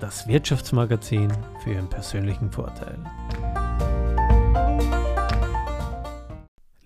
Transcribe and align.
das 0.00 0.28
Wirtschaftsmagazin 0.28 1.32
für 1.62 1.72
Ihren 1.72 1.88
persönlichen 1.88 2.50
Vorteil. 2.50 2.98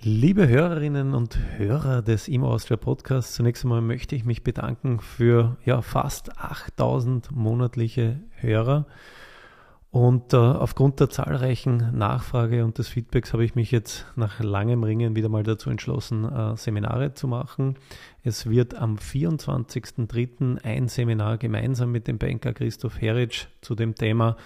Liebe 0.02 0.48
Hörerinnen 0.48 1.12
und 1.12 1.38
Hörer 1.58 2.02
des 2.02 2.28
Imo 2.28 2.48
Austria 2.48 2.76
Podcasts, 2.76 3.34
zunächst 3.34 3.64
einmal 3.64 3.82
möchte 3.82 4.16
ich 4.16 4.24
mich 4.24 4.42
bedanken 4.42 5.00
für 5.00 5.58
ja, 5.64 5.82
fast 5.82 6.38
8000 6.38 7.32
monatliche 7.32 8.20
Hörer. 8.36 8.86
Und 9.90 10.34
äh, 10.34 10.36
aufgrund 10.36 11.00
der 11.00 11.10
zahlreichen 11.10 11.98
Nachfrage 11.98 12.64
und 12.64 12.78
des 12.78 12.88
Feedbacks 12.88 13.32
habe 13.32 13.44
ich 13.44 13.56
mich 13.56 13.72
jetzt 13.72 14.06
nach 14.14 14.38
langem 14.38 14.84
Ringen 14.84 15.16
wieder 15.16 15.28
mal 15.28 15.42
dazu 15.42 15.68
entschlossen, 15.68 16.24
äh, 16.24 16.56
Seminare 16.56 17.14
zu 17.14 17.26
machen. 17.26 17.76
Es 18.22 18.48
wird 18.48 18.76
am 18.76 18.96
24.03. 18.96 20.62
ein 20.62 20.86
Seminar 20.86 21.38
gemeinsam 21.38 21.90
mit 21.90 22.06
dem 22.06 22.18
Banker 22.18 22.52
Christoph 22.52 23.00
Heritsch 23.00 23.46
zu 23.62 23.74
dem 23.74 23.96
Thema 23.96 24.36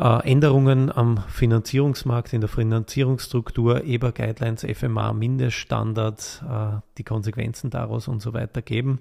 äh, 0.00 0.30
Änderungen 0.30 0.90
am 0.90 1.22
Finanzierungsmarkt, 1.28 2.32
in 2.32 2.40
der 2.40 2.48
Finanzierungsstruktur, 2.48 3.84
EBA 3.84 4.12
Guidelines, 4.12 4.64
FMA, 4.64 5.12
Mindeststandards, 5.12 6.42
äh, 6.48 6.80
die 6.96 7.04
Konsequenzen 7.04 7.68
daraus 7.70 8.08
und 8.08 8.20
so 8.22 8.32
weiter 8.32 8.62
geben. 8.62 9.00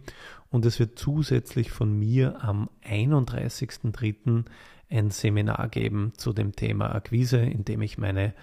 Und 0.50 0.66
es 0.66 0.80
wird 0.80 1.00
zusätzlich 1.00 1.72
von 1.72 1.97
mir 1.97 2.44
am 2.44 2.70
31.03 2.83 4.44
ein 4.92 5.11
Seminar 5.11 5.70
geben 5.70 6.14
zu 6.17 6.33
dem 6.33 6.55
Thema 6.55 6.94
Akquise, 6.94 7.38
in 7.38 7.64
dem 7.64 7.81
ich 7.81 7.97
meine 7.97 8.33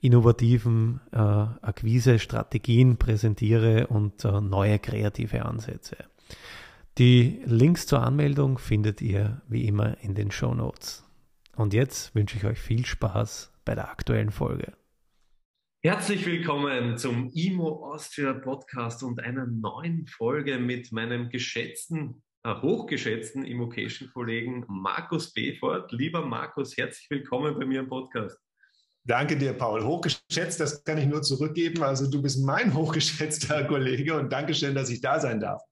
innovativen 0.00 1.00
äh, 1.12 1.18
Akquise-Strategien 1.18 2.96
präsentiere 2.98 3.88
und 3.88 4.24
äh, 4.24 4.40
neue 4.40 4.78
kreative 4.78 5.44
Ansätze. 5.46 5.96
Die 6.98 7.40
Links 7.46 7.86
zur 7.86 8.02
Anmeldung 8.02 8.58
findet 8.58 9.02
ihr 9.02 9.40
wie 9.48 9.66
immer 9.66 9.96
in 10.02 10.14
den 10.14 10.30
Show 10.30 10.54
Notes. 10.54 11.03
Und 11.56 11.72
jetzt 11.72 12.14
wünsche 12.14 12.36
ich 12.36 12.44
euch 12.44 12.58
viel 12.58 12.84
Spaß 12.84 13.52
bei 13.64 13.74
der 13.74 13.90
aktuellen 13.90 14.30
Folge. 14.30 14.72
Herzlich 15.84 16.24
willkommen 16.26 16.96
zum 16.96 17.30
IMO 17.32 17.92
Austria 17.92 18.32
Podcast 18.32 19.02
und 19.02 19.20
einer 19.20 19.46
neuen 19.46 20.06
Folge 20.06 20.58
mit 20.58 20.90
meinem 20.92 21.28
geschätzten 21.28 22.22
äh, 22.42 22.54
hochgeschätzten 22.60 23.44
Immocation-Kollegen 23.44 24.64
Markus 24.68 25.32
Befort. 25.32 25.92
Lieber 25.92 26.26
Markus, 26.26 26.76
herzlich 26.76 27.08
willkommen 27.08 27.58
bei 27.58 27.64
mir 27.64 27.80
im 27.80 27.88
Podcast. 27.88 28.38
Danke 29.04 29.36
dir, 29.36 29.52
Paul. 29.52 29.84
Hochgeschätzt, 29.84 30.60
das 30.60 30.82
kann 30.84 30.98
ich 30.98 31.06
nur 31.06 31.22
zurückgeben. 31.22 31.82
Also 31.82 32.10
du 32.10 32.22
bist 32.22 32.44
mein 32.44 32.74
hochgeschätzter 32.74 33.64
Kollege 33.68 34.18
und 34.18 34.32
Dankeschön, 34.32 34.74
dass 34.74 34.90
ich 34.90 35.00
da 35.00 35.20
sein 35.20 35.40
darf. 35.40 35.62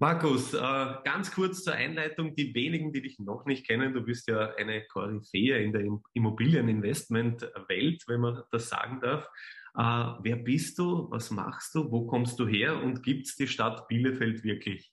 Markus, 0.00 0.54
äh, 0.54 0.94
ganz 1.02 1.32
kurz 1.32 1.64
zur 1.64 1.72
Einleitung. 1.72 2.36
Die 2.36 2.54
wenigen, 2.54 2.92
die 2.92 3.02
dich 3.02 3.18
noch 3.18 3.46
nicht 3.46 3.66
kennen, 3.66 3.92
du 3.92 4.00
bist 4.00 4.28
ja 4.28 4.54
eine 4.54 4.86
Koryphäe 4.86 5.60
in 5.60 5.72
der 5.72 5.82
Immobilieninvestment-Welt, 6.14 8.04
wenn 8.06 8.20
man 8.20 8.44
das 8.52 8.68
sagen 8.68 9.00
darf. 9.00 9.28
Äh, 9.76 10.22
wer 10.22 10.36
bist 10.36 10.78
du? 10.78 11.10
Was 11.10 11.32
machst 11.32 11.74
du? 11.74 11.90
Wo 11.90 12.06
kommst 12.06 12.38
du 12.38 12.46
her? 12.46 12.80
Und 12.80 13.02
gibt 13.02 13.26
es 13.26 13.34
die 13.34 13.48
Stadt 13.48 13.88
Bielefeld 13.88 14.44
wirklich? 14.44 14.92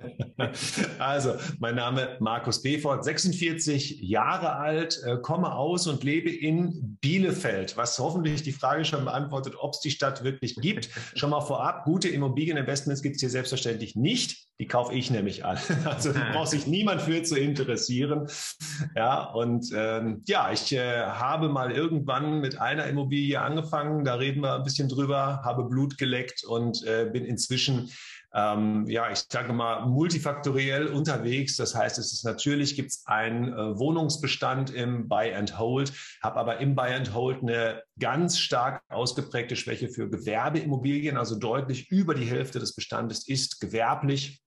Also, 0.98 1.34
mein 1.58 1.74
Name 1.74 2.16
Markus 2.20 2.62
Befort, 2.62 3.04
46 3.04 4.00
Jahre 4.00 4.56
alt, 4.56 5.00
äh, 5.04 5.16
komme 5.18 5.54
aus 5.54 5.86
und 5.86 6.04
lebe 6.04 6.30
in 6.30 6.98
Bielefeld, 7.00 7.76
was 7.76 7.98
hoffentlich 7.98 8.42
die 8.42 8.52
Frage 8.52 8.84
schon 8.84 9.04
beantwortet, 9.04 9.54
ob 9.58 9.74
es 9.74 9.80
die 9.80 9.90
Stadt 9.90 10.24
wirklich 10.24 10.56
gibt. 10.56 10.90
Schon 11.14 11.30
mal 11.30 11.40
vorab, 11.40 11.84
gute 11.84 12.08
Immobilieninvestments 12.08 13.02
gibt 13.02 13.16
es 13.16 13.20
hier 13.20 13.30
selbstverständlich 13.30 13.96
nicht. 13.96 14.48
Die 14.58 14.66
kaufe 14.66 14.94
ich 14.94 15.10
nämlich 15.10 15.44
an. 15.44 15.58
Also 15.84 16.12
da 16.12 16.20
braucht 16.32 16.50
sich 16.50 16.66
niemand 16.66 17.02
für 17.02 17.22
zu 17.22 17.36
interessieren. 17.38 18.28
Ja, 18.94 19.24
und 19.24 19.70
ähm, 19.74 20.22
ja, 20.26 20.52
ich 20.52 20.72
äh, 20.72 21.04
habe 21.04 21.48
mal 21.48 21.72
irgendwann 21.72 22.40
mit 22.40 22.60
einer 22.60 22.86
Immobilie 22.86 23.40
angefangen, 23.40 24.04
da 24.04 24.14
reden 24.14 24.42
wir 24.42 24.54
ein 24.54 24.62
bisschen 24.62 24.88
drüber, 24.88 25.40
habe 25.44 25.64
Blut 25.64 25.98
geleckt 25.98 26.44
und 26.44 26.84
äh, 26.84 27.08
bin 27.10 27.24
inzwischen 27.24 27.90
ähm, 28.32 28.86
ja, 28.86 29.10
ich 29.10 29.24
sage 29.30 29.52
mal, 29.52 29.86
multifaktoriell 29.86 30.88
unterwegs. 30.88 31.56
Das 31.56 31.74
heißt, 31.74 31.98
es 31.98 32.12
ist 32.12 32.24
natürlich, 32.24 32.76
gibt 32.76 32.90
es 32.90 33.02
einen 33.06 33.52
äh, 33.52 33.78
Wohnungsbestand 33.78 34.70
im 34.70 35.08
Buy 35.08 35.34
and 35.34 35.58
Hold, 35.58 35.92
habe 36.22 36.38
aber 36.38 36.58
im 36.58 36.74
Buy 36.74 36.92
and 36.92 37.12
Hold 37.14 37.42
eine 37.42 37.82
ganz 37.98 38.38
stark 38.38 38.82
ausgeprägte 38.88 39.56
Schwäche 39.56 39.88
für 39.88 40.08
Gewerbeimmobilien, 40.08 41.16
also 41.16 41.36
deutlich 41.36 41.90
über 41.90 42.14
die 42.14 42.26
Hälfte 42.26 42.58
des 42.58 42.74
Bestandes 42.74 43.26
ist 43.26 43.60
gewerblich 43.60 44.40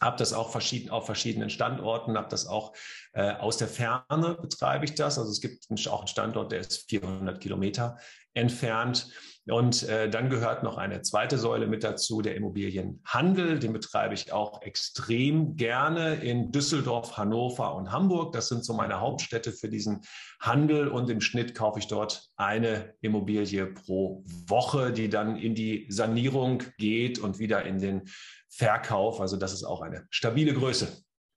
habe 0.00 0.16
das 0.16 0.32
auch 0.32 0.50
verschieden, 0.50 0.90
auf 0.90 1.06
verschiedenen 1.06 1.50
Standorten, 1.50 2.16
habe 2.16 2.28
das 2.28 2.46
auch 2.46 2.72
äh, 3.14 3.32
aus 3.32 3.56
der 3.56 3.68
Ferne 3.68 4.38
betreibe 4.40 4.84
ich 4.84 4.94
das. 4.94 5.18
Also 5.18 5.30
es 5.30 5.40
gibt 5.40 5.66
auch 5.88 6.00
einen 6.00 6.08
Standort, 6.08 6.52
der 6.52 6.60
ist 6.60 6.88
400 6.88 7.40
Kilometer 7.40 7.98
entfernt. 8.34 9.10
Und 9.50 9.88
äh, 9.88 10.10
dann 10.10 10.28
gehört 10.28 10.62
noch 10.62 10.76
eine 10.76 11.00
zweite 11.02 11.38
Säule 11.38 11.66
mit 11.66 11.82
dazu, 11.82 12.20
der 12.20 12.36
Immobilienhandel. 12.36 13.58
Den 13.58 13.72
betreibe 13.72 14.12
ich 14.12 14.32
auch 14.32 14.60
extrem 14.62 15.56
gerne 15.56 16.16
in 16.16 16.52
Düsseldorf, 16.52 17.16
Hannover 17.16 17.74
und 17.74 17.90
Hamburg. 17.90 18.32
Das 18.32 18.48
sind 18.48 18.64
so 18.64 18.74
meine 18.74 19.00
Hauptstädte 19.00 19.52
für 19.52 19.68
diesen 19.68 20.02
Handel. 20.38 20.88
Und 20.88 21.08
im 21.08 21.22
Schnitt 21.22 21.54
kaufe 21.54 21.78
ich 21.78 21.88
dort 21.88 22.28
eine 22.36 22.94
Immobilie 23.00 23.66
pro 23.66 24.22
Woche, 24.46 24.92
die 24.92 25.08
dann 25.08 25.36
in 25.36 25.54
die 25.54 25.86
Sanierung 25.88 26.62
geht 26.76 27.18
und 27.18 27.38
wieder 27.38 27.64
in 27.64 27.78
den 27.78 28.02
Verkauf. 28.50 29.20
Also 29.20 29.36
das 29.38 29.54
ist 29.54 29.64
auch 29.64 29.80
eine 29.80 30.06
stabile 30.10 30.52
Größe. 30.52 30.88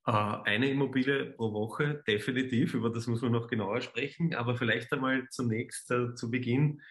Ah, 0.04 0.42
eine 0.42 0.68
Immobilie 0.68 1.26
pro 1.26 1.52
Woche, 1.52 2.02
definitiv. 2.06 2.74
Über 2.74 2.90
das 2.90 3.06
muss 3.06 3.22
man 3.22 3.32
noch 3.32 3.46
genauer 3.46 3.80
sprechen. 3.80 4.34
Aber 4.34 4.56
vielleicht 4.56 4.92
einmal 4.92 5.28
zunächst 5.30 5.90
äh, 5.90 6.14
zu 6.14 6.30
Beginn 6.30 6.82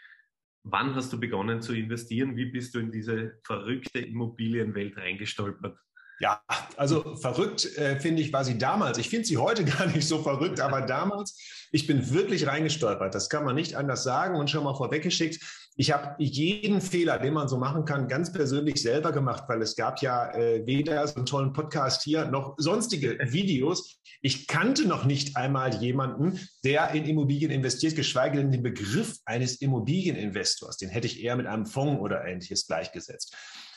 Wann 0.64 0.96
hast 0.96 1.12
du 1.12 1.20
begonnen 1.20 1.62
zu 1.62 1.74
investieren? 1.74 2.36
Wie 2.36 2.46
bist 2.46 2.76
du 2.76 2.80
in 2.80 2.92
diese 2.92 3.40
verrückte 3.44 4.00
Immobilienwelt 4.00 4.98
reingestolpert? 4.98 5.78
Ja, 6.20 6.40
also 6.78 7.16
verrückt 7.16 7.66
äh, 7.78 8.00
finde 8.00 8.22
ich, 8.22 8.32
war 8.32 8.46
sie 8.46 8.60
damals. 8.60 9.00
Ich 9.00 9.10
finde 9.10 9.26
sie 9.26 9.38
heute 9.38 9.66
gar 9.78 9.88
nicht 9.88 10.08
so 10.08 10.22
verrückt, 10.22 10.60
aber 10.60 10.82
damals, 10.82 11.68
ich 11.72 11.88
bin 11.88 12.14
wirklich 12.14 12.46
reingestolpert. 12.46 13.16
Das 13.16 13.28
kann 13.28 13.44
man 13.44 13.56
nicht 13.56 13.76
anders 13.76 14.04
sagen 14.04 14.36
und 14.36 14.50
schon 14.50 14.64
mal 14.64 14.76
vorweggeschickt. 14.76 15.42
Ich 15.78 15.92
habe 15.92 16.16
jeden 16.22 16.82
Fehler, 16.82 17.18
den 17.18 17.34
man 17.34 17.48
so 17.48 17.58
machen 17.58 17.86
kann, 17.86 18.10
ganz 18.10 18.34
persönlich 18.34 18.82
selber 18.82 19.14
gemacht, 19.14 19.46
weil 19.48 19.62
es 19.62 19.76
gab 19.76 20.02
ja 20.02 20.32
äh, 20.34 20.66
weder 20.66 21.08
so 21.08 21.16
einen 21.16 21.26
tollen 21.26 21.54
Podcast 21.54 22.04
hier 22.04 22.26
noch 22.26 22.56
sonstige 22.58 23.18
Videos. 23.32 24.02
Ich 24.22 24.48
kannte 24.48 24.86
noch 24.88 25.06
nicht 25.06 25.38
einmal 25.38 25.74
jemanden, 25.76 26.40
der 26.66 26.92
in 26.92 27.06
Immobilien 27.06 27.52
investiert, 27.52 27.96
geschweige 27.96 28.38
denn 28.38 28.52
den 28.52 28.64
Begriff 28.64 29.18
eines 29.26 29.62
Immobilieninvestors. 29.62 30.78
Den 30.78 30.90
hätte 30.90 31.08
ich 31.08 31.24
eher 31.24 31.38
mit 31.38 31.48
einem 31.48 31.66
Fonds 31.66 32.02
oder 32.02 32.26
ähnliches 32.26 32.68
gleichgesetzt. 32.68 33.36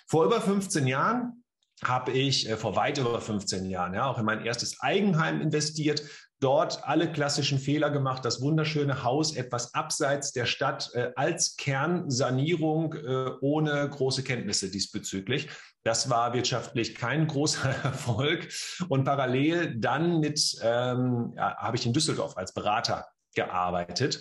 Vor 0.09 0.25
über 0.25 0.41
15 0.41 0.89
Jahren 0.89 1.45
habe 1.83 2.13
ich 2.13 2.49
äh, 2.49 2.57
vor 2.57 2.77
weit 2.77 2.99
über 2.99 3.21
15 3.21 3.67
Jahren 3.71 3.95
ja 3.95 4.07
auch 4.07 4.19
in 4.19 4.25
mein 4.25 4.45
erstes 4.45 4.81
Eigenheim 4.81 5.41
investiert, 5.41 6.03
dort 6.45 6.85
alle 6.85 7.11
klassischen 7.11 7.59
Fehler 7.59 7.89
gemacht, 7.91 8.25
das 8.25 8.43
wunderschöne 8.43 9.03
Haus 9.03 9.35
etwas 9.35 9.73
abseits 9.73 10.33
der 10.33 10.45
Stadt 10.45 10.91
äh, 10.93 11.11
als 11.17 11.57
Kernsanierung 11.57 12.93
äh, 12.93 13.31
ohne 13.41 13.89
große 13.89 14.23
Kenntnisse 14.23 14.71
diesbezüglich. 14.71 15.49
Das 15.85 16.11
war 16.11 16.35
wirtschaftlich 16.35 16.95
kein 16.95 17.27
großer 17.27 17.71
Erfolg. 17.85 18.49
Und 18.89 19.05
parallel 19.05 19.77
dann 19.79 20.21
mit, 20.21 20.57
ähm, 20.63 21.33
ja, 21.37 21.57
habe 21.57 21.77
ich 21.77 21.87
in 21.87 21.95
Düsseldorf 21.95 22.37
als 22.37 22.53
Berater 22.53 23.07
gearbeitet 23.35 24.21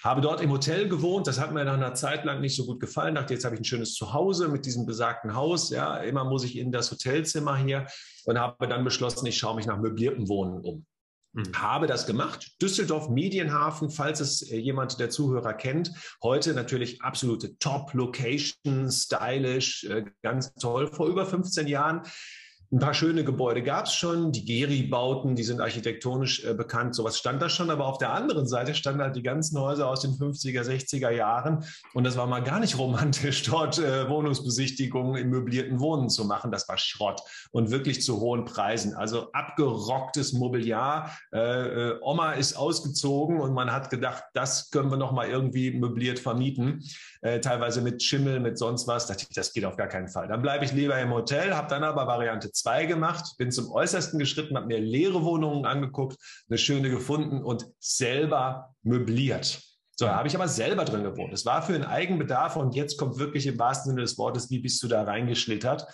habe 0.00 0.20
dort 0.20 0.40
im 0.40 0.52
Hotel 0.52 0.88
gewohnt. 0.88 1.26
Das 1.26 1.40
hat 1.40 1.52
mir 1.52 1.64
nach 1.64 1.74
einer 1.74 1.92
Zeit 1.94 2.24
lang 2.24 2.40
nicht 2.40 2.54
so 2.54 2.64
gut 2.66 2.78
gefallen. 2.78 3.16
Dachte, 3.16 3.34
jetzt 3.34 3.44
habe 3.44 3.56
ich 3.56 3.60
ein 3.60 3.64
schönes 3.64 3.94
Zuhause 3.94 4.46
mit 4.46 4.64
diesem 4.64 4.86
besagten 4.86 5.34
Haus. 5.34 5.70
Ja, 5.70 5.96
immer 5.96 6.24
muss 6.24 6.44
ich 6.44 6.56
in 6.56 6.70
das 6.70 6.92
Hotelzimmer 6.92 7.56
hier 7.56 7.86
und 8.24 8.38
habe 8.38 8.68
dann 8.68 8.84
beschlossen, 8.84 9.26
ich 9.26 9.36
schaue 9.36 9.56
mich 9.56 9.66
nach 9.66 9.78
möbliertem 9.78 10.28
Wohnen 10.28 10.60
um. 10.60 10.86
Mhm. 11.32 11.52
Habe 11.54 11.86
das 11.86 12.06
gemacht. 12.06 12.52
Düsseldorf 12.60 13.08
Medienhafen, 13.08 13.90
falls 13.90 14.20
es 14.20 14.42
äh, 14.42 14.56
jemand 14.56 14.98
der 14.98 15.10
Zuhörer 15.10 15.54
kennt. 15.54 15.92
Heute 16.22 16.54
natürlich 16.54 17.02
absolute 17.02 17.58
Top-Location, 17.58 18.90
stylisch, 18.90 19.84
äh, 19.84 20.04
ganz 20.22 20.54
toll. 20.54 20.88
Vor 20.88 21.08
über 21.08 21.26
15 21.26 21.66
Jahren 21.66 22.02
Ein 22.70 22.80
paar 22.80 22.92
schöne 22.92 23.24
Gebäude 23.24 23.62
gab 23.62 23.86
es 23.86 23.94
schon. 23.94 24.30
Die 24.30 24.44
Geri-Bauten, 24.44 25.34
die 25.34 25.42
sind 25.42 25.62
architektonisch 25.62 26.44
äh, 26.44 26.52
bekannt. 26.52 26.94
Sowas 26.94 27.18
stand 27.18 27.40
da 27.40 27.48
schon. 27.48 27.70
Aber 27.70 27.86
auf 27.86 27.96
der 27.96 28.12
anderen 28.12 28.46
Seite 28.46 28.74
standen 28.74 29.00
halt 29.00 29.16
die 29.16 29.22
ganzen 29.22 29.58
Häuser 29.58 29.88
aus 29.88 30.00
den 30.00 30.10
50er, 30.10 30.62
60er 30.64 31.08
Jahren. 31.08 31.64
Und 31.94 32.04
das 32.04 32.18
war 32.18 32.26
mal 32.26 32.42
gar 32.42 32.60
nicht 32.60 32.76
romantisch, 32.76 33.42
dort 33.50 33.78
äh, 33.78 34.06
Wohnungsbesichtigungen 34.10 35.16
im 35.16 35.30
möblierten 35.30 35.80
Wohnen 35.80 36.10
zu 36.10 36.26
machen. 36.26 36.50
Das 36.50 36.68
war 36.68 36.76
Schrott 36.76 37.22
und 37.52 37.70
wirklich 37.70 38.02
zu 38.02 38.20
hohen 38.20 38.44
Preisen. 38.44 38.94
Also 38.94 39.32
abgerocktes 39.32 40.34
Mobiliar. 40.34 41.16
Äh, 41.32 41.38
äh, 41.38 41.98
Oma 42.02 42.32
ist 42.32 42.54
ausgezogen 42.54 43.40
und 43.40 43.54
man 43.54 43.72
hat 43.72 43.88
gedacht, 43.88 44.24
das 44.34 44.70
können 44.70 44.90
wir 44.90 44.98
noch 44.98 45.12
mal 45.12 45.26
irgendwie 45.26 45.70
möbliert 45.70 46.18
vermieten. 46.18 46.84
Äh, 47.22 47.40
teilweise 47.40 47.80
mit 47.80 48.02
Schimmel, 48.02 48.40
mit 48.40 48.58
sonst 48.58 48.86
was. 48.86 49.06
Da 49.06 49.14
dachte 49.14 49.26
ich, 49.30 49.34
das 49.34 49.54
geht 49.54 49.64
auf 49.64 49.76
gar 49.76 49.88
keinen 49.88 50.08
Fall. 50.08 50.28
Dann 50.28 50.42
bleibe 50.42 50.66
ich 50.66 50.72
lieber 50.72 50.98
im 51.00 51.14
Hotel, 51.14 51.54
habe 51.54 51.68
dann 51.68 51.82
aber 51.82 52.06
Variante 52.06 52.52
2 52.60 52.86
gemacht, 52.86 53.34
bin 53.38 53.50
zum 53.50 53.70
Äußersten 53.70 54.18
geschritten, 54.18 54.56
habe 54.56 54.66
mir 54.66 54.80
leere 54.80 55.24
Wohnungen 55.24 55.64
angeguckt, 55.64 56.16
eine 56.48 56.58
schöne 56.58 56.90
gefunden 56.90 57.42
und 57.42 57.66
selber 57.78 58.74
möbliert. 58.82 59.62
So, 59.96 60.08
habe 60.08 60.28
ich 60.28 60.36
aber 60.36 60.46
selber 60.46 60.84
drin 60.84 61.02
gewohnt. 61.02 61.32
Es 61.32 61.44
war 61.44 61.62
für 61.62 61.74
einen 61.74 61.84
Eigenbedarf 61.84 62.54
und 62.54 62.74
jetzt 62.76 62.98
kommt 62.98 63.18
wirklich 63.18 63.48
im 63.48 63.58
wahrsten 63.58 63.90
Sinne 63.90 64.02
des 64.02 64.16
Wortes, 64.16 64.48
wie 64.48 64.60
bist 64.60 64.80
du 64.82 64.88
da 64.88 65.02
reingeschlittert? 65.02 65.86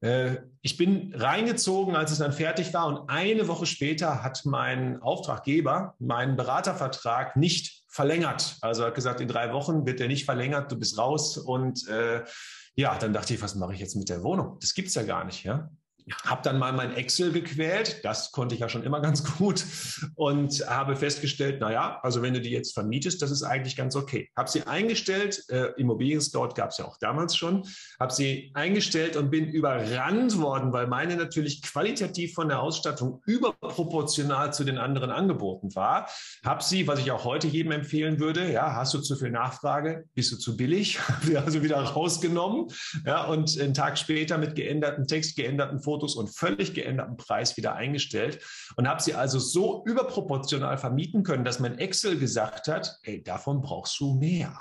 Äh, 0.00 0.36
ich 0.62 0.76
bin 0.76 1.12
reingezogen, 1.14 1.96
als 1.96 2.12
es 2.12 2.18
dann 2.18 2.32
fertig 2.32 2.72
war 2.72 2.86
und 2.86 3.08
eine 3.08 3.48
Woche 3.48 3.66
später 3.66 4.22
hat 4.22 4.44
mein 4.44 5.02
Auftraggeber 5.02 5.94
meinen 5.98 6.36
Beratervertrag 6.36 7.36
nicht 7.36 7.82
verlängert. 7.88 8.56
Also 8.60 8.84
hat 8.84 8.94
gesagt, 8.94 9.20
in 9.20 9.28
drei 9.28 9.52
Wochen 9.52 9.86
wird 9.86 10.00
er 10.00 10.08
nicht 10.08 10.24
verlängert, 10.24 10.70
du 10.70 10.76
bist 10.78 10.96
raus 10.96 11.36
und 11.36 11.86
äh, 11.88 12.24
ja, 12.74 12.96
dann 12.96 13.12
dachte 13.12 13.34
ich, 13.34 13.42
was 13.42 13.54
mache 13.54 13.74
ich 13.74 13.80
jetzt 13.80 13.96
mit 13.96 14.08
der 14.08 14.22
Wohnung? 14.22 14.58
Das 14.60 14.74
gibt's 14.74 14.94
ja 14.94 15.02
gar 15.02 15.24
nicht, 15.24 15.44
ja. 15.44 15.70
Habe 16.24 16.42
dann 16.42 16.58
mal 16.58 16.72
mein 16.72 16.94
Excel 16.94 17.32
gequält, 17.32 18.04
das 18.04 18.32
konnte 18.32 18.54
ich 18.54 18.60
ja 18.60 18.68
schon 18.68 18.82
immer 18.82 19.00
ganz 19.00 19.24
gut 19.38 19.64
und 20.14 20.68
habe 20.68 20.96
festgestellt, 20.96 21.60
naja, 21.60 22.00
also 22.02 22.22
wenn 22.22 22.34
du 22.34 22.40
die 22.40 22.50
jetzt 22.50 22.74
vermietest, 22.74 23.22
das 23.22 23.30
ist 23.30 23.42
eigentlich 23.42 23.76
ganz 23.76 23.96
okay. 23.96 24.28
Habe 24.36 24.50
sie 24.50 24.62
eingestellt, 24.62 25.44
äh, 25.48 25.72
Immobilien 25.76 26.20
Scout 26.20 26.50
gab 26.54 26.70
es 26.70 26.78
ja 26.78 26.84
auch 26.84 26.98
damals 26.98 27.36
schon, 27.36 27.64
habe 28.00 28.12
sie 28.12 28.50
eingestellt 28.54 29.16
und 29.16 29.30
bin 29.30 29.46
überrannt 29.48 30.38
worden, 30.38 30.72
weil 30.72 30.86
meine 30.86 31.16
natürlich 31.16 31.62
qualitativ 31.62 32.34
von 32.34 32.48
der 32.48 32.60
Ausstattung 32.60 33.22
überproportional 33.26 34.52
zu 34.52 34.64
den 34.64 34.78
anderen 34.78 35.10
Angeboten 35.10 35.74
war. 35.74 36.08
Habe 36.44 36.62
sie, 36.62 36.86
was 36.86 37.00
ich 37.00 37.10
auch 37.10 37.24
heute 37.24 37.46
jedem 37.46 37.72
empfehlen 37.72 38.18
würde, 38.18 38.50
ja, 38.50 38.74
hast 38.74 38.94
du 38.94 38.98
zu 38.98 39.16
viel 39.16 39.30
Nachfrage, 39.30 40.04
bist 40.14 40.32
du 40.32 40.36
zu 40.36 40.56
billig, 40.56 40.98
also 41.36 41.62
wieder 41.62 41.80
rausgenommen, 41.80 42.68
ja, 43.06 43.24
und 43.24 43.58
einen 43.60 43.74
Tag 43.74 43.98
später 43.98 44.38
mit 44.38 44.56
geänderten 44.56 45.06
Text, 45.06 45.36
geänderten 45.36 45.80
Fotos 45.80 45.91
Fotos 45.92 46.14
und 46.14 46.34
völlig 46.34 46.72
geänderten 46.72 47.18
Preis 47.18 47.58
wieder 47.58 47.74
eingestellt 47.74 48.38
und 48.76 48.88
habe 48.88 49.02
sie 49.02 49.12
also 49.12 49.38
so 49.38 49.84
überproportional 49.84 50.78
vermieten 50.78 51.22
können, 51.22 51.44
dass 51.44 51.60
mein 51.60 51.78
Excel 51.78 52.18
gesagt 52.18 52.66
hat, 52.68 52.98
hey, 53.02 53.22
davon 53.22 53.60
brauchst 53.60 54.00
du 54.00 54.14
mehr. 54.14 54.56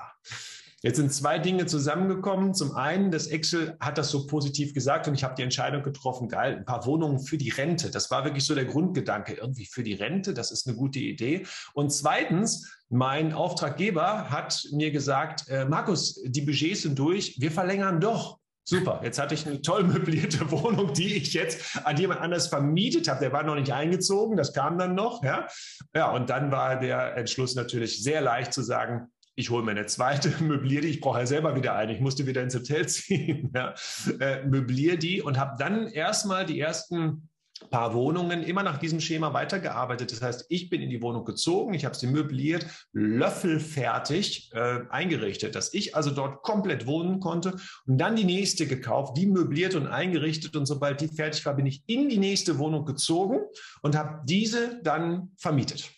Jetzt 0.84 0.98
sind 0.98 1.14
zwei 1.14 1.38
Dinge 1.38 1.68
zusammengekommen. 1.68 2.54
Zum 2.54 2.76
einen, 2.76 3.12
das 3.12 3.28
Excel 3.28 3.78
hat 3.80 3.98
das 3.98 4.10
so 4.10 4.26
positiv 4.26 4.74
gesagt 4.74 5.08
und 5.08 5.14
ich 5.14 5.24
habe 5.24 5.36
die 5.36 5.44
Entscheidung 5.44 5.84
getroffen, 5.84 6.28
geil, 6.28 6.58
ein 6.58 6.66
paar 6.66 6.86
Wohnungen 6.86 7.20
für 7.20 7.38
die 7.38 7.52
Rente. 7.52 7.92
Das 7.92 8.12
war 8.12 8.26
wirklich 8.26 8.44
so 8.44 8.56
der 8.56 8.66
Grundgedanke, 8.66 9.36
irgendwie 9.36 9.68
für 9.68 9.84
die 9.84 9.94
Rente, 9.94 10.34
das 10.34 10.52
ist 10.52 10.68
eine 10.68 10.76
gute 10.76 11.00
Idee. 11.00 11.46
Und 11.74 11.94
zweitens, 11.94 12.68
mein 12.90 13.32
Auftraggeber 13.32 14.32
hat 14.32 14.68
mir 14.74 14.92
gesagt, 14.92 15.48
äh, 15.48 15.64
Markus, 15.64 16.20
die 16.26 16.42
Budgets 16.42 16.82
sind 16.82 17.00
durch, 17.00 17.40
wir 17.40 17.52
verlängern 17.52 18.02
doch. 18.02 18.41
Super, 18.64 19.02
jetzt 19.04 19.20
hatte 19.20 19.34
ich 19.34 19.48
eine 19.48 19.62
toll 19.62 19.84
möblierte 19.84 20.52
Wohnung, 20.52 20.94
die 20.94 21.16
ich 21.16 21.34
jetzt 21.34 21.86
an 21.86 21.98
jemand 21.98 22.22
anders 22.22 22.48
vermietet 22.48 23.08
habe. 23.08 23.20
Der 23.20 23.34
war 23.34 23.44
noch 23.44 23.56
nicht 23.56 23.74
eingezogen, 23.74 24.38
das 24.38 24.54
kam 24.54 24.78
dann 24.78 24.96
noch. 24.96 25.24
Ja, 25.24 25.48
ja 25.96 26.12
und 26.12 26.30
dann 26.30 26.52
war 26.52 26.80
der 26.80 27.18
Entschluss 27.18 27.56
natürlich 27.56 28.04
sehr 28.04 28.22
leicht 28.22 28.54
zu 28.54 28.62
sagen, 28.62 29.08
ich 29.36 29.50
hole 29.50 29.64
mir 29.64 29.72
eine 29.72 29.86
zweite, 29.88 30.30
möbliere 30.44 30.84
die, 30.84 30.90
ich 30.90 31.02
brauche 31.02 31.20
ja 31.20 31.26
selber 31.26 31.56
wieder 31.56 31.76
eine, 31.76 31.94
ich 31.94 32.02
musste 32.02 32.28
wieder 32.28 32.44
ins 32.44 32.56
Hotel 32.56 32.88
ziehen, 32.88 33.52
ja, 33.56 33.74
äh, 34.20 34.44
möbliere 34.46 34.98
die 34.98 35.22
und 35.22 35.40
habe 35.40 35.56
dann 35.58 35.88
erstmal 35.88 36.46
die 36.46 36.60
ersten 36.60 37.30
paar 37.70 37.94
Wohnungen 37.94 38.44
immer 38.44 38.64
nach 38.64 38.78
diesem 38.78 39.00
Schema 39.00 39.34
weitergearbeitet. 39.34 40.12
Das 40.12 40.22
heißt, 40.22 40.46
ich 40.50 40.70
bin 40.70 40.82
in 40.82 40.90
die 40.90 41.02
Wohnung 41.02 41.26
gezogen, 41.26 41.74
ich 41.74 41.86
habe 41.86 41.96
sie 41.96 42.08
möbliert, 42.08 42.66
löffelfertig 42.94 44.52
äh, 44.54 44.80
eingerichtet, 44.90 45.56
dass 45.56 45.74
ich 45.74 45.96
also 45.96 46.12
dort 46.12 46.44
komplett 46.44 46.88
wohnen 46.88 47.20
konnte 47.20 47.58
und 47.86 47.98
dann 47.98 48.16
die 48.16 48.24
nächste 48.24 48.68
gekauft, 48.68 49.18
die 49.18 49.28
möbliert 49.28 49.76
und 49.76 49.88
eingerichtet 49.88 50.56
und 50.56 50.66
sobald 50.66 51.02
die 51.02 51.08
fertig 51.08 51.46
war, 51.46 51.56
bin 51.56 51.66
ich 51.66 51.84
in 51.88 52.10
die 52.10 52.18
nächste 52.18 52.58
Wohnung 52.58 52.86
gezogen 52.86 53.42
und 53.82 53.96
habe 53.96 54.22
diese 54.26 54.82
dann 54.84 55.32
vermietet. 55.38 55.92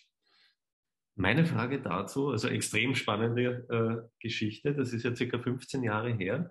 Meine 1.16 1.46
Frage 1.46 1.80
dazu, 1.80 2.30
also 2.30 2.48
extrem 2.48 2.96
spannende 2.96 3.66
äh, 3.70 4.08
Geschichte, 4.18 4.74
das 4.74 4.92
ist 4.92 5.04
ja 5.04 5.14
circa 5.14 5.38
15 5.38 5.84
Jahre 5.84 6.12
her. 6.12 6.50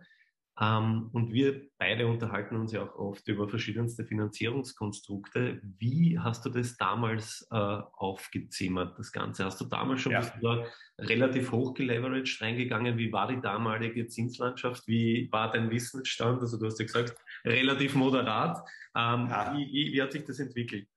Ähm, 0.62 1.10
und 1.14 1.34
wir 1.34 1.68
beide 1.80 2.06
unterhalten 2.06 2.56
uns 2.56 2.72
ja 2.74 2.84
auch 2.84 2.96
oft 2.96 3.28
über 3.28 3.50
verschiedenste 3.50 4.06
Finanzierungskonstrukte. 4.06 5.60
Wie 5.80 6.20
hast 6.20 6.46
du 6.46 6.50
das 6.50 6.78
damals 6.78 7.48
äh, 7.50 7.56
aufgezimmert, 7.56 9.00
das 9.00 9.12
Ganze? 9.12 9.46
Hast 9.46 9.60
du 9.62 9.66
damals 9.66 10.02
schon 10.02 10.12
ja. 10.12 10.22
da 10.42 10.64
relativ 11.00 11.52
hoch 11.52 11.74
geleveraged 11.74 12.40
reingegangen? 12.40 13.00
Wie 13.00 13.12
war 13.12 13.28
die 13.28 13.42
damalige 13.42 14.08
Zinslandschaft? 14.08 14.88
Wie 14.88 15.28
war 15.32 15.52
dein 15.52 15.72
Wissensstand? 15.72 16.42
Also 16.42 16.60
du 16.60 16.68
hast 16.68 16.80
ja 16.80 16.86
gesagt, 16.86 17.16
relativ 17.44 17.96
moderat. 17.96 18.60
Ähm, 18.96 19.28
ja. 19.30 19.56
wie, 19.56 19.66
wie, 19.74 19.94
wie 19.94 20.02
hat 20.04 20.12
sich 20.12 20.24
das 20.24 20.38
entwickelt? 20.38 20.88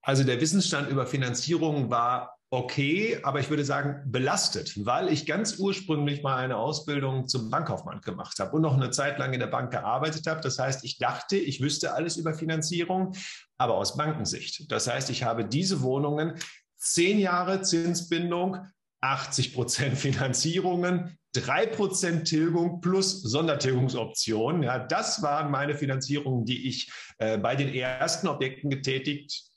Also 0.00 0.24
der 0.24 0.40
Wissensstand 0.40 0.88
über 0.88 1.06
Finanzierung 1.06 1.90
war 1.90 2.39
okay, 2.50 3.20
aber 3.22 3.38
ich 3.38 3.48
würde 3.48 3.64
sagen 3.64 4.02
belastet, 4.10 4.84
weil 4.84 5.08
ich 5.08 5.24
ganz 5.24 5.58
ursprünglich 5.58 6.22
mal 6.22 6.36
eine 6.36 6.56
Ausbildung 6.56 7.28
zum 7.28 7.48
Bankkaufmann 7.48 8.00
gemacht 8.00 8.38
habe 8.40 8.56
und 8.56 8.62
noch 8.62 8.74
eine 8.74 8.90
Zeit 8.90 9.18
lang 9.18 9.32
in 9.32 9.40
der 9.40 9.46
Bank 9.46 9.70
gearbeitet 9.70 10.26
habe. 10.26 10.40
Das 10.40 10.58
heißt, 10.58 10.84
ich 10.84 10.98
dachte, 10.98 11.36
ich 11.36 11.60
wüsste 11.60 11.94
alles 11.94 12.16
über 12.16 12.34
Finanzierung, 12.34 13.14
aber 13.56 13.76
aus 13.76 13.96
Bankensicht. 13.96 14.70
Das 14.70 14.88
heißt, 14.88 15.10
ich 15.10 15.22
habe 15.22 15.44
diese 15.44 15.80
Wohnungen 15.82 16.34
zehn 16.76 17.20
Jahre 17.20 17.62
Zinsbindung, 17.62 18.66
80 19.00 19.54
Prozent 19.54 19.96
Finanzierungen, 19.96 21.16
drei 21.32 21.66
Prozent 21.66 22.26
Tilgung 22.26 22.80
plus 22.80 23.22
Sondertilgungsoption. 23.22 24.64
Ja, 24.64 24.80
das 24.80 25.22
waren 25.22 25.52
meine 25.52 25.76
Finanzierungen, 25.76 26.44
die 26.44 26.68
ich 26.68 26.90
äh, 27.18 27.38
bei 27.38 27.54
den 27.54 27.72
ersten 27.72 28.26
Objekten 28.26 28.70
getätigt 28.70 29.49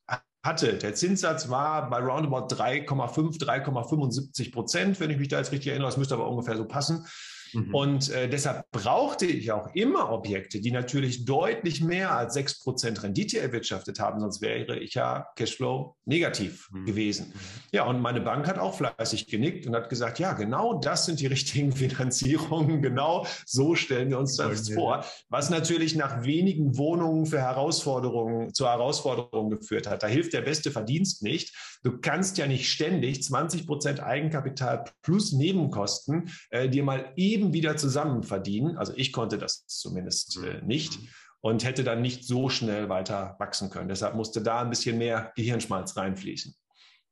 hatte. 0.44 0.74
Der 0.76 0.94
Zinssatz 0.94 1.50
war 1.50 1.90
bei 1.90 2.00
roundabout 2.00 2.54
3,5, 2.54 3.40
3,75 3.40 4.52
Prozent, 4.52 5.00
wenn 5.00 5.10
ich 5.10 5.18
mich 5.18 5.30
da 5.30 5.38
jetzt 5.38 5.52
richtig 5.52 5.70
erinnere. 5.70 5.88
Das 5.88 5.98
müsste 5.98 6.16
aber 6.16 6.30
ungefähr 6.30 6.58
so 6.58 6.66
passen. 6.66 7.06
Mhm. 7.54 7.74
Und 7.74 8.10
äh, 8.10 8.30
deshalb 8.30 8.70
brauchte 8.72 9.26
ich 9.26 9.52
auch 9.52 9.74
immer 9.74 10.12
Objekte, 10.12 10.60
die 10.60 10.72
natürlich 10.72 11.26
deutlich 11.26 11.82
mehr 11.82 12.16
als 12.16 12.36
6% 12.36 13.04
Rendite 13.04 13.40
erwirtschaftet 13.40 14.00
haben, 14.00 14.20
sonst 14.20 14.42
wäre 14.42 14.78
ich 14.80 14.94
ja 14.94 15.28
Cashflow 15.36 15.96
negativ 16.06 16.70
mhm. 16.72 16.86
gewesen. 16.86 17.28
Mhm. 17.28 17.40
Ja, 17.72 17.86
und 17.86 18.02
meine 18.02 18.22
Bank 18.22 18.48
hat 18.48 18.60
auch 18.60 18.76
fleißig 18.76 19.28
genickt 19.28 19.68
und 19.68 19.76
hat 19.76 19.90
gesagt, 19.90 20.20
ja, 20.20 20.34
genau 20.34 20.80
das 20.80 21.06
sind 21.06 21.20
die 21.20 21.28
richtigen 21.34 21.72
Finanzierungen, 21.72 22.82
genau 22.82 23.26
so 23.46 23.76
stellen 23.76 24.10
wir 24.10 24.20
uns 24.20 24.36
das 24.36 24.68
Voll, 24.68 24.76
vor. 24.76 25.06
Was 25.30 25.50
natürlich 25.50 25.96
nach 25.96 26.24
wenigen 26.24 26.78
Wohnungen 26.78 27.26
für 27.26 27.40
Herausforderungen, 27.40 28.54
zur 28.54 28.70
Herausforderung 28.70 29.50
geführt 29.50 29.88
hat. 29.88 30.04
Da 30.04 30.08
hilft 30.08 30.34
der 30.34 30.42
beste 30.42 30.72
Verdienst 30.72 31.24
nicht. 31.24 31.56
Du 31.84 32.00
kannst 32.00 32.38
ja 32.38 32.48
nicht 32.48 32.70
ständig 32.70 33.20
20% 33.20 34.00
Eigenkapital 34.00 34.86
plus 35.02 35.34
Nebenkosten 35.34 36.32
äh, 36.50 36.70
dir 36.70 36.84
mal 36.84 37.12
eben 37.16 37.43
eben 37.44 37.54
wieder 37.54 37.76
zusammen 37.76 38.24
verdienen. 38.24 38.78
Also 38.78 38.94
ich 38.96 39.12
konnte 39.12 39.38
das 39.38 39.68
zumindest 39.68 40.38
äh, 40.38 40.62
mhm. 40.62 40.68
nicht 40.68 41.00
und 41.42 41.64
hätte 41.64 41.84
dann 41.84 42.02
nicht 42.02 42.26
so 42.26 42.50
schnell 42.50 42.90
weiter 42.90 43.36
wachsen 43.40 43.70
können. 43.70 43.90
Deshalb 43.90 44.16
musste 44.16 44.42
da 44.42 44.62
ein 44.62 44.70
bisschen 44.70 44.98
mehr 44.98 45.34
Gehirnschmalz 45.36 45.98
reinfließen. 45.98 46.56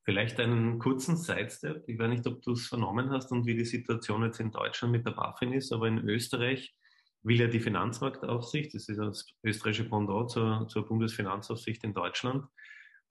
Vielleicht 0.03 0.39
einen 0.39 0.79
kurzen 0.79 1.15
Sidestep. 1.15 1.83
Ich 1.87 1.99
weiß 1.99 2.09
nicht, 2.09 2.25
ob 2.25 2.41
du 2.41 2.53
es 2.53 2.67
vernommen 2.67 3.11
hast 3.11 3.31
und 3.31 3.45
wie 3.45 3.55
die 3.55 3.65
Situation 3.65 4.23
jetzt 4.23 4.39
in 4.39 4.51
Deutschland 4.51 4.93
mit 4.93 5.05
der 5.05 5.11
BaFin 5.11 5.53
ist, 5.53 5.71
aber 5.71 5.87
in 5.87 5.99
Österreich 5.99 6.73
will 7.23 7.39
ja 7.39 7.47
die 7.47 7.59
Finanzmarktaufsicht, 7.59 8.73
das 8.73 8.89
ist 8.89 8.97
das 8.97 9.27
österreichische 9.43 9.87
Pendant 9.87 10.31
zur, 10.31 10.67
zur 10.69 10.87
Bundesfinanzaufsicht 10.87 11.83
in 11.83 11.93
Deutschland, 11.93 12.45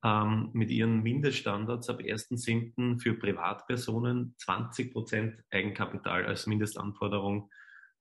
ähm, 0.04 0.50
mit 0.52 0.70
ihren 0.70 1.02
Mindeststandards 1.02 1.88
ab 1.88 2.00
1.7. 2.00 3.00
für 3.00 3.14
Privatpersonen 3.14 4.34
20 4.38 4.92
Prozent 4.92 5.42
Eigenkapital 5.50 6.24
als 6.24 6.46
Mindestanforderung 6.46 7.50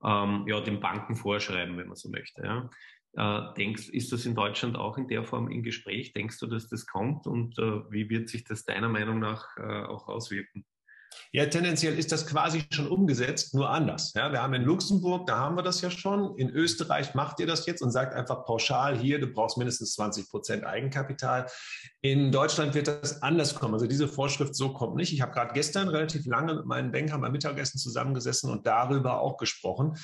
ähm, 0.04 0.46
ja, 0.48 0.62
den 0.62 0.80
Banken 0.80 1.16
vorschreiben, 1.16 1.78
wenn 1.78 1.88
man 1.88 1.98
so 1.98 2.10
möchte. 2.10 2.44
Ja. 2.44 2.70
Äh, 3.14 3.54
denkst, 3.56 3.90
ist 3.90 4.12
das 4.12 4.26
in 4.26 4.36
Deutschland 4.36 4.78
auch 4.78 4.98
in 4.98 5.08
der 5.08 5.24
Form 5.24 5.50
im 5.50 5.64
Gespräch? 5.64 6.14
Denkst 6.14 6.40
du, 6.40 6.48
dass 6.48 6.70
das 6.70 6.86
kommt 6.86 7.28
und 7.28 7.58
äh, 7.58 7.82
wie 7.92 8.10
wird 8.10 8.30
sich 8.30 8.44
das 8.44 8.66
deiner 8.66 8.90
Meinung 8.90 9.20
nach 9.20 9.58
äh, 9.58 9.84
auch 9.84 10.08
auswirken? 10.08 10.66
Ja, 11.32 11.46
tendenziell 11.46 11.98
ist 11.98 12.12
das 12.12 12.26
quasi 12.26 12.64
schon 12.72 12.88
umgesetzt, 12.88 13.54
nur 13.54 13.70
anders. 13.70 14.14
Ja, 14.16 14.32
wir 14.32 14.42
haben 14.42 14.54
in 14.54 14.64
Luxemburg, 14.64 15.28
da 15.28 15.38
haben 15.38 15.56
wir 15.56 15.64
das 15.64 15.82
ja 15.82 15.92
schon. 15.92 16.36
In 16.38 16.50
Österreich 16.50 17.14
macht 17.14 17.40
ihr 17.40 17.48
das 17.48 17.66
jetzt 17.66 17.82
und 17.82 17.92
sagt 17.92 18.14
einfach 18.16 18.46
pauschal 18.46 18.98
hier, 18.98 19.20
du 19.20 19.28
brauchst 19.28 19.58
mindestens 19.58 19.94
20 19.94 20.30
Prozent 20.30 20.66
Eigenkapital. 20.66 21.48
In 22.02 22.32
Deutschland 22.32 22.74
wird 22.74 22.88
das 22.88 23.22
anders 23.22 23.56
kommen. 23.56 23.74
Also 23.74 23.88
diese 23.88 24.08
Vorschrift 24.08 24.56
so 24.56 24.74
kommt 24.74 24.96
nicht. 24.96 25.14
Ich 25.14 25.22
habe 25.22 25.34
gerade 25.34 25.54
gestern 25.54 25.90
relativ 25.90 26.26
lange 26.26 26.56
mit 26.56 26.66
meinen 26.66 26.92
Bankern 26.92 27.22
beim 27.22 27.32
Mittagessen 27.32 27.80
zusammengesessen 27.80 28.50
und 28.50 28.66
darüber 28.66 29.22
auch 29.22 29.38
gesprochen. 29.38 29.98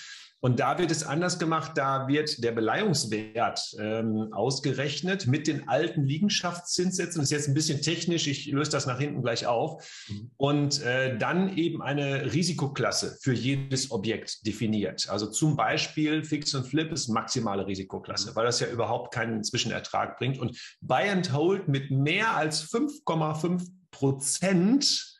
Und 0.45 0.59
da 0.59 0.77
wird 0.77 0.91
es 0.91 1.01
anders 1.01 1.39
gemacht. 1.39 1.71
Da 1.73 2.07
wird 2.07 2.43
der 2.43 2.51
Beleihungswert 2.51 3.75
ähm, 3.79 4.31
ausgerechnet 4.31 5.25
mit 5.25 5.47
den 5.47 5.67
alten 5.67 6.03
Liegenschaftszinssätzen. 6.03 7.19
Das 7.19 7.31
ist 7.31 7.35
jetzt 7.35 7.47
ein 7.47 7.55
bisschen 7.55 7.81
technisch. 7.81 8.27
Ich 8.27 8.45
löse 8.45 8.69
das 8.69 8.85
nach 8.85 8.99
hinten 8.99 9.23
gleich 9.23 9.47
auf. 9.47 9.83
Mhm. 10.07 10.29
Und 10.37 10.83
äh, 10.83 11.17
dann 11.17 11.57
eben 11.57 11.81
eine 11.81 12.31
Risikoklasse 12.31 13.17
für 13.23 13.33
jedes 13.33 13.89
Objekt 13.89 14.45
definiert. 14.45 15.09
Also 15.09 15.25
zum 15.31 15.55
Beispiel 15.55 16.23
Fix 16.23 16.53
und 16.53 16.67
Flip 16.67 16.91
ist 16.91 17.07
maximale 17.07 17.65
Risikoklasse, 17.65 18.29
mhm. 18.29 18.35
weil 18.35 18.45
das 18.45 18.59
ja 18.59 18.67
überhaupt 18.67 19.15
keinen 19.15 19.43
Zwischenertrag 19.43 20.19
bringt. 20.19 20.37
Und 20.37 20.59
Buy 20.79 21.09
and 21.09 21.33
Hold 21.33 21.69
mit 21.69 21.89
mehr 21.89 22.37
als 22.37 22.71
5,5 22.71 23.67
Prozent, 23.89 25.19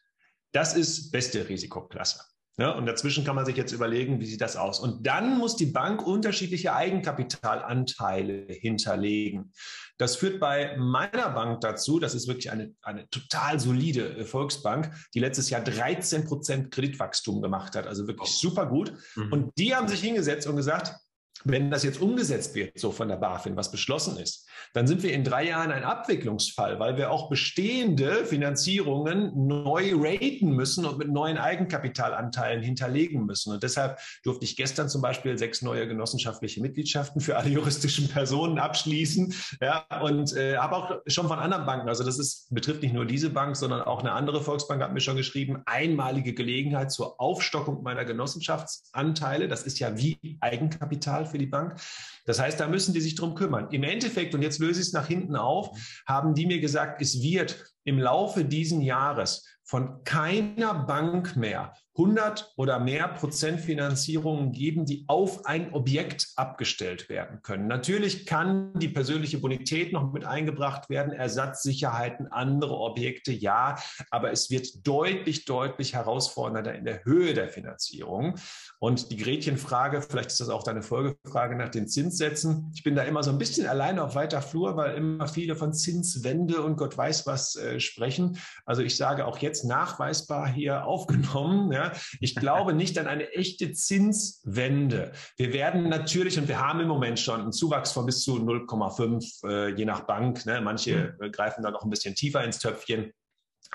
das 0.51 0.75
ist 0.75 1.12
beste 1.12 1.50
Risikoklasse. 1.50 2.20
Ja, 2.57 2.71
und 2.71 2.85
dazwischen 2.85 3.25
kann 3.25 3.35
man 3.35 3.45
sich 3.45 3.57
jetzt 3.57 3.74
überlegen, 3.74 4.21
wie 4.21 4.25
sieht 4.25 4.39
das 4.39 4.55
aus? 4.55 4.79
Und 4.79 5.05
dann 5.05 5.38
muss 5.38 5.57
die 5.57 5.65
Bank 5.65 6.07
unterschiedliche 6.07 6.74
Eigenkapitalanteile 6.74 8.47
hinterlegen. 8.47 9.51
Das 9.97 10.15
führt 10.15 10.39
bei 10.39 10.77
meiner 10.77 11.29
Bank 11.31 11.59
dazu, 11.62 12.00
das 12.00 12.15
ist 12.15 12.27
wirklich 12.27 12.51
eine, 12.51 12.74
eine 12.81 13.09
total 13.09 13.59
solide 13.59 14.17
äh, 14.17 14.24
Volksbank, 14.24 14.91
die 15.13 15.19
letztes 15.19 15.50
Jahr 15.50 15.62
13 15.62 16.25
Prozent 16.25 16.71
Kreditwachstum 16.71 17.41
gemacht 17.41 17.75
hat. 17.75 17.88
Also 17.88 18.07
wirklich 18.07 18.29
super 18.29 18.65
gut. 18.65 18.93
Mhm. 19.15 19.33
Und 19.33 19.51
die 19.57 19.75
haben 19.75 19.89
sich 19.89 20.00
hingesetzt 20.00 20.47
und 20.47 20.55
gesagt, 20.55 20.95
wenn 21.44 21.70
das 21.70 21.84
jetzt 21.84 22.01
umgesetzt 22.01 22.56
wird, 22.56 22.80
so 22.80 22.92
von 22.92 23.08
der 23.08 23.18
BaFin, 23.18 23.56
was 23.56 23.72
beschlossen 23.72 24.18
ist, 24.18 24.48
dann 24.74 24.88
sind 24.88 25.04
wir 25.04 25.13
in 25.13 25.24
drei 25.24 25.48
Jahren 25.48 25.72
ein 25.72 25.84
Abwicklungsfall, 25.84 26.80
weil 26.80 26.98
wir 26.98 27.12
auch 27.12 27.30
bestehende 27.30 28.25
Finanzierungen 28.25 29.48
neu 29.48 29.94
raten 29.96 30.51
müssen 30.51 30.86
und 30.86 30.98
mit 30.98 31.10
neuen 31.10 31.38
Eigenkapitalanteilen 31.38 32.63
hinterlegen 32.63 33.25
müssen. 33.25 33.54
Und 33.54 33.63
deshalb 33.63 34.00
durfte 34.24 34.46
ich 34.46 34.56
gestern 34.56 34.89
zum 34.89 35.01
Beispiel 35.01 35.38
sechs 35.38 35.62
neue 35.62 35.88
genossenschaftliche 35.88 36.62
Mitgliedschaften 36.62 37.22
für 37.22 37.38
alle 37.38 37.50
juristischen 37.50 38.08
Personen 38.08 38.58
abschließen. 38.58 39.34
Ja, 39.62 39.86
und 40.01 40.36
äh, 40.36 40.58
habe 40.58 40.75
auch 40.75 40.92
schon 41.08 41.27
von 41.27 41.39
anderen 41.39 41.65
Banken, 41.65 41.89
also 41.89 42.04
das 42.04 42.18
ist, 42.18 42.48
betrifft 42.54 42.82
nicht 42.82 42.94
nur 42.94 43.06
diese 43.06 43.30
Bank, 43.30 43.56
sondern 43.56 43.82
auch 43.82 44.00
eine 44.00 44.13
andere 44.13 44.42
Volksbank 44.42 44.82
hat 44.82 44.94
mir 44.94 45.01
schon 45.01 45.15
geschrieben, 45.15 45.62
einmalige 45.65 46.34
Gelegenheit 46.34 46.92
zur 46.92 47.20
Aufstockung 47.22 47.84
meiner 47.84 48.06
Genossenschaftsanteile. 48.06 49.48
Das 49.48 49.63
ist 49.63 49.80
ja 49.80 49.98
wie 49.98 50.38
Eigenkapital 50.42 51.25
für 51.25 51.38
die 51.38 51.46
Bank. 51.46 51.79
Das 52.25 52.39
heißt, 52.39 52.60
da 52.60 52.67
müssen 52.67 52.94
die 52.94 53.01
sich 53.01 53.15
drum 53.15 53.36
kümmern. 53.36 53.70
Im 53.72 53.84
Endeffekt, 53.84 54.36
und 54.36 54.41
jetzt 54.41 54.60
löse 54.60 54.82
ich 54.82 54.88
es 54.88 54.94
nach 54.94 55.08
hinten 55.08 55.36
auf, 55.36 55.77
haben 56.05 56.34
die 56.34 56.46
mir 56.46 56.60
gesagt, 56.60 57.01
es 57.01 57.22
wird 57.22 57.74
im 57.84 58.00
Laufe 58.00 58.44
diesen 58.44 58.82
Jahres 58.82 59.46
von 59.63 60.03
keiner 60.03 60.74
Bank 60.86 61.36
mehr 61.36 61.74
100 61.98 62.53
oder 62.58 62.79
mehr 62.79 63.08
Prozent 63.08 63.62
Finanzierungen 63.62 64.51
geben, 64.51 64.86
die 64.86 65.05
auf 65.08 65.46
ein 65.46 65.74
Objekt 65.74 66.27
abgestellt 66.36 67.10
werden 67.10 67.41
können. 67.41 67.67
Natürlich 67.67 68.25
kann 68.25 68.74
die 68.77 68.89
persönliche 68.89 69.39
Bonität 69.39 69.94
noch 69.94 70.12
mit 70.12 70.25
eingebracht 70.25 70.89
werden, 70.89 71.13
Ersatzsicherheiten, 71.13 72.27
andere 72.27 72.77
Objekte, 72.77 73.32
ja, 73.32 73.77
aber 74.12 74.32
es 74.32 74.51
wird 74.51 74.86
deutlich, 74.86 75.46
deutlich 75.46 75.94
herausfordernder 75.94 76.75
in 76.75 76.86
der 76.86 77.03
Höhe 77.05 77.34
der 77.34 77.48
Finanzierung. 77.48 78.36
Und 78.79 79.10
die 79.12 79.17
Gretchenfrage, 79.17 80.01
vielleicht 80.01 80.32
ist 80.32 80.41
das 80.41 80.50
auch 80.50 80.63
deine 80.63 80.84
Folgefrage 80.84 81.55
nach 81.55 81.70
den 81.70 81.88
Zinssätzen. 82.15 82.72
Ich 82.74 82.84
bin 82.84 82.95
da 82.95 83.03
immer 83.03 83.24
so 83.24 83.31
ein 83.31 83.38
bisschen 83.38 83.67
alleine 83.67 84.03
auf 84.03 84.15
weiter 84.15 84.41
Flur, 84.41 84.77
weil 84.77 84.95
immer 84.95 85.27
viele 85.27 85.55
von 85.55 85.74
Zinswende 85.74 86.62
und 86.62 86.77
Gott 86.77 86.98
weiß 86.98 87.27
was 87.27 87.55
äh, 87.55 87.79
sprechen. 87.79 88.38
Also 88.65 88.81
ich 88.81 88.95
sage 88.95 89.25
auch 89.25 89.38
jetzt 89.39 89.65
nachweisbar 89.65 90.48
hier 90.48 90.86
aufgenommen, 90.86 91.72
ja, 91.72 91.91
ich 92.19 92.36
glaube 92.36 92.74
nicht 92.74 92.98
an 92.98 93.07
eine 93.07 93.31
echte 93.34 93.74
Zinswende. 93.74 95.12
Wir 95.38 95.53
werden 95.53 95.89
natürlich, 95.89 96.39
und 96.39 96.48
wir 96.48 96.60
haben 96.60 96.79
im 96.79 96.88
Moment 96.88 97.19
schon 97.19 97.41
einen 97.41 97.51
Zuwachs 97.51 97.91
von 97.91 98.05
bis 98.05 98.22
zu 98.22 98.38
0,5, 98.38 99.48
äh, 99.48 99.75
je 99.75 99.86
nach 99.86 100.01
Bank. 100.01 100.45
Ne? 100.45 100.62
Manche 100.62 101.15
mhm. 101.19 101.31
greifen 101.31 101.63
da 101.63 101.72
noch 101.72 101.84
ein 101.84 101.89
bisschen 101.89 102.15
tiefer 102.15 102.43
ins 102.43 102.60
Töpfchen. 102.60 103.12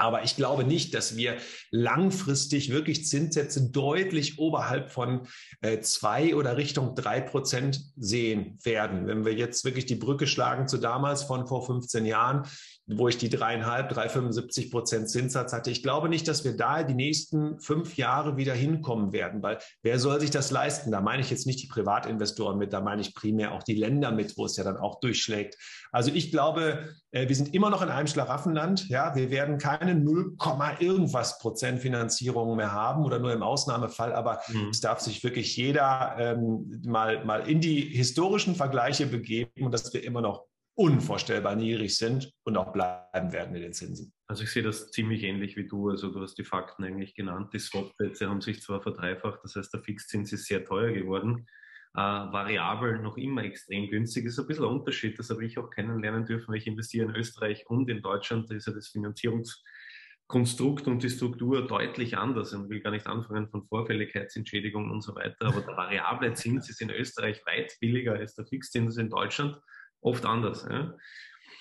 Aber 0.01 0.25
ich 0.25 0.35
glaube 0.35 0.65
nicht, 0.65 0.95
dass 0.95 1.17
wir 1.17 1.37
langfristig 1.71 2.71
wirklich 2.71 3.07
Zinssätze 3.07 3.71
deutlich 3.71 4.39
oberhalb 4.39 4.91
von 4.91 5.27
äh, 5.61 5.81
zwei 5.81 6.35
oder 6.35 6.57
Richtung 6.57 6.95
drei 6.95 7.21
Prozent 7.21 7.83
sehen 7.97 8.59
werden. 8.63 9.07
Wenn 9.07 9.27
wir 9.27 9.35
jetzt 9.35 9.65
wirklich 9.65 9.85
die 9.85 9.97
Brücke 9.97 10.27
schlagen 10.27 10.69
zu 10.69 10.79
damals 10.79 11.25
von 11.25 11.47
vor 11.47 11.67
15 11.67 12.07
Jahren, 12.07 12.49
wo 12.97 13.09
ich 13.09 13.19
die 13.19 13.29
dreieinhalb, 13.29 13.93
3,75 13.93 14.71
Prozent 14.71 15.11
Zinssatz 15.11 15.53
hatte. 15.53 15.71
Ich 15.71 15.83
glaube 15.83 16.09
nicht, 16.09 16.27
dass 16.29 16.45
wir 16.45 16.57
da 16.57 16.83
die 16.83 16.95
nächsten 16.95 17.61
fünf 17.61 17.97
Jahre 17.97 18.37
wieder 18.37 18.55
hinkommen 18.55 19.13
werden, 19.13 19.43
weil 19.43 19.59
wer 19.83 19.99
soll 19.99 20.21
sich 20.21 20.31
das 20.31 20.51
leisten? 20.51 20.91
Da 20.91 21.01
meine 21.01 21.23
ich 21.23 21.31
jetzt 21.31 21.47
nicht 21.47 21.63
die 21.63 21.69
Privatinvestoren 21.69 22.59
mit, 22.59 22.73
da 22.73 22.81
meine 22.81 23.01
ich 23.03 23.15
primär 23.15 23.53
auch 23.53 23.63
die 23.63 23.75
Länder 23.75 24.11
mit, 24.13 24.37
wo 24.37 24.47
es 24.47 24.57
ja 24.57 24.65
dann 24.65 24.77
auch 24.77 25.01
durchschlägt. 25.01 25.57
Also 25.93 26.11
ich 26.15 26.31
glaube, 26.31 26.95
äh, 27.11 27.29
wir 27.29 27.37
sind 27.37 27.55
immer 27.55 27.71
noch 27.71 27.83
in 27.83 27.89
einem 27.89 28.07
Schlaraffenland. 28.07 28.89
Ja, 28.89 29.15
wir 29.15 29.31
werden 29.31 29.59
keine 29.59 29.95
0, 29.95 30.37
irgendwas 30.79 31.39
Prozent 31.39 31.81
Finanzierung 31.81 32.57
mehr 32.57 32.73
haben 32.73 33.05
oder 33.05 33.19
nur 33.19 33.33
im 33.33 33.43
Ausnahmefall. 33.43 34.13
Aber 34.13 34.41
mhm. 34.49 34.69
es 34.71 34.81
darf 34.81 35.01
sich 35.01 35.23
wirklich 35.25 35.57
jeder 35.57 36.17
ähm, 36.19 36.83
mal, 36.85 37.25
mal 37.25 37.49
in 37.49 37.61
die 37.61 37.81
historischen 37.81 38.55
Vergleiche 38.55 39.07
begeben 39.07 39.65
und 39.65 39.73
dass 39.73 39.93
wir 39.93 40.05
immer 40.05 40.21
noch 40.21 40.50
unvorstellbar 40.81 41.57
niedrig 41.57 41.99
sind 41.99 42.33
und 42.45 42.57
auch 42.57 42.73
bleiben 42.73 43.33
werden 43.33 43.55
in 43.55 43.61
den 43.61 43.75
Zinsen. 43.75 44.15
Also 44.27 44.45
ich 44.45 44.51
sehe 44.51 44.63
das 44.63 44.91
ziemlich 44.91 45.25
ähnlich 45.25 45.55
wie 45.59 45.69
du. 45.69 45.91
Also 45.91 46.11
du 46.11 46.23
hast 46.23 46.39
die 46.39 46.45
Fakten 46.45 46.85
eigentlich 46.85 47.15
genannt. 47.15 47.53
Die 47.53 47.59
Swap-Plätze 47.59 48.31
haben 48.31 48.41
sich 48.41 48.63
zwar 48.63 48.81
verdreifacht, 48.81 49.41
das 49.43 49.57
heißt 49.57 49.75
der 49.75 49.83
Fixzins 49.83 50.33
ist 50.33 50.47
sehr 50.47 50.65
teuer 50.65 50.93
geworden. 50.93 51.47
Äh, 51.95 52.01
variabel 52.01 52.99
noch 52.99 53.19
immer 53.19 53.45
extrem 53.45 53.91
günstig. 53.91 54.25
Das 54.25 54.33
ist 54.33 54.39
ein 54.39 54.47
bisschen 54.47 54.65
ein 54.65 54.71
Unterschied. 54.71 55.19
Das 55.19 55.29
habe 55.29 55.45
ich 55.45 55.59
auch 55.59 55.69
kennenlernen 55.69 56.25
dürfen, 56.25 56.49
weil 56.49 56.57
ich 56.57 56.67
investiere 56.67 57.11
in 57.11 57.15
Österreich 57.15 57.69
und 57.69 57.91
in 57.91 58.01
Deutschland. 58.01 58.51
Da 58.51 58.55
ist 58.55 58.67
ja 58.67 58.73
das 58.73 58.89
Finanzierungskonstrukt 58.89 60.87
und 60.87 61.03
die 61.03 61.11
Struktur 61.11 61.67
deutlich 61.67 62.17
anders. 62.17 62.55
Ich 62.55 62.69
will 62.71 62.81
gar 62.81 62.93
nicht 62.93 63.07
anfangen 63.07 63.51
von 63.51 63.67
Vorfälligkeitsentschädigungen 63.67 64.91
und 64.91 65.03
so 65.03 65.15
weiter. 65.15 65.45
Aber 65.47 65.61
der 65.61 65.77
variable 65.77 66.33
Zins 66.33 66.71
ist 66.71 66.81
in 66.81 66.89
Österreich 66.89 67.45
weit 67.45 67.77
billiger 67.81 68.15
als 68.15 68.35
der 68.35 68.47
Fixzins 68.47 68.97
in 68.97 69.11
Deutschland 69.11 69.61
oft 70.01 70.25
anders. 70.25 70.67
Ja? 70.69 70.95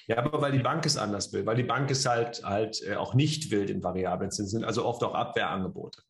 Ja, 0.08 0.18
aber 0.18 0.42
weil 0.42 0.52
die 0.52 0.60
Bank 0.60 0.86
es 0.86 0.98
anders 0.98 1.32
will, 1.34 1.46
weil 1.46 1.56
die 1.56 1.64
Bank 1.64 1.92
es 1.92 2.06
halt 2.08 2.44
halt 2.44 2.82
äh, 2.82 2.96
auch 2.96 3.14
nicht 3.14 3.52
will, 3.52 3.68
den 3.68 3.84
variablen 3.84 4.32
Zinsen, 4.32 4.64
also 4.64 4.86
oft 4.86 5.04
auch 5.04 5.14
Abwehrangebote. 5.14 6.02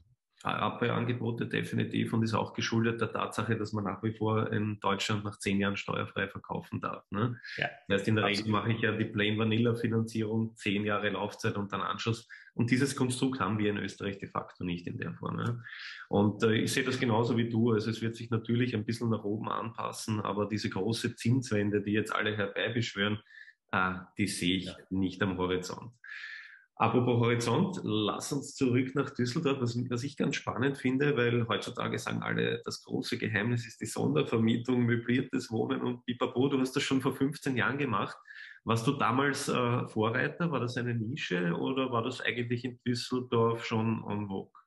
Abwehrangebote 0.43 1.47
definitiv 1.47 2.13
und 2.13 2.23
ist 2.23 2.33
auch 2.33 2.53
geschuldet 2.53 3.01
der 3.01 3.11
Tatsache, 3.11 3.57
dass 3.57 3.73
man 3.73 3.83
nach 3.83 4.01
wie 4.03 4.13
vor 4.13 4.51
in 4.53 4.79
Deutschland 4.79 5.25
nach 5.25 5.37
zehn 5.37 5.59
Jahren 5.59 5.75
steuerfrei 5.75 6.29
verkaufen 6.29 6.79
darf. 6.79 7.03
Ne? 7.11 7.39
Ja, 7.57 7.69
das 7.87 7.99
heißt, 7.99 8.07
in 8.07 8.15
der 8.15 8.25
absolut. 8.25 8.45
Regel 8.45 8.51
mache 8.51 8.71
ich 8.71 8.81
ja 8.81 8.91
die 8.93 9.05
Plain 9.05 9.37
Vanilla 9.37 9.75
Finanzierung, 9.75 10.55
zehn 10.55 10.85
Jahre 10.85 11.09
Laufzeit 11.09 11.57
und 11.57 11.73
dann 11.73 11.81
Anschluss. 11.81 12.27
Und 12.53 12.71
dieses 12.71 12.95
Konstrukt 12.95 13.41
haben 13.41 13.59
wir 13.59 13.69
in 13.69 13.77
Österreich 13.77 14.17
de 14.17 14.29
facto 14.29 14.63
nicht 14.63 14.87
in 14.87 14.97
der 14.97 15.13
Form. 15.13 15.35
Ne? 15.35 15.61
Und 16.07 16.43
äh, 16.43 16.53
ich 16.53 16.71
sehe 16.71 16.85
das 16.85 16.99
genauso 16.99 17.35
wie 17.35 17.49
du. 17.49 17.71
Also 17.71 17.89
es 17.89 18.01
wird 18.01 18.15
sich 18.15 18.29
natürlich 18.29 18.73
ein 18.75 18.85
bisschen 18.85 19.09
nach 19.09 19.25
oben 19.25 19.49
anpassen, 19.49 20.21
aber 20.21 20.45
diese 20.45 20.69
große 20.69 21.15
Zinswende, 21.15 21.81
die 21.81 21.91
jetzt 21.91 22.15
alle 22.15 22.35
herbeibeschwören, 22.37 23.19
äh, 23.73 23.93
die 24.17 24.27
sehe 24.27 24.55
ich 24.55 24.65
ja. 24.67 24.77
nicht 24.89 25.21
am 25.21 25.37
Horizont. 25.37 25.91
Apropos 26.81 27.19
Horizont, 27.19 27.81
lass 27.83 28.31
uns 28.31 28.55
zurück 28.55 28.95
nach 28.95 29.09
Düsseldorf, 29.09 29.59
was, 29.59 29.77
was, 29.89 30.03
ich 30.05 30.15
ganz 30.15 30.37
spannend 30.37 30.77
finde, 30.77 31.17
weil 31.17 31.45
heutzutage 31.49 31.99
sagen 31.99 32.23
alle, 32.23 32.61
das 32.63 32.83
große 32.85 33.17
Geheimnis 33.17 33.67
ist 33.67 33.81
die 33.81 33.85
Sondervermietung, 33.85 34.85
möbliertes 34.85 35.51
Wohnen 35.51 35.81
und 35.81 36.05
pipapo. 36.05 36.47
Du 36.47 36.57
hast 36.57 36.73
das 36.77 36.83
schon 36.83 37.01
vor 37.01 37.11
15 37.11 37.57
Jahren 37.57 37.77
gemacht. 37.77 38.15
Warst 38.63 38.87
du 38.87 38.93
damals 38.93 39.49
äh, 39.49 39.87
Vorreiter? 39.89 40.51
War 40.51 40.61
das 40.61 40.77
eine 40.77 40.95
Nische 40.95 41.53
oder 41.53 41.91
war 41.91 42.01
das 42.01 42.21
eigentlich 42.21 42.63
in 42.63 42.79
Düsseldorf 42.87 43.65
schon 43.65 44.01
en 44.07 44.29
vogue? 44.29 44.58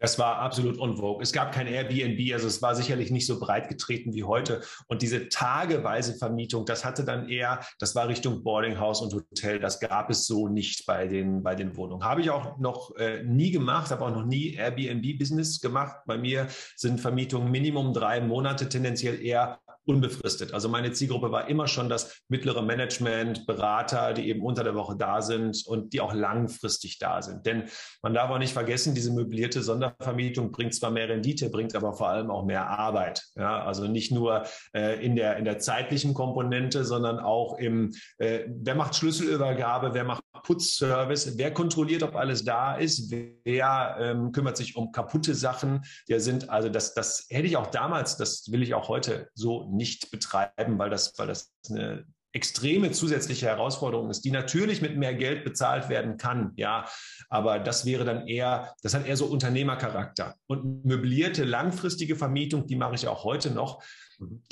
Das 0.00 0.18
war 0.18 0.38
absolut 0.38 0.78
unvogue. 0.78 1.22
Es 1.22 1.32
gab 1.32 1.52
kein 1.52 1.66
Airbnb, 1.66 2.32
also 2.32 2.46
es 2.46 2.62
war 2.62 2.74
sicherlich 2.74 3.10
nicht 3.10 3.26
so 3.26 3.38
breit 3.40 3.68
getreten 3.68 4.14
wie 4.14 4.24
heute. 4.24 4.62
Und 4.86 5.02
diese 5.02 5.28
tageweise 5.28 6.14
Vermietung, 6.14 6.64
das 6.64 6.84
hatte 6.84 7.04
dann 7.04 7.28
eher, 7.28 7.60
das 7.78 7.94
war 7.94 8.08
Richtung 8.08 8.42
Boardinghouse 8.42 9.00
und 9.00 9.12
Hotel. 9.12 9.58
Das 9.58 9.80
gab 9.80 10.10
es 10.10 10.26
so 10.26 10.48
nicht 10.48 10.86
bei 10.86 11.06
den, 11.06 11.42
bei 11.42 11.54
den 11.54 11.76
Wohnungen. 11.76 12.04
Habe 12.04 12.20
ich 12.20 12.30
auch 12.30 12.58
noch 12.58 12.94
äh, 12.96 13.22
nie 13.24 13.50
gemacht, 13.50 13.90
habe 13.90 14.04
auch 14.04 14.10
noch 14.10 14.24
nie 14.24 14.54
Airbnb-Business 14.54 15.60
gemacht. 15.60 15.96
Bei 16.06 16.18
mir 16.18 16.48
sind 16.76 17.00
Vermietungen 17.00 17.50
Minimum 17.50 17.92
drei 17.92 18.20
Monate, 18.20 18.68
tendenziell 18.68 19.20
eher 19.20 19.60
unbefristet. 19.88 20.52
Also 20.52 20.68
meine 20.68 20.92
Zielgruppe 20.92 21.32
war 21.32 21.48
immer 21.48 21.66
schon 21.66 21.88
das 21.88 22.20
mittlere 22.28 22.62
Management, 22.62 23.46
Berater, 23.46 24.12
die 24.12 24.28
eben 24.28 24.42
unter 24.42 24.62
der 24.62 24.74
Woche 24.74 24.96
da 24.96 25.22
sind 25.22 25.66
und 25.66 25.92
die 25.92 26.00
auch 26.00 26.12
langfristig 26.12 26.98
da 26.98 27.22
sind. 27.22 27.46
Denn 27.46 27.64
man 28.02 28.12
darf 28.12 28.30
auch 28.30 28.38
nicht 28.38 28.52
vergessen, 28.52 28.94
diese 28.94 29.12
möblierte 29.12 29.62
Sondervermietung 29.62 30.52
bringt 30.52 30.74
zwar 30.74 30.90
mehr 30.90 31.08
Rendite, 31.08 31.48
bringt 31.48 31.74
aber 31.74 31.94
vor 31.94 32.08
allem 32.08 32.30
auch 32.30 32.44
mehr 32.44 32.68
Arbeit. 32.68 33.24
Ja, 33.34 33.64
also 33.64 33.86
nicht 33.86 34.12
nur 34.12 34.44
äh, 34.74 35.04
in 35.04 35.16
der 35.16 35.38
in 35.38 35.44
der 35.44 35.58
zeitlichen 35.58 36.12
Komponente, 36.12 36.84
sondern 36.84 37.18
auch 37.18 37.58
im 37.58 37.92
äh, 38.18 38.40
wer 38.46 38.74
macht 38.74 38.94
Schlüsselübergabe, 38.94 39.94
wer 39.94 40.04
macht 40.04 40.22
Putzservice, 40.42 41.36
wer 41.36 41.52
kontrolliert, 41.52 42.02
ob 42.02 42.16
alles 42.16 42.44
da 42.44 42.76
ist, 42.76 43.10
wer 43.10 43.96
ähm, 44.00 44.32
kümmert 44.32 44.56
sich 44.56 44.76
um 44.76 44.92
kaputte 44.92 45.34
Sachen. 45.34 45.82
Der 46.08 46.20
sind 46.20 46.50
also 46.50 46.68
das 46.68 46.94
das 46.94 47.26
hätte 47.30 47.46
ich 47.46 47.56
auch 47.56 47.68
damals, 47.68 48.16
das 48.16 48.50
will 48.50 48.62
ich 48.62 48.74
auch 48.74 48.88
heute 48.88 49.28
so 49.34 49.68
nicht 49.70 50.10
betreiben, 50.10 50.78
weil 50.78 50.90
das, 50.90 51.12
weil 51.18 51.26
das 51.26 51.52
eine 51.70 52.04
extreme 52.32 52.90
zusätzliche 52.92 53.46
Herausforderung 53.46 54.10
ist, 54.10 54.24
die 54.24 54.30
natürlich 54.30 54.82
mit 54.82 54.96
mehr 54.96 55.14
Geld 55.14 55.44
bezahlt 55.44 55.88
werden 55.88 56.18
kann, 56.18 56.52
ja, 56.56 56.86
aber 57.30 57.58
das 57.58 57.86
wäre 57.86 58.04
dann 58.04 58.26
eher, 58.26 58.74
das 58.82 58.94
hat 58.94 59.06
eher 59.06 59.16
so 59.16 59.26
Unternehmercharakter. 59.26 60.36
Und 60.46 60.84
möblierte 60.84 61.44
langfristige 61.44 62.16
Vermietung, 62.16 62.66
die 62.66 62.76
mache 62.76 62.94
ich 62.94 63.08
auch 63.08 63.24
heute 63.24 63.50
noch, 63.50 63.82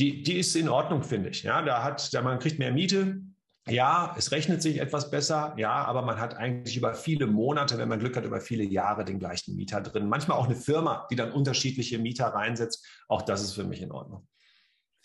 die, 0.01 0.23
die 0.23 0.39
ist 0.39 0.57
in 0.57 0.69
Ordnung, 0.69 1.03
finde 1.03 1.31
ich. 1.31 1.43
Ja, 1.43 1.63
da 1.63 1.83
hat, 1.83 2.15
da 2.15 2.23
man 2.23 2.39
kriegt 2.39 2.59
mehr 2.59 2.73
Miete, 2.73 3.21
ja, 3.69 4.15
es 4.17 4.31
rechnet 4.31 4.63
sich 4.63 4.81
etwas 4.81 5.11
besser, 5.11 5.55
ja, 5.57 5.73
aber 5.73 6.03
man 6.03 6.21
hat 6.21 6.37
eigentlich 6.37 6.77
über 6.77 6.95
viele 6.95 7.27
Monate, 7.27 7.79
wenn 7.79 7.89
man 7.89 7.99
Glück 7.99 8.17
hat, 8.17 8.25
über 8.25 8.41
viele 8.41 8.65
Jahre 8.65 9.05
den 9.05 9.19
gleichen 9.19 9.57
Mieter 9.57 9.81
drin. 9.81 10.09
Manchmal 10.09 10.39
auch 10.39 10.47
eine 10.47 10.55
Firma, 10.55 11.07
die 11.11 11.17
dann 11.17 11.33
unterschiedliche 11.33 11.99
Mieter 11.99 12.27
reinsetzt. 12.27 12.87
Auch 13.09 13.23
das 13.23 13.43
ist 13.43 13.55
für 13.55 13.65
mich 13.65 13.83
in 13.83 13.91
Ordnung. 13.91 14.27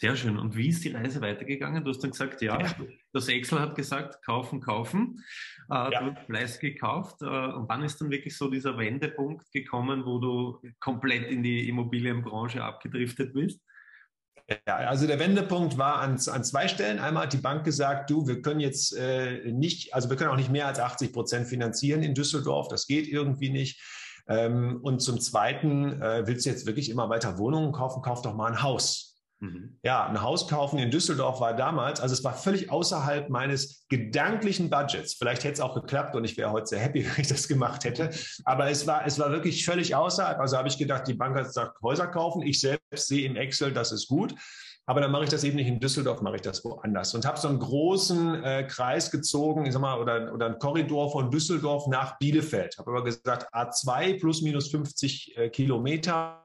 Sehr 0.01 0.15
schön. 0.15 0.39
Und 0.39 0.55
wie 0.55 0.69
ist 0.69 0.83
die 0.83 0.89
Reise 0.89 1.21
weitergegangen? 1.21 1.83
Du 1.83 1.91
hast 1.91 1.99
dann 1.99 2.09
gesagt, 2.09 2.41
ja, 2.41 2.59
ja. 2.59 2.75
das 3.13 3.27
Excel 3.27 3.59
hat 3.59 3.75
gesagt, 3.75 4.23
kaufen, 4.25 4.59
kaufen. 4.59 5.23
Äh, 5.69 5.75
ja. 5.75 5.89
Du 5.89 6.15
hast 6.15 6.25
Fleiß 6.25 6.59
gekauft. 6.59 7.21
Äh, 7.21 7.25
und 7.25 7.69
wann 7.69 7.83
ist 7.83 8.01
dann 8.01 8.09
wirklich 8.09 8.35
so 8.35 8.49
dieser 8.49 8.79
Wendepunkt 8.79 9.51
gekommen, 9.51 10.03
wo 10.05 10.17
du 10.17 10.59
komplett 10.79 11.29
in 11.29 11.43
die 11.43 11.69
Immobilienbranche 11.69 12.63
abgedriftet 12.63 13.33
bist? 13.33 13.61
Ja, 14.67 14.75
also 14.77 15.07
der 15.07 15.19
Wendepunkt 15.19 15.77
war 15.77 15.99
an, 15.99 16.19
an 16.27 16.43
zwei 16.43 16.67
Stellen. 16.67 16.99
Einmal 16.99 17.23
hat 17.23 17.33
die 17.33 17.37
Bank 17.37 17.63
gesagt, 17.63 18.09
du, 18.09 18.27
wir 18.27 18.41
können 18.41 18.59
jetzt 18.59 18.95
äh, 18.95 19.51
nicht, 19.51 19.93
also 19.93 20.09
wir 20.09 20.17
können 20.17 20.31
auch 20.31 20.37
nicht 20.37 20.51
mehr 20.51 20.67
als 20.67 20.79
80 20.79 21.13
Prozent 21.13 21.47
finanzieren 21.47 22.03
in 22.03 22.13
Düsseldorf. 22.13 22.67
Das 22.67 22.87
geht 22.87 23.07
irgendwie 23.07 23.49
nicht. 23.49 23.81
Ähm, 24.27 24.79
und 24.81 25.01
zum 25.01 25.19
Zweiten, 25.19 26.01
äh, 26.01 26.27
willst 26.27 26.45
du 26.45 26.49
jetzt 26.49 26.65
wirklich 26.65 26.89
immer 26.89 27.09
weiter 27.09 27.37
Wohnungen 27.37 27.71
kaufen? 27.71 28.01
Kauf 28.01 28.21
doch 28.21 28.35
mal 28.35 28.51
ein 28.51 28.61
Haus. 28.61 29.10
Mhm. 29.41 29.79
Ja, 29.83 30.05
ein 30.05 30.21
Haus 30.21 30.47
kaufen 30.47 30.77
in 30.77 30.91
Düsseldorf 30.91 31.39
war 31.41 31.55
damals, 31.55 31.99
also 31.99 32.13
es 32.13 32.23
war 32.23 32.35
völlig 32.35 32.69
außerhalb 32.69 33.29
meines 33.29 33.87
gedanklichen 33.89 34.69
Budgets. 34.69 35.15
Vielleicht 35.15 35.43
hätte 35.43 35.53
es 35.53 35.59
auch 35.61 35.73
geklappt 35.73 36.15
und 36.15 36.23
ich 36.23 36.37
wäre 36.37 36.51
heute 36.51 36.67
sehr 36.67 36.79
happy, 36.79 37.03
wenn 37.05 37.21
ich 37.21 37.27
das 37.27 37.47
gemacht 37.47 37.83
hätte. 37.83 38.11
Aber 38.45 38.69
es 38.69 38.85
war, 38.85 39.05
es 39.05 39.17
war 39.17 39.31
wirklich 39.31 39.65
völlig 39.65 39.95
außerhalb. 39.95 40.39
Also 40.39 40.57
habe 40.57 40.67
ich 40.67 40.77
gedacht, 40.77 41.07
die 41.07 41.15
Bank 41.15 41.35
hat 41.35 41.45
gesagt, 41.45 41.81
Häuser 41.81 42.07
kaufen. 42.07 42.43
Ich 42.43 42.61
selbst 42.61 43.07
sehe 43.07 43.25
im 43.25 43.35
Excel, 43.35 43.73
das 43.73 43.91
ist 43.91 44.07
gut. 44.07 44.35
Aber 44.85 44.99
dann 45.01 45.11
mache 45.11 45.23
ich 45.23 45.29
das 45.29 45.43
eben 45.43 45.55
nicht 45.55 45.67
in 45.67 45.79
Düsseldorf, 45.79 46.21
mache 46.21 46.37
ich 46.37 46.41
das 46.41 46.65
woanders. 46.65 47.13
Und 47.13 47.25
habe 47.25 47.39
so 47.39 47.47
einen 47.47 47.59
großen 47.59 48.43
äh, 48.43 48.63
Kreis 48.63 49.11
gezogen, 49.11 49.65
ich 49.65 49.73
sag 49.73 49.81
mal, 49.81 49.99
oder, 49.99 50.33
oder 50.33 50.47
einen 50.47 50.59
Korridor 50.59 51.11
von 51.11 51.29
Düsseldorf 51.29 51.87
nach 51.87 52.17
Bielefeld. 52.17 52.77
Habe 52.77 52.91
aber 52.91 53.03
gesagt, 53.03 53.53
A2 53.53 54.19
plus 54.19 54.41
minus 54.41 54.69
50 54.71 55.37
äh, 55.37 55.49
Kilometer 55.49 56.41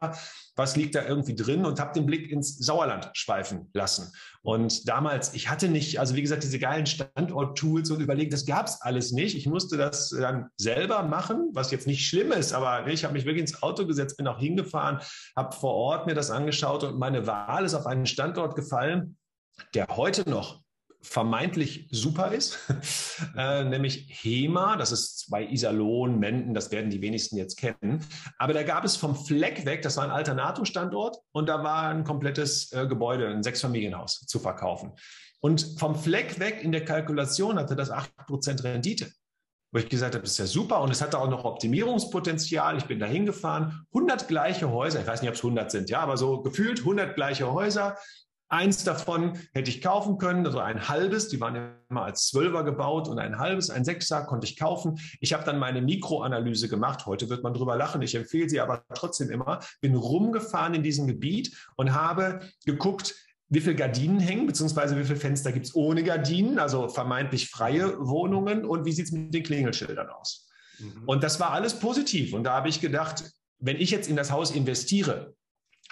was 0.56 0.74
liegt 0.74 0.94
da 0.94 1.04
irgendwie 1.04 1.34
drin 1.34 1.66
und 1.66 1.78
habe 1.78 1.92
den 1.92 2.06
Blick 2.06 2.30
ins 2.30 2.56
Sauerland 2.58 3.10
schweifen 3.12 3.68
lassen. 3.74 4.10
Und 4.42 4.88
damals, 4.88 5.34
ich 5.34 5.50
hatte 5.50 5.68
nicht, 5.68 6.00
also 6.00 6.14
wie 6.14 6.22
gesagt, 6.22 6.44
diese 6.44 6.58
geilen 6.58 6.86
Standort-Tools 6.86 7.90
und 7.90 8.00
überlegt, 8.00 8.32
das 8.32 8.46
gab 8.46 8.66
es 8.66 8.80
alles 8.80 9.12
nicht. 9.12 9.36
Ich 9.36 9.46
musste 9.46 9.76
das 9.76 10.10
dann 10.10 10.48
selber 10.56 11.02
machen, 11.02 11.50
was 11.52 11.70
jetzt 11.72 11.86
nicht 11.86 12.06
schlimm 12.06 12.32
ist, 12.32 12.54
aber 12.54 12.86
ich 12.86 13.04
habe 13.04 13.12
mich 13.12 13.24
wirklich 13.26 13.42
ins 13.42 13.62
Auto 13.62 13.86
gesetzt, 13.86 14.16
bin 14.16 14.26
auch 14.26 14.38
hingefahren, 14.38 15.00
habe 15.36 15.54
vor 15.54 15.74
Ort 15.74 16.06
mir 16.06 16.14
das 16.14 16.30
angeschaut 16.30 16.84
und 16.84 16.98
meine 16.98 17.26
Wahl 17.26 17.64
ist 17.64 17.74
auf 17.74 17.86
einen 17.86 18.06
Standort 18.06 18.35
gefallen, 18.54 19.16
der 19.74 19.88
heute 19.88 20.28
noch 20.28 20.62
vermeintlich 21.02 21.88
super 21.90 22.32
ist, 22.32 22.58
äh, 23.36 23.64
nämlich 23.64 24.08
HEMA, 24.22 24.76
das 24.76 24.92
ist 24.92 25.18
zwei 25.20 25.44
Iserlohn, 25.44 26.18
Menden, 26.18 26.52
das 26.52 26.70
werden 26.70 26.90
die 26.90 27.00
wenigsten 27.00 27.36
jetzt 27.36 27.56
kennen. 27.56 28.04
Aber 28.38 28.52
da 28.52 28.62
gab 28.62 28.84
es 28.84 28.96
vom 28.96 29.14
Fleck 29.14 29.64
weg, 29.64 29.82
das 29.82 29.96
war 29.96 30.04
ein 30.04 30.10
Alternato-Standort 30.10 31.18
und 31.32 31.48
da 31.48 31.62
war 31.62 31.88
ein 31.88 32.04
komplettes 32.04 32.72
äh, 32.72 32.86
Gebäude, 32.86 33.28
ein 33.28 33.42
Sechsfamilienhaus 33.42 34.26
zu 34.26 34.38
verkaufen. 34.38 34.92
Und 35.40 35.76
vom 35.78 35.94
Fleck 35.94 36.40
weg 36.40 36.62
in 36.62 36.72
der 36.72 36.84
Kalkulation 36.84 37.58
hatte 37.58 37.76
das 37.76 37.92
8% 37.92 38.64
Rendite. 38.64 39.10
Wo 39.72 39.78
ich 39.78 39.88
gesagt 39.88 40.14
habe, 40.14 40.22
das 40.22 40.32
ist 40.32 40.38
ja 40.38 40.46
super 40.46 40.80
und 40.80 40.90
es 40.90 41.02
hatte 41.02 41.18
auch 41.18 41.28
noch 41.28 41.44
Optimierungspotenzial. 41.44 42.78
Ich 42.78 42.86
bin 42.86 42.98
da 42.98 43.06
hingefahren, 43.06 43.86
100 43.92 44.26
gleiche 44.28 44.70
Häuser, 44.70 45.00
ich 45.00 45.06
weiß 45.06 45.20
nicht, 45.22 45.28
ob 45.28 45.36
es 45.36 45.42
100 45.42 45.70
sind, 45.70 45.90
ja, 45.90 46.00
aber 46.00 46.16
so 46.16 46.40
gefühlt 46.40 46.80
100 46.80 47.14
gleiche 47.14 47.52
Häuser, 47.52 47.96
Eins 48.48 48.84
davon 48.84 49.38
hätte 49.52 49.70
ich 49.70 49.82
kaufen 49.82 50.18
können, 50.18 50.46
also 50.46 50.60
ein 50.60 50.88
halbes, 50.88 51.28
die 51.28 51.40
waren 51.40 51.74
immer 51.90 52.04
als 52.04 52.28
Zwölfer 52.28 52.62
gebaut 52.62 53.08
und 53.08 53.18
ein 53.18 53.38
halbes, 53.38 53.70
ein 53.70 53.84
Sechser 53.84 54.24
konnte 54.24 54.46
ich 54.46 54.56
kaufen. 54.56 55.00
Ich 55.20 55.32
habe 55.32 55.44
dann 55.44 55.58
meine 55.58 55.82
Mikroanalyse 55.82 56.68
gemacht. 56.68 57.06
Heute 57.06 57.28
wird 57.28 57.42
man 57.42 57.54
drüber 57.54 57.76
lachen, 57.76 58.02
ich 58.02 58.14
empfehle 58.14 58.48
sie 58.48 58.60
aber 58.60 58.84
trotzdem 58.94 59.30
immer. 59.30 59.60
Bin 59.80 59.96
rumgefahren 59.96 60.74
in 60.74 60.84
diesem 60.84 61.08
Gebiet 61.08 61.56
und 61.76 61.92
habe 61.92 62.40
geguckt, 62.64 63.16
wie 63.48 63.60
viele 63.60 63.76
Gardinen 63.76 64.20
hängen, 64.20 64.46
beziehungsweise 64.46 64.96
wie 64.98 65.04
viele 65.04 65.18
Fenster 65.18 65.52
gibt 65.52 65.66
es 65.66 65.74
ohne 65.74 66.02
Gardinen, 66.02 66.58
also 66.58 66.88
vermeintlich 66.88 67.48
freie 67.48 67.98
Wohnungen 67.98 68.64
und 68.64 68.84
wie 68.84 68.92
sieht 68.92 69.06
es 69.06 69.12
mit 69.12 69.34
den 69.34 69.42
Klingelschildern 69.42 70.08
aus. 70.08 70.48
Mhm. 70.78 71.02
Und 71.06 71.22
das 71.22 71.40
war 71.40 71.52
alles 71.52 71.78
positiv. 71.78 72.32
Und 72.32 72.44
da 72.44 72.54
habe 72.54 72.68
ich 72.68 72.80
gedacht, 72.80 73.24
wenn 73.58 73.76
ich 73.76 73.90
jetzt 73.90 74.08
in 74.08 74.16
das 74.16 74.30
Haus 74.30 74.50
investiere, 74.50 75.34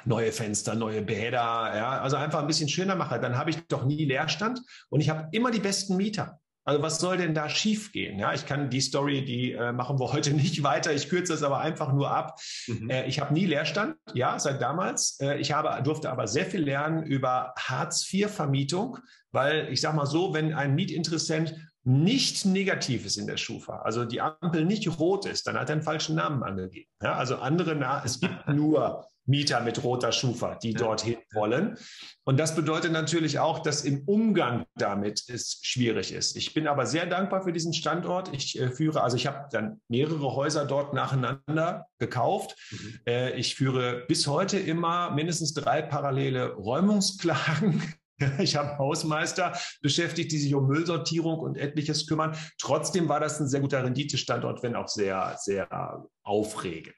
neue 0.04 0.32
Fenster, 0.32 0.74
neue 0.74 1.02
Bäder, 1.02 1.38
ja, 1.38 2.00
also 2.00 2.16
einfach 2.16 2.40
ein 2.40 2.46
bisschen 2.46 2.68
schöner 2.68 2.96
mache, 2.96 3.20
dann 3.20 3.36
habe 3.36 3.50
ich 3.50 3.66
doch 3.66 3.84
nie 3.84 4.04
Leerstand 4.04 4.60
und 4.90 5.00
ich 5.00 5.10
habe 5.10 5.28
immer 5.32 5.50
die 5.50 5.60
besten 5.60 5.96
Mieter. 5.96 6.40
Also 6.66 6.82
was 6.82 6.98
soll 6.98 7.18
denn 7.18 7.34
da 7.34 7.50
schiefgehen? 7.50 8.18
Ja, 8.18 8.32
ich 8.32 8.46
kann 8.46 8.70
die 8.70 8.80
Story, 8.80 9.24
die 9.24 9.52
äh, 9.52 9.72
machen 9.72 9.98
wir 9.98 10.12
heute 10.12 10.30
nicht 10.34 10.62
weiter. 10.62 10.94
Ich 10.94 11.08
kürze 11.08 11.34
es 11.34 11.42
aber 11.42 11.60
einfach 11.60 11.92
nur 11.92 12.10
ab. 12.10 12.40
Mhm. 12.66 12.88
Äh, 12.88 13.06
ich 13.06 13.20
habe 13.20 13.34
nie 13.34 13.44
Leerstand, 13.44 13.96
ja, 14.14 14.38
seit 14.38 14.62
damals. 14.62 15.18
Äh, 15.20 15.38
ich 15.38 15.52
habe, 15.52 15.82
durfte 15.82 16.10
aber 16.10 16.26
sehr 16.26 16.46
viel 16.46 16.62
lernen 16.62 17.04
über 17.04 17.52
Hartz-IV-Vermietung, 17.58 18.98
weil 19.30 19.68
ich 19.70 19.80
sage 19.80 19.96
mal 19.96 20.06
so, 20.06 20.32
wenn 20.32 20.54
ein 20.54 20.74
Mietinteressent 20.74 21.54
nicht 21.86 22.46
negativ 22.46 23.04
ist 23.04 23.18
in 23.18 23.26
der 23.26 23.36
Schufa, 23.36 23.80
also 23.80 24.06
die 24.06 24.22
Ampel 24.22 24.64
nicht 24.64 24.98
rot 24.98 25.26
ist, 25.26 25.46
dann 25.46 25.58
hat 25.58 25.68
er 25.68 25.74
einen 25.74 25.82
falschen 25.82 26.16
Namen 26.16 26.42
angegeben. 26.42 26.88
Ja, 27.02 27.14
also 27.16 27.36
andere, 27.36 27.74
Na 27.74 28.02
es 28.02 28.20
gibt 28.20 28.48
nur 28.48 29.06
Mieter 29.26 29.60
mit 29.60 29.82
roter 29.82 30.12
Schufa, 30.12 30.56
die 30.56 30.74
dorthin 30.74 31.16
wollen. 31.32 31.78
Und 32.24 32.38
das 32.38 32.54
bedeutet 32.54 32.92
natürlich 32.92 33.38
auch, 33.38 33.60
dass 33.60 33.84
im 33.84 34.02
Umgang 34.06 34.66
damit 34.76 35.24
es 35.28 35.60
schwierig 35.62 36.12
ist. 36.12 36.36
Ich 36.36 36.54
bin 36.54 36.66
aber 36.66 36.86
sehr 36.86 37.06
dankbar 37.06 37.42
für 37.42 37.52
diesen 37.52 37.72
Standort. 37.72 38.34
Ich 38.34 38.58
äh, 38.58 38.70
führe, 38.70 39.02
also 39.02 39.16
ich 39.16 39.26
habe 39.26 39.48
dann 39.50 39.80
mehrere 39.88 40.34
Häuser 40.34 40.64
dort 40.66 40.94
nacheinander 40.94 41.86
gekauft. 41.98 42.56
Mhm. 42.70 43.00
Äh, 43.06 43.38
ich 43.38 43.54
führe 43.54 44.04
bis 44.06 44.26
heute 44.26 44.58
immer 44.58 45.10
mindestens 45.10 45.54
drei 45.54 45.82
parallele 45.82 46.52
Räumungsklagen. 46.54 47.82
Ich 48.38 48.54
habe 48.54 48.78
Hausmeister 48.78 49.58
beschäftigt, 49.82 50.30
die 50.30 50.38
sich 50.38 50.54
um 50.54 50.68
Müllsortierung 50.68 51.40
und 51.40 51.58
etliches 51.58 52.06
kümmern. 52.06 52.36
Trotzdem 52.60 53.08
war 53.08 53.18
das 53.18 53.40
ein 53.40 53.48
sehr 53.48 53.60
guter 53.60 53.82
Renditestandort, 53.82 54.62
wenn 54.62 54.76
auch 54.76 54.86
sehr, 54.86 55.36
sehr 55.40 56.06
aufregend. 56.22 56.94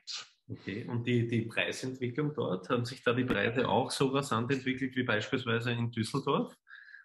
Okay, 0.48 0.86
und 0.88 1.06
die, 1.06 1.26
die 1.26 1.42
Preisentwicklung 1.42 2.32
dort, 2.34 2.68
haben 2.68 2.84
sich 2.84 3.02
da 3.02 3.12
die 3.12 3.24
Preise 3.24 3.68
auch 3.68 3.90
so 3.90 4.08
rasant 4.08 4.50
entwickelt 4.52 4.94
wie 4.94 5.02
beispielsweise 5.02 5.72
in 5.72 5.90
Düsseldorf? 5.90 6.56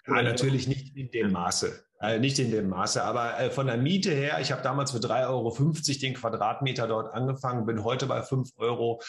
Ja, 0.08 0.22
natürlich 0.22 0.68
nicht 0.68 0.96
in 0.96 1.10
dem 1.10 1.32
Maße. 1.32 1.84
Äh, 2.02 2.18
nicht 2.18 2.40
in 2.40 2.50
dem 2.50 2.70
Maße, 2.70 3.04
aber 3.04 3.40
äh, 3.40 3.52
von 3.52 3.68
der 3.68 3.78
Miete 3.78 4.12
her, 4.12 4.40
ich 4.42 4.52
habe 4.52 4.64
damals 4.64 4.92
für 4.92 4.98
3,50 4.98 5.28
Euro 5.30 5.56
den 6.02 6.14
Quadratmeter 6.16 6.88
dort 6.88 7.14
angefangen, 7.14 7.68
bin 7.68 7.84
heute 7.84 8.08
bei 8.08 8.22
5,75 8.22 8.58
Euro. 8.58 9.00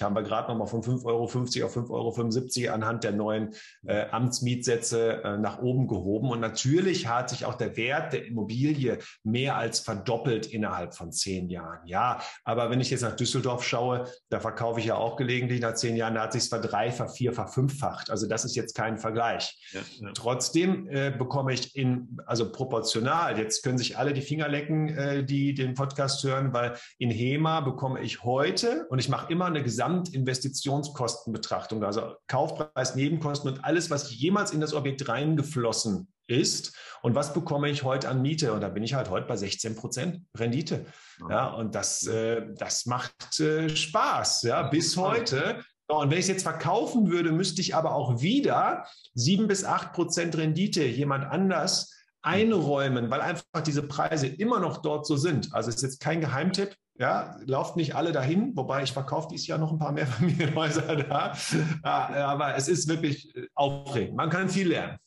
Haben 0.00 0.14
wir 0.14 0.22
gerade 0.22 0.48
nochmal 0.48 0.66
von 0.66 0.82
5,50 0.82 1.04
Euro 1.04 1.24
auf 1.24 1.34
5,75 1.34 2.64
Euro 2.64 2.74
anhand 2.74 3.04
der 3.04 3.12
neuen 3.12 3.54
äh, 3.86 4.06
Amtsmietsätze 4.10 5.22
äh, 5.22 5.36
nach 5.36 5.60
oben 5.60 5.86
gehoben. 5.86 6.30
Und 6.30 6.40
natürlich 6.40 7.06
hat 7.06 7.28
sich 7.28 7.44
auch 7.44 7.54
der 7.54 7.76
Wert 7.76 8.14
der 8.14 8.24
Immobilie 8.24 8.98
mehr 9.22 9.56
als 9.56 9.80
verdoppelt 9.80 10.46
innerhalb 10.46 10.94
von 10.94 11.12
zehn 11.12 11.50
Jahren. 11.50 11.86
Ja, 11.86 12.22
aber 12.44 12.70
wenn 12.70 12.80
ich 12.80 12.88
jetzt 12.88 13.02
nach 13.02 13.16
Düsseldorf 13.16 13.62
schaue, 13.62 14.08
da 14.30 14.40
verkaufe 14.40 14.80
ich 14.80 14.86
ja 14.86 14.94
auch 14.94 15.16
gelegentlich 15.16 15.60
nach 15.60 15.74
zehn 15.74 15.96
Jahren, 15.96 16.14
da 16.14 16.22
hat 16.22 16.32
sich 16.32 16.44
es 16.44 16.48
verdreifacht, 16.48 17.14
vier, 17.14 17.34
verfünffacht. 17.34 18.10
Also 18.10 18.26
das 18.26 18.46
ist 18.46 18.56
jetzt 18.56 18.74
kein 18.74 18.96
Vergleich. 18.96 19.54
Ja, 19.72 19.80
ja. 20.00 20.12
Trotzdem 20.14 20.88
äh, 20.88 21.10
bekomme 21.10 21.52
ich 21.52 21.73
in, 21.74 22.18
also 22.26 22.50
proportional. 22.50 23.38
Jetzt 23.38 23.62
können 23.62 23.78
sich 23.78 23.96
alle 23.98 24.12
die 24.12 24.22
Finger 24.22 24.48
lecken, 24.48 24.88
äh, 24.88 25.24
die 25.24 25.54
den 25.54 25.74
Podcast 25.74 26.24
hören, 26.24 26.52
weil 26.52 26.76
in 26.98 27.10
HEMA 27.10 27.60
bekomme 27.60 28.00
ich 28.00 28.24
heute 28.24 28.86
und 28.88 28.98
ich 28.98 29.08
mache 29.08 29.32
immer 29.32 29.44
eine 29.46 29.62
Gesamtinvestitionskostenbetrachtung, 29.62 31.84
also 31.84 32.16
Kaufpreis, 32.28 32.94
Nebenkosten 32.94 33.50
und 33.50 33.64
alles, 33.64 33.90
was 33.90 34.14
jemals 34.14 34.52
in 34.52 34.60
das 34.60 34.74
Objekt 34.74 35.08
reingeflossen 35.08 36.08
ist 36.26 36.76
und 37.02 37.14
was 37.14 37.34
bekomme 37.34 37.68
ich 37.68 37.82
heute 37.82 38.08
an 38.08 38.22
Miete? 38.22 38.52
Und 38.52 38.62
da 38.62 38.68
bin 38.68 38.82
ich 38.82 38.94
halt 38.94 39.10
heute 39.10 39.26
bei 39.26 39.36
16 39.36 39.76
Prozent 39.76 40.22
Rendite. 40.36 40.86
Ja, 41.28 41.48
und 41.48 41.74
das, 41.74 42.06
äh, 42.06 42.42
das 42.56 42.86
macht 42.86 43.40
äh, 43.40 43.68
Spaß, 43.68 44.42
ja, 44.42 44.62
bis 44.62 44.96
heute. 44.96 45.62
Und 45.86 46.10
wenn 46.10 46.18
ich 46.18 46.24
es 46.24 46.28
jetzt 46.28 46.42
verkaufen 46.42 47.10
würde, 47.10 47.30
müsste 47.30 47.60
ich 47.60 47.74
aber 47.74 47.94
auch 47.94 48.20
wieder 48.22 48.86
sieben 49.14 49.48
bis 49.48 49.64
acht 49.64 49.92
Prozent 49.92 50.36
Rendite 50.36 50.84
jemand 50.84 51.24
anders 51.24 51.92
einräumen, 52.22 53.10
weil 53.10 53.20
einfach 53.20 53.44
diese 53.66 53.82
Preise 53.82 54.26
immer 54.26 54.58
noch 54.58 54.78
dort 54.78 55.06
so 55.06 55.16
sind. 55.16 55.54
Also 55.54 55.68
ist 55.68 55.82
jetzt 55.82 56.00
kein 56.00 56.20
Geheimtipp. 56.20 56.74
Ja, 56.96 57.36
lauft 57.44 57.76
nicht 57.76 57.96
alle 57.96 58.12
dahin, 58.12 58.56
wobei 58.56 58.84
ich 58.84 58.92
verkaufe 58.92 59.28
dieses 59.30 59.48
Jahr 59.48 59.58
noch 59.58 59.72
ein 59.72 59.78
paar 59.78 59.92
mehr 59.92 60.06
Familienhäuser 60.18 60.96
da. 60.96 61.36
Aber 61.82 62.54
es 62.54 62.68
ist 62.68 62.88
wirklich 62.88 63.34
äh, 63.36 63.48
aufregend. 63.54 64.16
Man 64.16 64.30
kann 64.30 64.48
viel 64.48 64.68
lernen. 64.68 64.98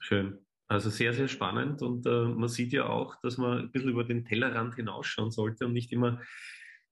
Schön. 0.00 0.38
Also 0.66 0.90
sehr, 0.90 1.12
sehr 1.12 1.28
spannend 1.28 1.82
und 1.82 2.06
äh, 2.06 2.24
man 2.24 2.48
sieht 2.48 2.72
ja 2.72 2.86
auch, 2.86 3.16
dass 3.22 3.36
man 3.36 3.58
ein 3.58 3.70
bisschen 3.70 3.90
über 3.90 4.04
den 4.04 4.24
Tellerrand 4.24 4.74
hinausschauen 4.74 5.30
sollte 5.30 5.66
und 5.66 5.74
nicht 5.74 5.92
immer 5.92 6.20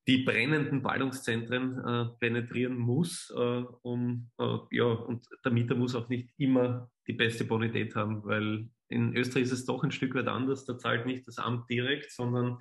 die 0.07 0.25
brennenden 0.25 0.83
Ballungszentren 0.83 1.79
äh, 1.85 2.05
penetrieren 2.19 2.77
muss, 2.77 3.33
äh, 3.37 3.65
um, 3.83 4.31
äh, 4.39 4.57
ja, 4.71 4.85
und 4.85 5.27
der 5.45 5.53
Mieter 5.53 5.75
muss 5.75 5.95
auch 5.95 6.09
nicht 6.09 6.31
immer 6.39 6.91
die 7.11 7.17
beste 7.17 7.45
Bonität 7.45 7.97
haben, 7.97 8.25
weil 8.25 8.69
in 8.89 9.17
Österreich 9.17 9.45
ist 9.45 9.53
es 9.53 9.65
doch 9.67 9.83
ein 9.83 9.91
Stück 9.91 10.15
weit 10.15 10.29
anders. 10.29 10.65
Da 10.65 10.79
zahlt 10.79 11.07
nicht 11.07 11.27
das 11.27 11.39
Amt 11.39 11.69
direkt, 11.69 12.13
sondern 12.13 12.59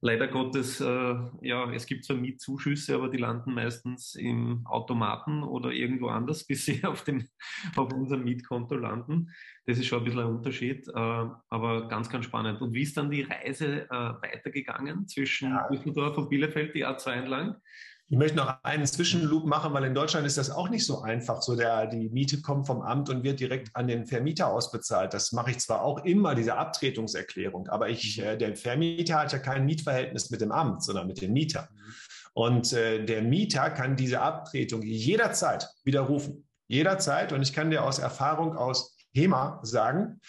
leider 0.00 0.26
Gottes, 0.26 0.80
äh, 0.80 1.14
ja, 1.42 1.72
es 1.72 1.86
gibt 1.86 2.04
zwar 2.04 2.16
Mietzuschüsse, 2.16 2.96
aber 2.96 3.08
die 3.08 3.18
landen 3.18 3.54
meistens 3.54 4.16
im 4.16 4.66
Automaten 4.66 5.44
oder 5.44 5.70
irgendwo 5.70 6.08
anders, 6.08 6.44
bis 6.48 6.64
sie 6.64 6.84
auf, 6.84 7.04
dem, 7.04 7.28
auf 7.76 7.92
unserem 7.92 8.24
Mietkonto 8.24 8.74
landen. 8.74 9.30
Das 9.66 9.78
ist 9.78 9.86
schon 9.86 10.00
ein 10.00 10.04
bisschen 10.04 10.20
ein 10.20 10.34
Unterschied, 10.34 10.88
äh, 10.88 10.92
aber 10.94 11.88
ganz, 11.88 12.08
ganz 12.08 12.24
spannend. 12.24 12.60
Und 12.60 12.72
wie 12.72 12.82
ist 12.82 12.96
dann 12.96 13.10
die 13.10 13.22
Reise 13.22 13.88
äh, 13.88 13.90
weitergegangen 13.90 15.06
zwischen 15.06 15.50
ja. 15.50 15.68
Düsseldorf 15.68 16.18
und 16.18 16.28
Bielefeld, 16.28 16.74
die 16.74 16.86
A2 16.86 17.10
entlang? 17.12 17.56
Ich 18.08 18.16
möchte 18.16 18.36
noch 18.36 18.62
einen 18.62 18.86
Zwischenloop 18.86 19.46
machen, 19.46 19.74
weil 19.74 19.82
in 19.82 19.94
Deutschland 19.94 20.28
ist 20.28 20.38
das 20.38 20.50
auch 20.50 20.68
nicht 20.68 20.86
so 20.86 21.00
einfach. 21.00 21.42
So 21.42 21.56
der, 21.56 21.88
die 21.88 22.08
Miete 22.08 22.40
kommt 22.40 22.68
vom 22.68 22.80
Amt 22.80 23.10
und 23.10 23.24
wird 23.24 23.40
direkt 23.40 23.74
an 23.74 23.88
den 23.88 24.06
Vermieter 24.06 24.46
ausbezahlt. 24.46 25.12
Das 25.12 25.32
mache 25.32 25.50
ich 25.50 25.58
zwar 25.58 25.82
auch 25.82 26.04
immer, 26.04 26.36
diese 26.36 26.56
Abtretungserklärung, 26.56 27.68
aber 27.68 27.88
ich, 27.88 28.20
äh, 28.20 28.36
der 28.36 28.54
Vermieter 28.54 29.16
hat 29.16 29.32
ja 29.32 29.40
kein 29.40 29.64
Mietverhältnis 29.64 30.30
mit 30.30 30.40
dem 30.40 30.52
Amt, 30.52 30.84
sondern 30.84 31.08
mit 31.08 31.20
dem 31.20 31.32
Mieter. 31.32 31.68
Und 32.32 32.72
äh, 32.74 33.04
der 33.04 33.22
Mieter 33.22 33.70
kann 33.70 33.96
diese 33.96 34.20
Abtretung 34.20 34.82
jederzeit 34.82 35.68
widerrufen. 35.82 36.46
Jederzeit. 36.68 37.32
Und 37.32 37.42
ich 37.42 37.52
kann 37.52 37.70
dir 37.70 37.82
aus 37.82 37.98
Erfahrung 37.98 38.56
aus 38.56 38.96
HEMA 39.14 39.60
sagen, 39.62 40.20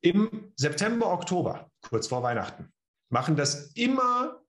im 0.00 0.52
September, 0.56 1.12
Oktober, 1.12 1.70
kurz 1.82 2.06
vor 2.06 2.22
Weihnachten, 2.22 2.72
machen 3.10 3.36
das 3.36 3.72
immer 3.74 4.40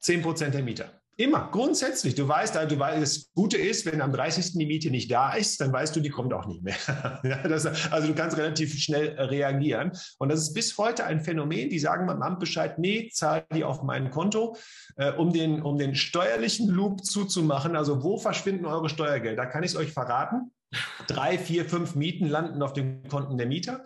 10 0.00 0.22
Prozent 0.22 0.54
der 0.54 0.62
Mieter. 0.62 1.03
Immer, 1.16 1.48
grundsätzlich. 1.52 2.16
Du 2.16 2.26
weißt, 2.26 2.56
du 2.56 2.78
weißt, 2.78 3.02
das 3.02 3.32
Gute 3.34 3.56
ist, 3.56 3.86
wenn 3.86 4.00
am 4.00 4.12
30. 4.12 4.54
die 4.54 4.66
Miete 4.66 4.90
nicht 4.90 5.10
da 5.10 5.34
ist, 5.34 5.60
dann 5.60 5.72
weißt 5.72 5.94
du, 5.94 6.00
die 6.00 6.10
kommt 6.10 6.32
auch 6.32 6.46
nicht 6.46 6.62
mehr. 6.62 6.74
das, 7.44 7.66
also 7.92 8.08
du 8.08 8.14
kannst 8.14 8.36
relativ 8.36 8.76
schnell 8.76 9.16
äh, 9.16 9.22
reagieren. 9.22 9.92
Und 10.18 10.30
das 10.30 10.40
ist 10.40 10.54
bis 10.54 10.76
heute 10.76 11.04
ein 11.04 11.20
Phänomen. 11.20 11.70
Die 11.70 11.78
sagen 11.78 12.06
beim 12.06 12.20
Amt 12.22 12.40
Bescheid, 12.40 12.78
nee, 12.78 13.10
zahl 13.12 13.46
die 13.54 13.62
auf 13.62 13.82
mein 13.82 14.10
Konto, 14.10 14.56
äh, 14.96 15.12
um, 15.12 15.32
den, 15.32 15.62
um 15.62 15.78
den 15.78 15.94
steuerlichen 15.94 16.68
Loop 16.68 17.04
zuzumachen. 17.04 17.76
Also 17.76 18.02
wo 18.02 18.18
verschwinden 18.18 18.66
eure 18.66 18.88
Steuergelder? 18.88 19.44
Da 19.44 19.46
kann 19.46 19.62
ich 19.62 19.72
es 19.72 19.76
euch 19.76 19.92
verraten. 19.92 20.50
Drei, 21.06 21.38
vier, 21.38 21.64
fünf 21.64 21.94
Mieten 21.94 22.26
landen 22.26 22.60
auf 22.60 22.72
den 22.72 23.06
Konten 23.06 23.38
der 23.38 23.46
Mieter. 23.46 23.84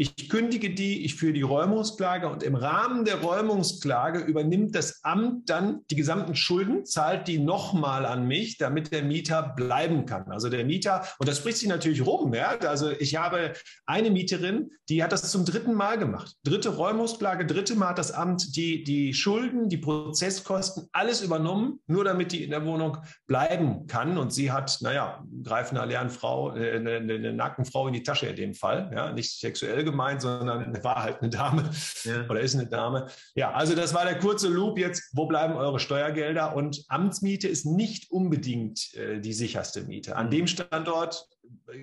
Ich 0.00 0.28
kündige 0.28 0.70
die, 0.70 1.04
ich 1.04 1.16
führe 1.16 1.32
die 1.32 1.42
Räumungsklage 1.42 2.28
und 2.28 2.44
im 2.44 2.54
Rahmen 2.54 3.04
der 3.04 3.20
Räumungsklage 3.20 4.20
übernimmt 4.20 4.76
das 4.76 5.02
Amt 5.02 5.50
dann 5.50 5.80
die 5.90 5.96
gesamten 5.96 6.36
Schulden, 6.36 6.86
zahlt 6.86 7.26
die 7.26 7.40
nochmal 7.40 8.06
an 8.06 8.28
mich, 8.28 8.58
damit 8.58 8.92
der 8.92 9.02
Mieter 9.02 9.54
bleiben 9.56 10.06
kann. 10.06 10.30
Also 10.30 10.50
der 10.50 10.64
Mieter, 10.64 11.04
und 11.18 11.28
das 11.28 11.38
spricht 11.38 11.58
sich 11.58 11.68
natürlich 11.68 12.06
rum, 12.06 12.32
ja. 12.32 12.56
Also 12.60 12.92
ich 12.92 13.16
habe 13.16 13.54
eine 13.86 14.12
Mieterin, 14.12 14.70
die 14.88 15.02
hat 15.02 15.10
das 15.10 15.28
zum 15.32 15.44
dritten 15.44 15.74
Mal 15.74 15.98
gemacht. 15.98 16.36
Dritte 16.44 16.76
Räumungsklage, 16.76 17.44
dritte 17.44 17.74
Mal 17.74 17.88
hat 17.88 17.98
das 17.98 18.12
Amt 18.12 18.54
die, 18.54 18.84
die 18.84 19.12
Schulden, 19.14 19.68
die 19.68 19.78
Prozesskosten, 19.78 20.88
alles 20.92 21.22
übernommen, 21.22 21.80
nur 21.88 22.04
damit 22.04 22.30
die 22.30 22.44
in 22.44 22.50
der 22.50 22.64
Wohnung 22.64 22.98
bleiben 23.26 23.88
kann. 23.88 24.16
Und 24.16 24.32
sie 24.32 24.52
hat, 24.52 24.78
naja, 24.80 25.24
greifen 25.42 25.76
einer 25.76 25.86
leeren 25.86 26.10
Frau, 26.10 26.54
äh, 26.54 26.76
eine, 26.76 26.98
eine 26.98 27.32
Nackenfrau 27.32 27.88
in 27.88 27.94
die 27.94 28.04
Tasche 28.04 28.26
in 28.26 28.36
dem 28.36 28.54
Fall, 28.54 28.92
ja, 28.94 29.10
nicht 29.10 29.40
sexuell 29.40 29.87
gemeint, 29.90 30.22
sondern 30.22 30.82
war 30.82 31.02
halt 31.02 31.20
eine 31.20 31.30
Dame 31.30 31.70
ja. 32.04 32.24
oder 32.28 32.40
ist 32.40 32.54
eine 32.54 32.66
Dame. 32.66 33.06
Ja, 33.34 33.52
also 33.52 33.74
das 33.74 33.94
war 33.94 34.04
der 34.04 34.18
kurze 34.18 34.48
Loop 34.48 34.78
jetzt. 34.78 35.10
Wo 35.12 35.26
bleiben 35.26 35.54
eure 35.54 35.80
Steuergelder? 35.80 36.54
Und 36.54 36.84
Amtsmiete 36.88 37.48
ist 37.48 37.66
nicht 37.66 38.10
unbedingt 38.10 38.94
äh, 38.94 39.20
die 39.20 39.32
sicherste 39.32 39.82
Miete. 39.82 40.16
An 40.16 40.26
mhm. 40.26 40.30
dem 40.30 40.46
Standort 40.46 41.26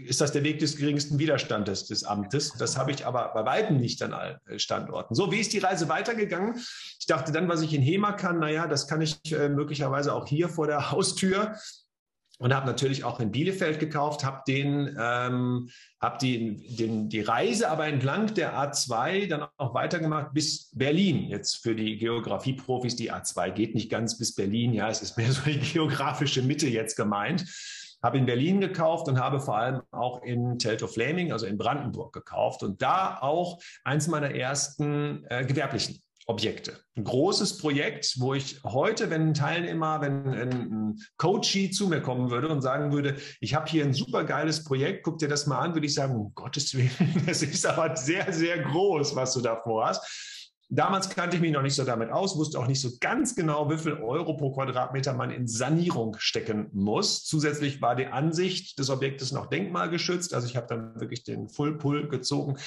ist 0.06 0.22
das 0.22 0.32
der 0.32 0.44
Weg 0.44 0.60
des 0.60 0.78
geringsten 0.78 1.20
Widerstandes 1.20 1.86
des 1.86 2.04
Amtes. 2.04 2.54
Das 2.54 2.78
habe 2.78 2.91
ich 2.91 3.06
aber 3.06 3.32
bei 3.34 3.46
weitem 3.46 3.78
nicht 3.78 4.02
an 4.02 4.13
allen 4.13 4.38
äh, 4.48 4.60
Standorten. 4.60 5.15
So, 5.15 5.32
wie 5.32 5.39
ist 5.39 5.54
die 5.54 5.60
Reise 5.60 5.89
weitergegangen? 5.89 6.56
Ich 7.00 7.06
dachte 7.08 7.32
dann, 7.32 7.48
was 7.48 7.62
ich 7.62 7.74
in 7.74 7.82
HEMA 7.82 8.13
kann, 8.13 8.39
naja, 8.39 8.68
das 8.68 8.88
kann 8.88 9.02
ich 9.02 9.20
äh, 9.32 9.50
möglicherweise 9.50 10.13
auch 10.13 10.28
hier 10.28 10.50
vor 10.50 10.68
der 10.68 10.91
Haustür 10.91 11.56
und 12.39 12.54
habe 12.54 12.65
natürlich 12.65 13.04
auch 13.04 13.19
in 13.19 13.32
Bielefeld 13.32 13.80
gekauft, 13.80 14.24
habe 14.24 14.41
den, 14.48 14.95
ähm, 15.00 15.69
habe 16.02 16.17
die, 16.19 16.76
den, 16.76 17.10
die 17.10 17.21
Reise 17.21 17.69
aber 17.69 17.88
entlang 17.88 18.34
der 18.34 18.58
A2 18.58 19.28
dann 19.28 19.48
auch 19.58 19.74
weitergemacht 19.74 20.34
bis 20.34 20.69
Berlin. 20.74 21.30
Jetzt 21.30 21.63
für 21.63 21.76
die 21.76 21.98
Geografieprofis, 21.98 22.95
die 22.95 23.12
A2 23.12 23.52
geht 23.52 23.76
nicht 23.76 23.89
ganz 23.89 24.17
bis 24.17 24.36
Berlin, 24.36 24.74
ja, 24.74 24.89
es 24.89 25.02
ist 25.02 25.17
mehr 25.17 25.32
so 25.32 25.41
die 25.45 25.60
geografische 25.60 26.41
Mitte 26.41 26.67
jetzt 26.67 26.95
gemeint. 26.95 27.45
Habe 28.04 28.17
in 28.17 28.26
Berlin 28.26 28.62
gekauft 28.62 29.08
und 29.08 29.19
habe 29.19 29.39
vor 29.39 29.58
allem 29.58 29.82
auch 29.91 30.21
in 30.21 30.60
Teltow-Flaming, 30.60 31.32
also 31.32 31.48
in 31.48 31.58
Brandenburg 31.58 32.13
gekauft 32.13 32.62
und 32.62 32.82
da 32.82 33.17
auch 33.19 33.60
eins 33.84 34.08
meiner 34.08 34.32
ersten 34.32 35.26
äh, 35.30 35.45
gewerblichen 35.45 36.04
Objekte. 36.27 36.79
Ein 36.95 37.03
großes 37.03 37.59
Projekt, 37.59 38.19
wo 38.19 38.33
ich 38.33 38.59
heute, 38.63 39.11
wenn 39.11 39.29
ein 39.29 39.33
Teilnehmer, 39.35 40.01
wenn 40.01 40.27
ein 40.27 40.99
Coachie 41.17 41.69
zu 41.69 41.88
mir 41.88 42.01
kommen 42.01 42.31
würde 42.31 42.47
und 42.47 42.61
sagen 42.61 42.91
würde, 42.91 43.17
ich 43.39 43.53
habe 43.53 43.69
hier 43.69 43.83
ein 43.83 43.93
super 43.93 44.23
geiles 44.23 44.63
Projekt, 44.63 45.03
guck 45.03 45.19
dir 45.19 45.27
das 45.27 45.45
mal 45.45 45.59
an, 45.59 45.75
würde 45.75 45.85
ich 45.85 45.93
sagen, 45.93 46.15
um 46.15 46.33
Gottes 46.33 46.73
Willen, 46.73 47.23
das 47.27 47.43
ist 47.43 47.65
aber 47.65 47.95
sehr, 47.95 48.33
sehr 48.33 48.59
groß, 48.59 49.15
was 49.15 49.33
du 49.33 49.41
da 49.41 49.61
vorhast. 49.61 50.43
Damals 50.69 51.09
kannte 51.09 51.35
ich 51.35 51.41
mich 51.43 51.51
noch 51.51 51.61
nicht 51.61 51.75
so 51.75 51.83
damit 51.83 52.09
aus, 52.09 52.35
wusste 52.38 52.57
auch 52.57 52.65
nicht 52.65 52.81
so 52.81 52.89
ganz 52.99 53.35
genau, 53.35 53.69
wie 53.69 53.77
viel 53.77 53.93
Euro 53.93 54.35
pro 54.35 54.51
Quadratmeter 54.51 55.13
man 55.13 55.29
in 55.29 55.47
Sanierung 55.47 56.15
stecken 56.17 56.69
muss. 56.73 57.23
Zusätzlich 57.23 57.83
war 57.83 57.95
die 57.95 58.07
Ansicht 58.07 58.79
des 58.79 58.89
Objektes 58.89 59.31
noch 59.31 59.45
denkmalgeschützt. 59.45 60.33
Also 60.33 60.47
ich 60.47 60.57
habe 60.57 60.65
dann 60.67 60.99
wirklich 60.99 61.23
den 61.23 61.49
Full 61.49 61.77
Pull 61.77 62.07
gezogen. 62.07 62.57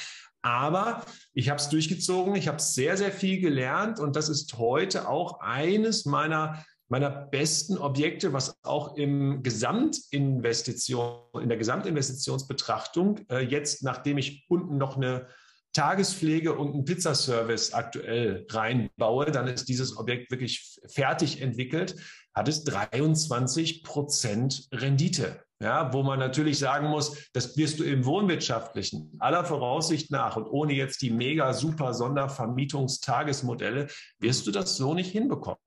Aber 0.42 1.04
ich 1.32 1.48
habe 1.50 1.60
es 1.60 1.68
durchgezogen, 1.68 2.34
ich 2.36 2.48
habe 2.48 2.60
sehr, 2.60 2.96
sehr 2.96 3.12
viel 3.12 3.40
gelernt 3.40 4.00
und 4.00 4.16
das 4.16 4.28
ist 4.28 4.58
heute 4.58 5.08
auch 5.08 5.40
eines 5.40 6.04
meiner 6.04 6.64
meiner 6.88 7.10
besten 7.10 7.76
Objekte, 7.76 8.32
was 8.32 8.56
auch 8.62 8.96
im 8.96 9.42
Gesamtinvestition, 9.42 11.20
in 11.34 11.48
der 11.48 11.58
Gesamtinvestitionsbetrachtung 11.58 13.20
äh, 13.30 13.40
jetzt, 13.40 13.82
nachdem 13.82 14.16
ich 14.18 14.46
unten 14.48 14.78
noch 14.78 14.96
eine 14.96 15.26
Tagespflege 15.74 16.54
und 16.56 16.72
einen 16.72 16.84
Pizzaservice 16.84 17.74
aktuell 17.74 18.46
reinbaue, 18.48 19.30
dann 19.30 19.48
ist 19.48 19.68
dieses 19.68 19.98
Objekt 19.98 20.30
wirklich 20.30 20.78
fertig 20.86 21.42
entwickelt, 21.42 21.94
hat 22.34 22.48
es 22.48 22.64
23 22.64 23.84
Prozent 23.84 24.66
Rendite. 24.72 25.44
Ja, 25.60 25.92
wo 25.92 26.04
man 26.04 26.20
natürlich 26.20 26.58
sagen 26.58 26.88
muss, 26.88 27.30
das 27.32 27.56
wirst 27.56 27.80
du 27.80 27.84
im 27.84 28.04
Wohnwirtschaftlichen 28.04 29.16
aller 29.18 29.44
Voraussicht 29.44 30.10
nach 30.12 30.36
und 30.36 30.46
ohne 30.46 30.72
jetzt 30.72 31.02
die 31.02 31.10
mega 31.10 31.52
super 31.52 31.94
Sondervermietungstagesmodelle 31.94 33.88
wirst 34.20 34.46
du 34.46 34.52
das 34.52 34.76
so 34.76 34.94
nicht 34.94 35.10
hinbekommen. 35.10 35.58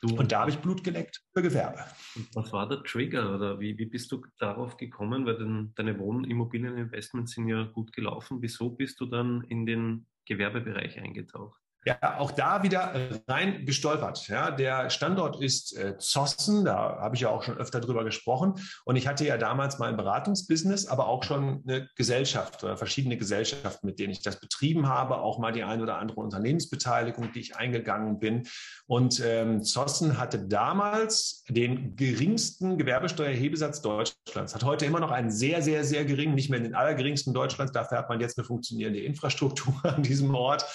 Du, 0.00 0.16
und 0.16 0.30
da 0.30 0.40
habe 0.40 0.50
ich 0.50 0.58
Blut 0.58 0.84
geleckt 0.84 1.24
für 1.34 1.42
Gewerbe. 1.42 1.84
Was 2.32 2.52
war 2.52 2.68
der 2.68 2.82
Trigger 2.84 3.34
oder 3.34 3.58
wie, 3.58 3.76
wie 3.78 3.86
bist 3.86 4.12
du 4.12 4.24
darauf 4.38 4.76
gekommen? 4.76 5.26
Weil 5.26 5.38
den, 5.38 5.72
deine 5.74 5.98
Wohnimmobilieninvestments 5.98 7.32
sind 7.32 7.48
ja 7.48 7.64
gut 7.64 7.92
gelaufen. 7.92 8.38
Wieso 8.40 8.70
bist 8.70 9.00
du 9.00 9.06
dann 9.06 9.42
in 9.48 9.66
den 9.66 10.06
Gewerbebereich 10.24 11.00
eingetaucht? 11.00 11.60
Ja, 11.84 12.18
auch 12.18 12.32
da 12.32 12.62
wieder 12.62 12.92
rein 13.28 13.64
gestolpert. 13.64 14.26
Ja, 14.28 14.50
der 14.50 14.90
Standort 14.90 15.40
ist 15.40 15.76
äh, 15.76 15.96
Zossen, 15.96 16.64
da 16.64 16.98
habe 17.00 17.14
ich 17.14 17.22
ja 17.22 17.30
auch 17.30 17.44
schon 17.44 17.56
öfter 17.56 17.80
drüber 17.80 18.04
gesprochen. 18.04 18.54
Und 18.84 18.96
ich 18.96 19.06
hatte 19.06 19.24
ja 19.24 19.38
damals 19.38 19.78
mein 19.78 19.96
Beratungsbusiness, 19.96 20.86
aber 20.86 21.06
auch 21.06 21.22
schon 21.22 21.62
eine 21.66 21.88
Gesellschaft 21.94 22.64
oder 22.64 22.76
verschiedene 22.76 23.16
Gesellschaften, 23.16 23.86
mit 23.86 24.00
denen 24.00 24.12
ich 24.12 24.22
das 24.22 24.40
betrieben 24.40 24.88
habe, 24.88 25.18
auch 25.18 25.38
mal 25.38 25.52
die 25.52 25.62
ein 25.62 25.80
oder 25.80 25.98
andere 25.98 26.20
Unternehmensbeteiligung, 26.20 27.32
die 27.32 27.40
ich 27.40 27.56
eingegangen 27.56 28.18
bin. 28.18 28.48
Und 28.86 29.22
ähm, 29.24 29.62
Zossen 29.62 30.18
hatte 30.18 30.46
damals 30.46 31.44
den 31.48 31.94
geringsten 31.94 32.76
Gewerbesteuerhebesatz 32.76 33.82
Deutschlands, 33.82 34.54
hat 34.54 34.64
heute 34.64 34.84
immer 34.84 35.00
noch 35.00 35.12
einen 35.12 35.30
sehr, 35.30 35.62
sehr, 35.62 35.84
sehr 35.84 36.04
geringen, 36.04 36.34
nicht 36.34 36.50
mehr 36.50 36.60
den 36.60 36.74
allergeringsten 36.74 37.32
Deutschlands. 37.32 37.72
Dafür 37.72 37.98
hat 37.98 38.08
man 38.08 38.20
jetzt 38.20 38.36
eine 38.36 38.44
funktionierende 38.44 39.00
Infrastruktur 39.00 39.74
an 39.84 40.02
diesem 40.02 40.34
Ort. 40.34 40.66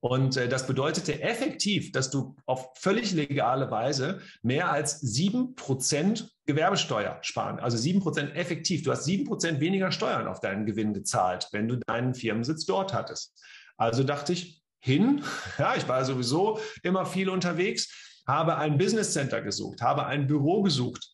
Und 0.00 0.36
äh, 0.36 0.48
das 0.48 0.66
bedeutete 0.66 1.22
effektiv, 1.22 1.92
dass 1.92 2.10
du 2.10 2.36
auf 2.46 2.70
völlig 2.76 3.12
legale 3.12 3.70
Weise 3.70 4.20
mehr 4.42 4.70
als 4.70 5.00
sieben 5.00 5.54
Prozent 5.54 6.30
Gewerbesteuer 6.46 7.18
sparen. 7.22 7.58
Also 7.58 7.76
sieben 7.76 8.00
Prozent 8.00 8.34
effektiv. 8.36 8.82
Du 8.82 8.90
hast 8.90 9.04
sieben 9.04 9.24
Prozent 9.24 9.60
weniger 9.60 9.90
Steuern 9.90 10.28
auf 10.28 10.40
deinen 10.40 10.66
Gewinn 10.66 10.94
gezahlt, 10.94 11.48
wenn 11.52 11.68
du 11.68 11.76
deinen 11.76 12.14
Firmensitz 12.14 12.64
dort 12.64 12.94
hattest. 12.94 13.34
Also 13.76 14.04
dachte 14.04 14.32
ich, 14.32 14.62
hin. 14.80 15.22
Ja, 15.58 15.74
ich 15.76 15.88
war 15.88 16.04
sowieso 16.04 16.60
immer 16.82 17.04
viel 17.04 17.28
unterwegs, 17.28 18.22
habe 18.26 18.56
ein 18.56 18.78
Business 18.78 19.12
Center 19.12 19.42
gesucht, 19.42 19.82
habe 19.82 20.06
ein 20.06 20.26
Büro 20.26 20.62
gesucht. 20.62 21.10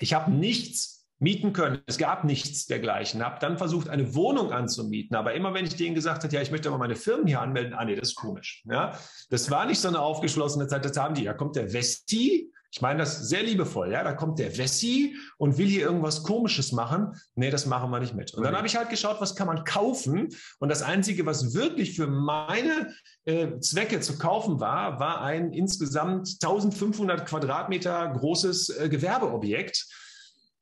Ich 0.00 0.12
habe 0.12 0.30
nichts 0.30 0.95
mieten 1.18 1.52
können. 1.52 1.80
Es 1.86 1.98
gab 1.98 2.24
nichts 2.24 2.66
dergleichen. 2.66 3.24
Habe 3.24 3.38
dann 3.40 3.56
versucht, 3.58 3.88
eine 3.88 4.14
Wohnung 4.14 4.52
anzumieten. 4.52 5.16
Aber 5.16 5.34
immer 5.34 5.54
wenn 5.54 5.64
ich 5.64 5.76
denen 5.76 5.94
gesagt 5.94 6.24
habe, 6.24 6.34
ja, 6.34 6.42
ich 6.42 6.50
möchte 6.50 6.68
aber 6.68 6.78
meine 6.78 6.96
Firmen 6.96 7.26
hier 7.26 7.40
anmelden, 7.40 7.74
ah 7.74 7.84
nee, 7.84 7.96
das 7.96 8.10
ist 8.10 8.14
komisch. 8.16 8.62
Ja, 8.66 8.98
das 9.30 9.50
war 9.50 9.66
nicht 9.66 9.80
so 9.80 9.88
eine 9.88 10.00
aufgeschlossene 10.00 10.66
Zeit. 10.68 10.84
Das 10.84 10.96
haben 10.96 11.14
die. 11.14 11.24
Da 11.24 11.32
kommt 11.32 11.56
der 11.56 11.72
Westi. 11.72 12.52
Ich 12.70 12.82
meine 12.82 12.98
das 12.98 13.28
sehr 13.28 13.42
liebevoll. 13.42 13.92
Ja, 13.92 14.04
da 14.04 14.12
kommt 14.12 14.38
der 14.38 14.58
Wessi 14.58 15.16
und 15.38 15.56
will 15.56 15.66
hier 15.66 15.86
irgendwas 15.86 16.24
Komisches 16.24 16.72
machen. 16.72 17.14
Nee, 17.34 17.50
das 17.50 17.64
machen 17.64 17.90
wir 17.90 18.00
nicht 18.00 18.14
mit. 18.14 18.34
Und 18.34 18.42
dann 18.42 18.54
habe 18.54 18.66
ich 18.66 18.76
halt 18.76 18.90
geschaut, 18.90 19.18
was 19.20 19.34
kann 19.34 19.46
man 19.46 19.64
kaufen. 19.64 20.28
Und 20.58 20.68
das 20.68 20.82
Einzige, 20.82 21.24
was 21.24 21.54
wirklich 21.54 21.96
für 21.96 22.06
meine 22.06 22.92
äh, 23.24 23.58
Zwecke 23.60 24.00
zu 24.00 24.18
kaufen 24.18 24.60
war, 24.60 25.00
war 25.00 25.22
ein 25.22 25.52
insgesamt 25.52 26.36
1500 26.42 27.24
Quadratmeter 27.24 28.08
großes 28.08 28.68
äh, 28.68 28.88
Gewerbeobjekt 28.90 29.86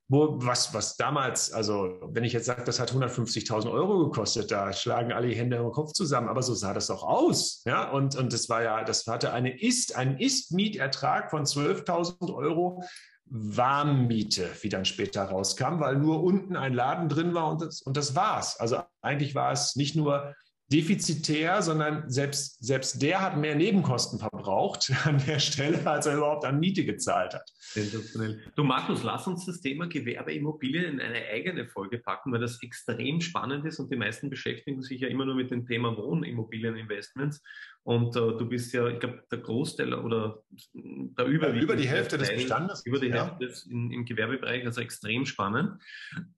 wo, 0.07 0.35
was, 0.39 0.73
was 0.73 0.97
damals, 0.97 1.51
also 1.51 1.99
wenn 2.11 2.23
ich 2.23 2.33
jetzt 2.33 2.45
sage, 2.45 2.63
das 2.63 2.79
hat 2.79 2.91
150.000 2.91 3.71
Euro 3.71 4.05
gekostet, 4.05 4.51
da 4.51 4.71
schlagen 4.71 5.11
alle 5.11 5.27
die 5.27 5.35
Hände 5.35 5.57
im 5.57 5.71
Kopf 5.71 5.93
zusammen, 5.93 6.27
aber 6.27 6.43
so 6.43 6.53
sah 6.53 6.73
das 6.73 6.91
auch 6.91 7.03
aus. 7.03 7.63
Ja, 7.65 7.89
und, 7.89 8.15
und 8.15 8.31
das 8.31 8.47
war 8.47 8.61
ja, 8.61 8.83
das 8.83 9.07
hatte 9.07 9.33
eine 9.33 9.59
Ist, 9.59 9.95
einen 9.95 10.19
Ist-Mietertrag 10.19 11.31
von 11.31 11.45
12.000 11.45 12.33
Euro 12.33 12.83
Warmmiete, 13.27 14.47
wie 14.61 14.69
dann 14.69 14.85
später 14.85 15.23
rauskam, 15.23 15.79
weil 15.79 15.95
nur 15.95 16.21
unten 16.21 16.55
ein 16.55 16.75
Laden 16.75 17.09
drin 17.09 17.33
war 17.33 17.49
und 17.49 17.61
das, 17.61 17.81
und 17.81 17.97
das 17.97 18.15
war's. 18.15 18.59
Also 18.59 18.83
eigentlich 19.01 19.33
war 19.33 19.51
es 19.51 19.75
nicht 19.75 19.95
nur 19.95 20.35
defizitär, 20.67 21.61
sondern 21.61 22.09
selbst, 22.09 22.63
selbst 22.63 23.01
der 23.01 23.21
hat 23.21 23.37
mehr 23.37 23.55
Nebenkosten 23.55 24.19
verbraucht 24.19 24.91
an 25.05 25.21
der 25.25 25.39
Stelle, 25.39 25.85
als 25.85 26.05
er 26.05 26.17
überhaupt 26.17 26.45
an 26.45 26.59
Miete 26.59 26.85
gezahlt 26.85 27.33
hat. 27.33 27.49
Sensationell. 27.59 28.41
Du 28.55 28.63
Markus, 28.63 29.03
lass 29.03 29.27
uns 29.27 29.45
das 29.45 29.61
Thema 29.61 29.87
Gewerbeimmobilien 29.87 30.95
in 30.95 31.01
eine 31.01 31.25
eigene 31.25 31.67
Folge 31.67 31.99
packen, 31.99 32.31
weil 32.31 32.41
das 32.41 32.61
extrem 32.63 33.21
spannend 33.21 33.65
ist 33.65 33.79
und 33.79 33.91
die 33.91 33.95
meisten 33.95 34.29
beschäftigen 34.29 34.81
sich 34.81 35.01
ja 35.01 35.07
immer 35.07 35.25
nur 35.25 35.35
mit 35.35 35.51
dem 35.51 35.65
Thema 35.67 35.95
Wohnimmobilieninvestments. 35.95 37.43
Und 37.83 38.15
äh, 38.15 38.19
du 38.19 38.49
bist 38.49 38.73
ja, 38.73 38.87
ich 38.87 38.99
glaube, 38.99 39.23
der 39.29 39.37
Großteil 39.37 39.93
oder 39.93 40.41
der 40.73 41.25
über, 41.25 41.53
ja, 41.53 41.61
über 41.61 41.75
die 41.75 41.87
Hälfte 41.87 42.17
Teil, 42.17 42.27
des 42.27 42.35
Bestandes. 42.35 42.83
Über 42.85 42.99
die 42.99 43.09
ja. 43.09 43.25
Hälfte 43.27 43.45
des, 43.45 43.67
in, 43.67 43.91
im 43.91 44.05
Gewerbebereich, 44.05 44.65
also 44.65 44.81
extrem 44.81 45.27
spannend. 45.27 45.79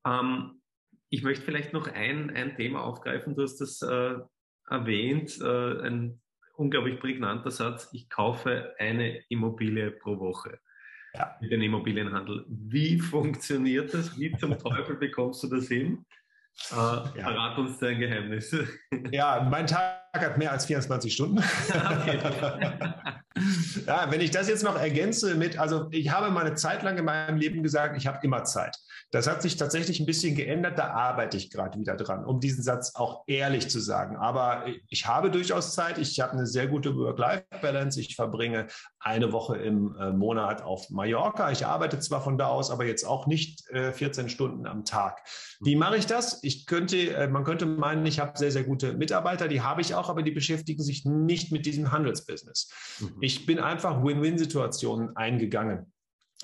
Ähm, 0.06 0.57
ich 1.10 1.22
möchte 1.22 1.44
vielleicht 1.44 1.72
noch 1.72 1.88
ein, 1.88 2.30
ein 2.34 2.56
Thema 2.56 2.84
aufgreifen. 2.84 3.34
Du 3.34 3.42
hast 3.42 3.58
das 3.58 3.82
äh, 3.82 4.14
erwähnt, 4.68 5.38
äh, 5.40 5.86
ein 5.86 6.20
unglaublich 6.56 7.00
prägnanter 7.00 7.50
Satz. 7.50 7.88
Ich 7.92 8.08
kaufe 8.10 8.74
eine 8.78 9.22
Immobilie 9.28 9.90
pro 9.90 10.18
Woche 10.18 10.58
ja. 11.14 11.36
mit 11.40 11.50
dem 11.52 11.62
Immobilienhandel. 11.62 12.44
Wie 12.48 12.98
funktioniert 12.98 13.94
das? 13.94 14.18
Wie 14.18 14.36
zum 14.36 14.58
Teufel 14.58 14.96
bekommst 14.96 15.42
du 15.42 15.48
das 15.48 15.68
hin? 15.68 16.04
Äh, 16.70 16.74
ja. 16.74 17.10
Verrat 17.14 17.58
uns 17.58 17.78
dein 17.78 18.00
Geheimnis. 18.00 18.54
Ja, 19.12 19.46
mein 19.48 19.66
Tag 19.66 20.00
hat 20.14 20.38
mehr 20.38 20.52
als 20.52 20.66
24 20.66 21.12
Stunden. 21.12 21.38
ja, 23.86 24.10
wenn 24.10 24.20
ich 24.20 24.30
das 24.30 24.48
jetzt 24.48 24.62
noch 24.62 24.78
ergänze 24.78 25.34
mit, 25.34 25.58
also 25.58 25.88
ich 25.90 26.10
habe 26.10 26.30
mal 26.30 26.46
eine 26.46 26.54
Zeit 26.54 26.82
lang 26.82 26.96
in 26.98 27.04
meinem 27.04 27.38
Leben 27.38 27.62
gesagt, 27.62 27.96
ich 27.96 28.06
habe 28.06 28.18
immer 28.22 28.44
Zeit. 28.44 28.76
Das 29.10 29.26
hat 29.26 29.40
sich 29.40 29.56
tatsächlich 29.56 30.00
ein 30.00 30.06
bisschen 30.06 30.34
geändert, 30.34 30.78
da 30.78 30.88
arbeite 30.88 31.36
ich 31.38 31.50
gerade 31.50 31.78
wieder 31.78 31.96
dran, 31.96 32.24
um 32.24 32.40
diesen 32.40 32.62
Satz 32.62 32.94
auch 32.94 33.24
ehrlich 33.26 33.70
zu 33.70 33.80
sagen. 33.80 34.16
Aber 34.16 34.66
ich 34.88 35.06
habe 35.06 35.30
durchaus 35.30 35.74
Zeit, 35.74 35.96
ich 35.98 36.20
habe 36.20 36.32
eine 36.32 36.46
sehr 36.46 36.66
gute 36.66 36.94
Work-Life-Balance, 36.94 38.00
ich 38.00 38.16
verbringe 38.16 38.66
eine 39.00 39.32
Woche 39.32 39.56
im 39.56 39.96
äh, 39.96 40.12
Monat 40.12 40.62
auf 40.62 40.90
Mallorca. 40.90 41.50
Ich 41.50 41.64
arbeite 41.64 41.98
zwar 42.00 42.22
von 42.22 42.36
da 42.36 42.48
aus, 42.48 42.70
aber 42.70 42.84
jetzt 42.84 43.04
auch 43.04 43.26
nicht 43.26 43.64
14 43.68 44.26
äh, 44.26 44.28
Stunden 44.28 44.66
am 44.66 44.84
Tag. 44.84 45.22
Wie 45.60 45.76
mache 45.76 45.96
ich 45.96 46.06
das? 46.06 46.42
Ich 46.42 46.66
könnte, 46.66 47.14
äh, 47.14 47.28
man 47.28 47.44
könnte 47.44 47.66
meinen, 47.66 48.04
ich 48.06 48.20
habe 48.20 48.36
sehr, 48.36 48.52
sehr 48.52 48.64
gute 48.64 48.92
Mitarbeiter, 48.92 49.48
die 49.48 49.62
habe 49.62 49.80
ich 49.80 49.94
auch, 49.94 50.08
aber 50.08 50.22
die 50.22 50.30
beschäftigen 50.30 50.82
sich 50.82 51.04
nicht 51.04 51.50
mit 51.50 51.66
diesem 51.66 51.92
Handelsbusiness. 51.92 52.70
Mhm. 53.00 53.16
Ich 53.28 53.44
bin 53.44 53.58
einfach 53.58 54.02
Win-Win-Situationen 54.02 55.14
eingegangen 55.16 55.92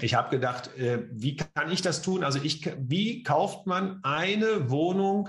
ich 0.00 0.14
habe 0.14 0.30
gedacht, 0.30 0.76
äh, 0.76 1.06
wie 1.12 1.36
kann 1.36 1.70
ich 1.70 1.80
das 1.80 2.02
tun? 2.02 2.24
Also 2.24 2.40
ich, 2.42 2.68
wie 2.78 3.22
kauft 3.22 3.66
man 3.66 4.00
eine 4.02 4.68
Wohnung 4.70 5.28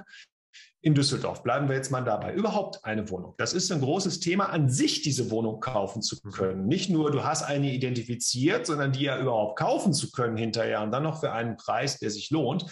in 0.81 0.95
Düsseldorf? 0.95 1.43
Bleiben 1.43 1.67
wir 1.69 1.75
jetzt 1.75 1.91
mal 1.91 2.03
dabei. 2.03 2.33
Überhaupt 2.33 2.83
eine 2.83 3.07
Wohnung. 3.11 3.35
Das 3.37 3.53
ist 3.53 3.71
ein 3.71 3.81
großes 3.81 4.21
Thema 4.21 4.49
an 4.49 4.69
sich, 4.69 5.03
diese 5.03 5.29
Wohnung 5.29 5.59
kaufen 5.59 6.01
zu 6.01 6.19
können. 6.19 6.65
Nicht 6.65 6.89
nur, 6.89 7.11
du 7.11 7.23
hast 7.23 7.43
eine 7.43 7.71
identifiziert, 7.71 8.65
sondern 8.65 8.91
die 8.91 9.03
ja 9.03 9.19
überhaupt 9.19 9.59
kaufen 9.59 9.93
zu 9.93 10.11
können 10.11 10.35
hinterher 10.35 10.81
und 10.81 10.91
dann 10.91 11.03
noch 11.03 11.19
für 11.19 11.31
einen 11.31 11.57
Preis, 11.57 11.99
der 11.99 12.09
sich 12.09 12.31
lohnt. 12.31 12.65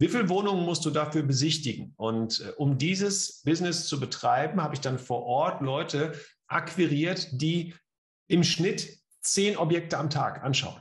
Wie 0.00 0.08
viele 0.08 0.28
Wohnungen 0.28 0.64
musst 0.64 0.84
du 0.84 0.90
dafür 0.90 1.22
besichtigen? 1.22 1.94
Und 1.96 2.40
äh, 2.40 2.50
um 2.56 2.78
dieses 2.78 3.42
Business 3.44 3.86
zu 3.86 4.00
betreiben, 4.00 4.60
habe 4.60 4.74
ich 4.74 4.80
dann 4.80 4.98
vor 4.98 5.22
Ort 5.22 5.60
Leute 5.60 6.14
akquiriert, 6.48 7.28
die 7.32 7.74
im 8.28 8.44
Schnitt 8.44 8.98
zehn 9.20 9.56
Objekte 9.56 9.98
am 9.98 10.10
Tag 10.10 10.42
anschauen. 10.42 10.80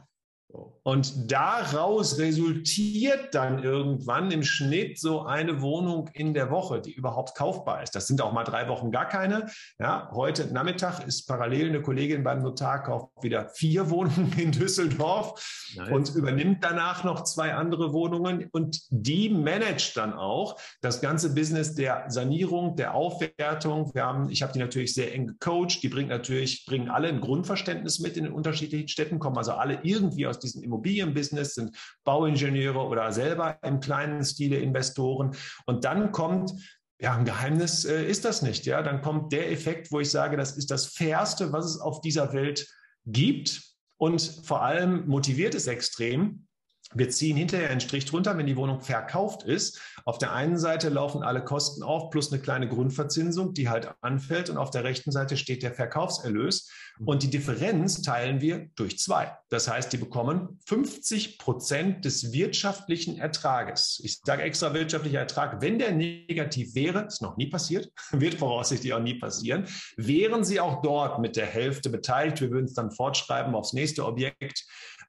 Und 0.84 1.30
daraus 1.30 2.18
resultiert 2.18 3.36
dann 3.36 3.62
irgendwann 3.62 4.32
im 4.32 4.44
Schnitt 4.44 4.98
so 4.98 5.24
eine 5.24 5.62
Wohnung 5.62 6.10
in 6.14 6.34
der 6.34 6.50
Woche, 6.50 6.80
die 6.80 6.94
überhaupt 6.94 7.36
kaufbar 7.36 7.84
ist. 7.84 7.94
Das 7.94 8.08
sind 8.08 8.22
auch 8.22 8.32
mal 8.32 8.46
drei 8.46 8.70
Wochen 8.70 8.90
gar 8.90 9.06
keine. 9.10 9.48
Ja, 9.80 10.10
heute 10.14 10.46
Nachmittag 10.54 11.06
ist 11.06 11.28
parallel 11.28 11.70
eine 11.70 11.82
Kollegin 11.82 12.24
beim 12.24 12.42
Notar 12.42 12.84
kauft 12.84 13.10
wieder 13.22 13.50
vier 13.50 13.90
Wohnungen 13.90 14.32
in 14.38 14.54
Düsseldorf 14.54 15.74
nice. 15.76 15.90
und 15.90 16.16
übernimmt 16.16 16.64
danach 16.64 17.04
noch 17.04 17.26
zwei 17.26 17.54
andere 17.54 17.92
Wohnungen 17.92 18.48
und 18.54 18.80
die 18.90 19.28
managt 19.28 19.98
dann 19.98 20.14
auch 20.14 20.58
das 20.80 21.02
ganze 21.02 21.36
Business 21.36 21.76
der 21.76 22.06
Sanierung, 22.08 22.78
der 22.78 22.94
Aufwertung. 22.94 23.94
Wir 23.94 24.06
haben, 24.06 24.30
ich 24.30 24.42
habe 24.42 24.54
die 24.54 24.60
natürlich 24.60 24.94
sehr 24.94 25.14
eng 25.14 25.28
gecoacht. 25.28 25.84
Die 25.84 25.90
bringt 25.90 26.10
natürlich, 26.10 26.66
bringen 26.66 26.90
alle 26.90 27.10
ein 27.10 27.20
Grundverständnis 27.20 28.00
mit 28.00 28.16
in 28.16 28.24
den 28.24 28.34
unterschiedlichen 28.34 28.88
Städten, 28.88 29.20
kommen 29.20 29.38
also 29.38 29.52
alle 29.52 29.80
irgendwie 29.84 30.26
aus 30.28 30.37
diesem 30.40 30.64
Immobilienbusiness, 30.64 31.56
sind 31.56 31.78
Bauingenieure 32.04 32.80
oder 32.80 33.12
selber 33.12 33.58
im 33.64 33.80
kleinen 33.80 34.24
Stile 34.24 34.58
Investoren. 34.58 35.36
Und 35.66 35.86
dann 35.86 36.12
kommt 36.12 36.52
ja, 37.00 37.16
ein 37.16 37.26
Geheimnis 37.26 37.86
äh, 37.86 38.04
ist 38.06 38.26
das 38.26 38.42
nicht. 38.42 38.66
Ja, 38.66 38.82
dann 38.82 39.02
kommt 39.02 39.32
der 39.32 39.52
Effekt, 39.52 39.92
wo 39.92 40.00
ich 40.00 40.10
sage, 40.10 40.36
das 40.36 40.58
ist 40.58 40.72
das 40.72 40.88
Fairste, 40.88 41.54
was 41.54 41.66
es 41.66 41.80
auf 41.80 42.02
dieser 42.02 42.34
Welt 42.34 42.68
gibt. 43.06 43.62
Und 43.98 44.22
vor 44.44 44.64
allem 44.64 45.08
motiviert 45.08 45.56
es 45.56 45.68
extrem, 45.68 46.47
wir 46.94 47.10
ziehen 47.10 47.36
hinterher 47.36 47.70
einen 47.70 47.82
Strich 47.82 48.06
drunter, 48.06 48.38
wenn 48.38 48.48
die 48.48 48.56
Wohnung 48.56 48.80
verkauft 48.80 49.44
ist. 49.44 49.82
Auf 50.06 50.18
der 50.18 50.32
einen 50.32 50.58
Seite 50.58 50.90
laufen 50.90 51.22
alle 51.22 51.44
Kosten 51.44 51.84
auf 51.84 52.10
plus 52.10 52.32
eine 52.32 52.42
kleine 52.42 52.70
Grundverzinsung, 52.70 53.54
die 53.54 53.68
halt 53.68 53.92
anfällt. 54.02 54.50
Und 54.50 54.58
auf 54.58 54.72
der 54.72 54.84
rechten 54.84 55.12
Seite 55.12 55.36
steht 55.36 55.64
der 55.64 55.74
Verkaufserlös. 55.74 56.72
Und 57.06 57.24
die 57.24 57.30
Differenz 57.30 58.02
teilen 58.02 58.42
wir 58.42 58.70
durch 58.76 58.98
zwei. 59.00 59.38
Das 59.50 59.68
heißt, 59.68 59.92
die 59.94 59.98
bekommen 59.98 60.60
50 60.66 61.38
Prozent 61.38 62.06
des 62.06 62.32
wirtschaftlichen 62.32 63.18
Ertrages. 63.18 64.00
Ich 64.04 64.20
sage 64.24 64.44
extra 64.44 64.74
wirtschaftlicher 64.74 65.20
Ertrag. 65.20 65.62
Wenn 65.62 65.80
der 65.80 65.92
negativ 65.92 66.74
wäre, 66.74 67.06
ist 67.06 67.22
noch 67.22 67.38
nie 67.38 67.48
passiert, 67.48 67.92
wird 68.12 68.36
voraussichtlich 68.36 68.94
auch 68.94 69.02
nie 69.02 69.20
passieren, 69.20 69.68
wären 69.98 70.44
sie 70.44 70.60
auch 70.60 70.82
dort 70.82 71.20
mit 71.20 71.36
der 71.36 71.46
Hälfte 71.46 71.90
beteiligt. 71.90 72.42
Wir 72.42 72.50
würden 72.50 72.66
es 72.66 72.74
dann 72.74 72.92
fortschreiben 72.92 73.54
aufs 73.54 73.74
nächste 73.74 74.06
Objekt. 74.06 74.66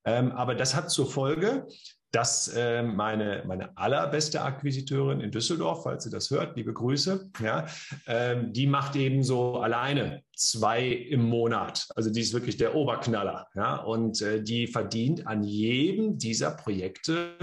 Ähm, 0.09 0.33
aber 0.33 0.55
das 0.55 0.75
hat 0.75 0.91
zur 0.91 1.11
Folge, 1.11 1.67
dass 2.11 2.49
äh, 2.49 2.83
meine, 2.83 3.45
meine 3.47 3.77
allerbeste 3.77 4.41
Akquisiteurin 4.41 5.21
in 5.21 5.31
Düsseldorf, 5.31 5.83
falls 5.83 6.05
sie 6.05 6.11
das 6.11 6.31
hört, 6.31 6.57
liebe 6.57 6.73
Grüße, 6.73 7.31
ja, 7.43 7.67
ähm, 8.07 8.53
die 8.55 8.67
macht 8.67 8.97
eben 8.97 9.23
so 9.23 9.59
alleine 9.59 10.23
zwei 10.35 10.89
im 10.89 11.23
Monat. 11.29 11.87
Also 11.95 12.11
die 12.11 12.23
ist 12.23 12.33
wirklich 12.33 12.57
der 12.57 12.75
Oberknaller. 12.75 13.49
Ja, 13.55 13.77
und 13.77 14.23
äh, 14.23 14.43
die 14.43 14.67
verdient 14.67 15.27
an 15.27 15.43
jedem 15.43 16.17
dieser 16.17 16.53
Projekte 16.53 17.37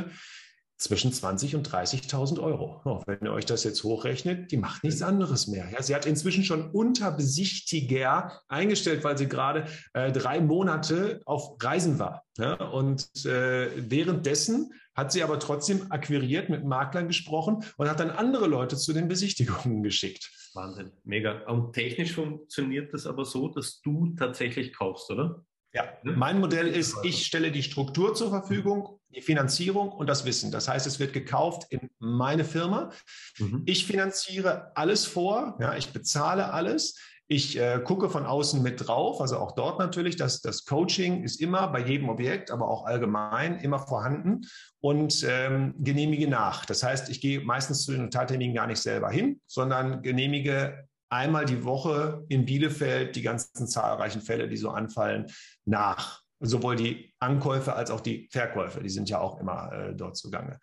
zwischen 0.77 1.13
20 1.13 1.55
und 1.55 1.69
30.000 1.69 2.39
Euro. 2.41 2.81
Oh, 2.85 3.01
wenn 3.05 3.19
ihr 3.23 3.31
euch 3.31 3.45
das 3.45 3.63
jetzt 3.63 3.83
hochrechnet, 3.83 4.51
die 4.51 4.57
macht 4.57 4.83
nichts 4.83 5.01
anderes 5.01 5.47
mehr. 5.47 5.69
Ja, 5.71 5.81
sie 5.81 5.95
hat 5.95 6.05
inzwischen 6.05 6.43
schon 6.43 6.69
Unterbesichtiger 6.71 8.41
eingestellt, 8.47 9.03
weil 9.03 9.17
sie 9.17 9.27
gerade 9.27 9.65
äh, 9.93 10.11
drei 10.11 10.41
Monate 10.41 11.21
auf 11.25 11.55
Reisen 11.61 11.99
war. 11.99 12.23
Ja, 12.37 12.55
und 12.55 13.07
äh, 13.25 13.69
währenddessen 13.89 14.73
hat 14.93 15.11
sie 15.11 15.23
aber 15.23 15.39
trotzdem 15.39 15.91
akquiriert, 15.91 16.49
mit 16.49 16.65
Maklern 16.65 17.07
gesprochen 17.07 17.63
und 17.77 17.89
hat 17.89 17.99
dann 17.99 18.11
andere 18.11 18.47
Leute 18.47 18.77
zu 18.77 18.93
den 18.93 19.07
Besichtigungen 19.07 19.83
geschickt. 19.83 20.31
Wahnsinn, 20.53 20.91
mega. 21.03 21.43
Und 21.47 21.73
technisch 21.73 22.13
funktioniert 22.13 22.93
das 22.93 23.05
aber 23.05 23.25
so, 23.25 23.49
dass 23.49 23.81
du 23.81 24.15
tatsächlich 24.17 24.73
kaufst, 24.73 25.11
oder? 25.11 25.43
Ja, 25.73 25.89
mein 26.03 26.39
Modell 26.39 26.67
ist, 26.67 26.95
ich 27.03 27.25
stelle 27.25 27.51
die 27.51 27.61
Struktur 27.61 28.15
zur 28.15 28.29
Verfügung, 28.29 28.97
die 29.15 29.21
Finanzierung 29.21 29.91
und 29.91 30.07
das 30.07 30.25
Wissen. 30.25 30.51
Das 30.51 30.67
heißt, 30.67 30.85
es 30.85 30.99
wird 30.99 31.13
gekauft 31.13 31.67
in 31.69 31.89
meine 31.99 32.43
Firma. 32.43 32.91
Mhm. 33.39 33.63
Ich 33.65 33.85
finanziere 33.85 34.71
alles 34.75 35.05
vor, 35.05 35.57
ja, 35.59 35.75
ich 35.75 35.91
bezahle 35.91 36.51
alles. 36.51 36.99
Ich 37.27 37.57
äh, 37.57 37.81
gucke 37.83 38.11
von 38.11 38.23
außen 38.23 38.61
mit 38.61 38.87
drauf, 38.87 39.19
also 39.19 39.39
auch 39.39 39.53
dort 39.53 39.79
natürlich, 39.79 40.15
dass 40.15 40.41
das 40.41 40.63
Coaching 40.65 41.23
ist 41.23 41.41
immer 41.41 41.67
bei 41.69 41.79
jedem 41.79 42.07
Objekt, 42.07 42.51
aber 42.51 42.67
auch 42.67 42.85
allgemein 42.85 43.57
immer 43.61 43.79
vorhanden 43.79 44.41
und 44.79 45.25
ähm, 45.27 45.73
genehmige 45.79 46.27
nach. 46.27 46.65
Das 46.65 46.83
heißt, 46.83 47.09
ich 47.09 47.21
gehe 47.21 47.41
meistens 47.41 47.83
zu 47.83 47.93
den 47.93 48.03
Notarterminen 48.03 48.53
gar 48.53 48.67
nicht 48.67 48.79
selber 48.79 49.09
hin, 49.09 49.41
sondern 49.47 50.03
genehmige 50.03 50.87
einmal 51.09 51.45
die 51.45 51.63
Woche 51.63 52.23
in 52.29 52.45
Bielefeld 52.45 53.15
die 53.15 53.23
ganzen 53.23 53.67
zahlreichen 53.67 54.21
Fälle, 54.21 54.47
die 54.47 54.57
so 54.57 54.69
anfallen, 54.69 55.25
nach. 55.65 56.24
Sowohl 56.45 56.75
die 56.75 57.13
Ankäufe 57.19 57.73
als 57.73 57.91
auch 57.91 58.01
die 58.01 58.27
Verkäufe, 58.31 58.81
die 58.81 58.89
sind 58.89 59.09
ja 59.09 59.19
auch 59.19 59.39
immer 59.39 59.71
äh, 59.71 59.95
dort 59.95 60.15
zugange. 60.17 60.59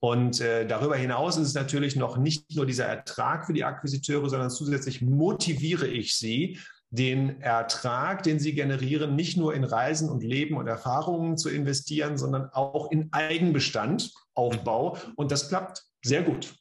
Und 0.00 0.40
äh, 0.40 0.66
darüber 0.66 0.96
hinaus 0.96 1.38
ist 1.38 1.48
es 1.48 1.54
natürlich 1.54 1.96
noch 1.96 2.18
nicht 2.18 2.54
nur 2.54 2.66
dieser 2.66 2.84
Ertrag 2.84 3.46
für 3.46 3.54
die 3.54 3.64
Akquisiteure, 3.64 4.28
sondern 4.28 4.50
zusätzlich 4.50 5.00
motiviere 5.00 5.86
ich 5.86 6.16
sie, 6.16 6.58
den 6.90 7.40
Ertrag, 7.40 8.22
den 8.22 8.38
sie 8.38 8.54
generieren, 8.54 9.16
nicht 9.16 9.36
nur 9.36 9.52
in 9.54 9.64
Reisen 9.64 10.08
und 10.08 10.22
Leben 10.22 10.56
und 10.56 10.68
Erfahrungen 10.68 11.36
zu 11.36 11.48
investieren, 11.48 12.16
sondern 12.16 12.50
auch 12.52 12.92
in 12.92 13.12
Eigenbestand, 13.12 14.12
Aufbau. 14.34 14.96
Und 15.16 15.32
das 15.32 15.48
klappt 15.48 15.82
sehr 16.04 16.22
gut. 16.22 16.54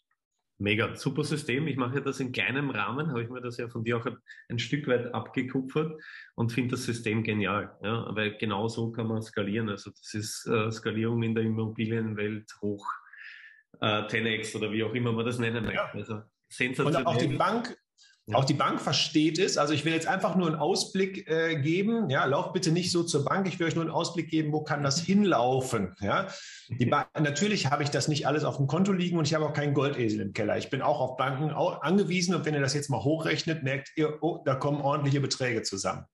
Mega, 0.60 0.96
super 0.96 1.24
System. 1.24 1.68
Ich 1.68 1.78
mache 1.78 2.02
das 2.02 2.20
in 2.20 2.32
kleinem 2.32 2.70
Rahmen, 2.70 3.10
habe 3.10 3.24
ich 3.24 3.30
mir 3.30 3.42
das 3.42 3.58
ja 3.58 3.68
von 3.68 3.84
dir 3.84 3.98
auch 3.98 4.08
ein 4.50 4.60
Stück 4.60 4.88
weit 4.88 5.13
abgekupfert 5.13 6.00
und 6.36 6.52
finde 6.52 6.72
das 6.72 6.84
System 6.84 7.24
genial. 7.24 7.76
Ja, 7.84 8.16
weil 8.16 8.38
genau 8.38 8.68
so 8.68 8.92
kann 8.92 9.08
man 9.08 9.22
skalieren. 9.22 9.70
Also 9.70 9.89
das 9.89 10.13
ist 10.13 10.48
äh, 10.48 10.72
Skalierung 10.72 11.24
in 11.24 11.36
der 11.36 11.44
Immobilienwelt 11.44 12.50
hoch 12.62 12.86
äh, 13.82 14.04
10x 14.04 14.56
oder 14.56 14.72
wie 14.72 14.84
auch 14.84 14.94
immer 14.94 15.12
man 15.12 15.26
das 15.26 15.39
nennen 15.39 15.66
möchte. 15.66 15.76
Ja. 15.76 15.92
Also 15.94 16.22
sensationell. 16.50 17.02
Und 17.02 17.08
auch 17.08 17.18
die 17.18 17.28
Bank, 17.36 17.76
ja. 18.26 18.38
Auch 18.38 18.46
die 18.46 18.54
Bank 18.54 18.80
versteht 18.80 19.38
es. 19.38 19.58
Also 19.58 19.74
ich 19.74 19.84
will 19.84 19.92
jetzt 19.92 20.08
einfach 20.08 20.38
nur 20.38 20.48
einen 20.48 20.56
Ausblick 20.56 21.30
äh, 21.30 21.60
geben. 21.62 22.10
Ja, 22.10 22.24
lauf 22.24 22.54
bitte 22.54 22.72
nicht 22.72 22.90
so 22.90 23.04
zur 23.04 23.26
Bank. 23.26 23.48
Ich 23.50 23.60
will 23.60 23.68
euch 23.68 23.76
nur 23.76 23.84
einen 23.84 23.94
Ausblick 23.94 24.30
geben, 24.30 24.54
wo 24.54 24.64
kann 24.64 24.82
das 24.82 25.02
hinlaufen. 25.02 25.94
Ja, 26.00 26.28
die 26.70 26.86
ba 26.86 27.06
natürlich 27.20 27.70
habe 27.70 27.84
ich 27.84 27.90
das 27.90 28.08
nicht 28.08 28.26
alles 28.26 28.46
auf 28.46 28.56
dem 28.56 28.68
Konto 28.68 28.94
liegen 28.94 29.18
und 29.18 29.28
ich 29.28 29.34
habe 29.34 29.46
auch 29.46 29.54
keinen 29.54 29.74
Goldesel 29.74 30.22
im 30.22 30.32
Keller. 30.32 30.58
Ich 30.58 30.70
bin 30.70 30.82
auch 30.82 31.02
auf 31.02 31.18
Banken 31.18 31.52
angewiesen 31.52 32.34
und 32.34 32.46
wenn 32.46 32.54
ihr 32.54 32.62
das 32.62 32.74
jetzt 32.74 32.90
mal 32.90 33.04
hochrechnet, 33.04 33.62
merkt 33.64 33.92
ihr, 33.98 34.18
oh, 34.22 34.42
da 34.46 34.56
kommen 34.56 34.80
ordentliche 34.80 35.20
Beträge 35.20 35.64
zusammen. 35.64 36.06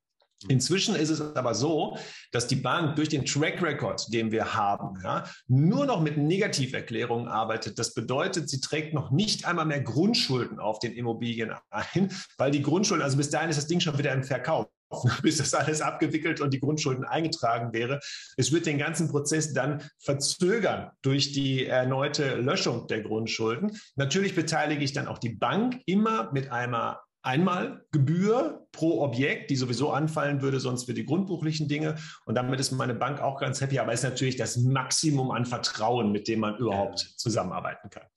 Inzwischen 0.48 0.96
ist 0.96 1.10
es 1.10 1.22
aber 1.36 1.54
so, 1.54 1.98
dass 2.32 2.48
die 2.48 2.56
Bank 2.56 2.96
durch 2.96 3.10
den 3.10 3.26
Track 3.26 3.62
Record, 3.62 4.14
den 4.14 4.32
wir 4.32 4.54
haben, 4.54 4.98
ja, 5.04 5.26
nur 5.48 5.86
noch 5.86 6.02
mit 6.02 6.18
Negativerklärungen 6.18 7.28
arbeitet. 7.28 7.78
Das 7.78 7.94
bedeutet, 7.94 8.50
sie 8.50 8.62
trägt 8.62 8.94
noch 8.94 9.12
nicht 9.12 9.46
einmal 9.46 9.66
mehr 9.66 9.82
Grundschulden 9.82 10.60
auf 10.60 10.80
den 10.80 10.94
Immobilien 10.94 11.54
ein, 11.72 12.12
weil 12.38 12.52
die 12.52 12.62
Grundschulden, 12.62 13.04
also 13.04 13.18
bis 13.18 13.30
dahin 13.30 13.50
ist 13.50 13.58
das 13.58 13.68
Ding 13.68 13.82
schon 13.82 13.98
wieder 13.98 14.14
im 14.14 14.24
Verkauf 14.24 14.68
bis 15.22 15.38
das 15.38 15.54
alles 15.54 15.82
abgewickelt 15.82 16.42
und 16.42 16.54
die 16.54 16.60
Grundschulden 16.60 17.06
eingetragen 17.06 17.74
wäre. 17.74 18.00
Es 18.38 18.52
wird 18.52 18.66
den 18.66 18.78
ganzen 18.78 19.10
Prozess 19.10 19.54
dann 19.54 19.84
verzögern 20.00 20.92
durch 21.02 21.32
die 21.32 21.66
erneute 21.66 22.36
Löschung 22.36 22.88
der 22.88 23.02
Grundschulden. 23.02 23.78
Natürlich 23.96 24.36
beteilige 24.36 24.84
ich 24.84 24.94
dann 24.94 25.08
auch 25.08 25.20
die 25.20 25.30
Bank 25.30 25.82
immer 25.86 26.32
mit 26.32 26.52
einer 26.52 27.02
einmal 27.22 27.86
Gebühr 27.92 28.68
pro 28.72 29.02
Objekt, 29.02 29.50
die 29.50 29.56
sowieso 29.56 29.92
anfallen 29.92 30.42
würde, 30.42 30.60
sonst 30.60 30.86
für 30.86 30.94
die 30.94 31.06
grundbuchlichen 31.06 31.68
Dinge. 31.68 31.98
Und 32.26 32.36
damit 32.36 32.60
ist 32.60 32.72
meine 32.72 32.96
Bank 32.96 33.22
auch 33.22 33.40
ganz 33.40 33.62
happy. 33.62 33.80
Aber 33.80 33.94
es 33.94 34.04
ist 34.04 34.10
natürlich 34.10 34.36
das 34.38 34.58
Maximum 34.58 35.32
an 35.32 35.46
Vertrauen, 35.46 36.12
mit 36.12 36.28
dem 36.28 36.40
man 36.40 36.58
überhaupt 36.58 37.00
zusammenarbeiten 37.00 37.90
kann. 37.90 38.08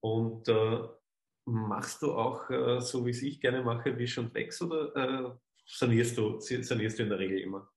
Und 0.00 0.48
äh, 0.48 0.78
machst 1.44 2.02
du 2.02 2.12
auch, 2.12 2.48
äh, 2.50 2.80
so 2.80 3.04
wie 3.06 3.10
es 3.10 3.22
ich 3.22 3.40
gerne 3.40 3.62
mache, 3.62 3.96
Wisch 3.98 4.18
und 4.18 4.34
Wex 4.34 4.60
oder 4.62 4.94
äh, 4.96 5.30
sanierst, 5.66 6.18
du, 6.18 6.40
sanierst 6.40 6.98
du 6.98 7.02
in 7.02 7.08
der 7.08 7.18
Regel 7.18 7.38
immer? 7.38 7.68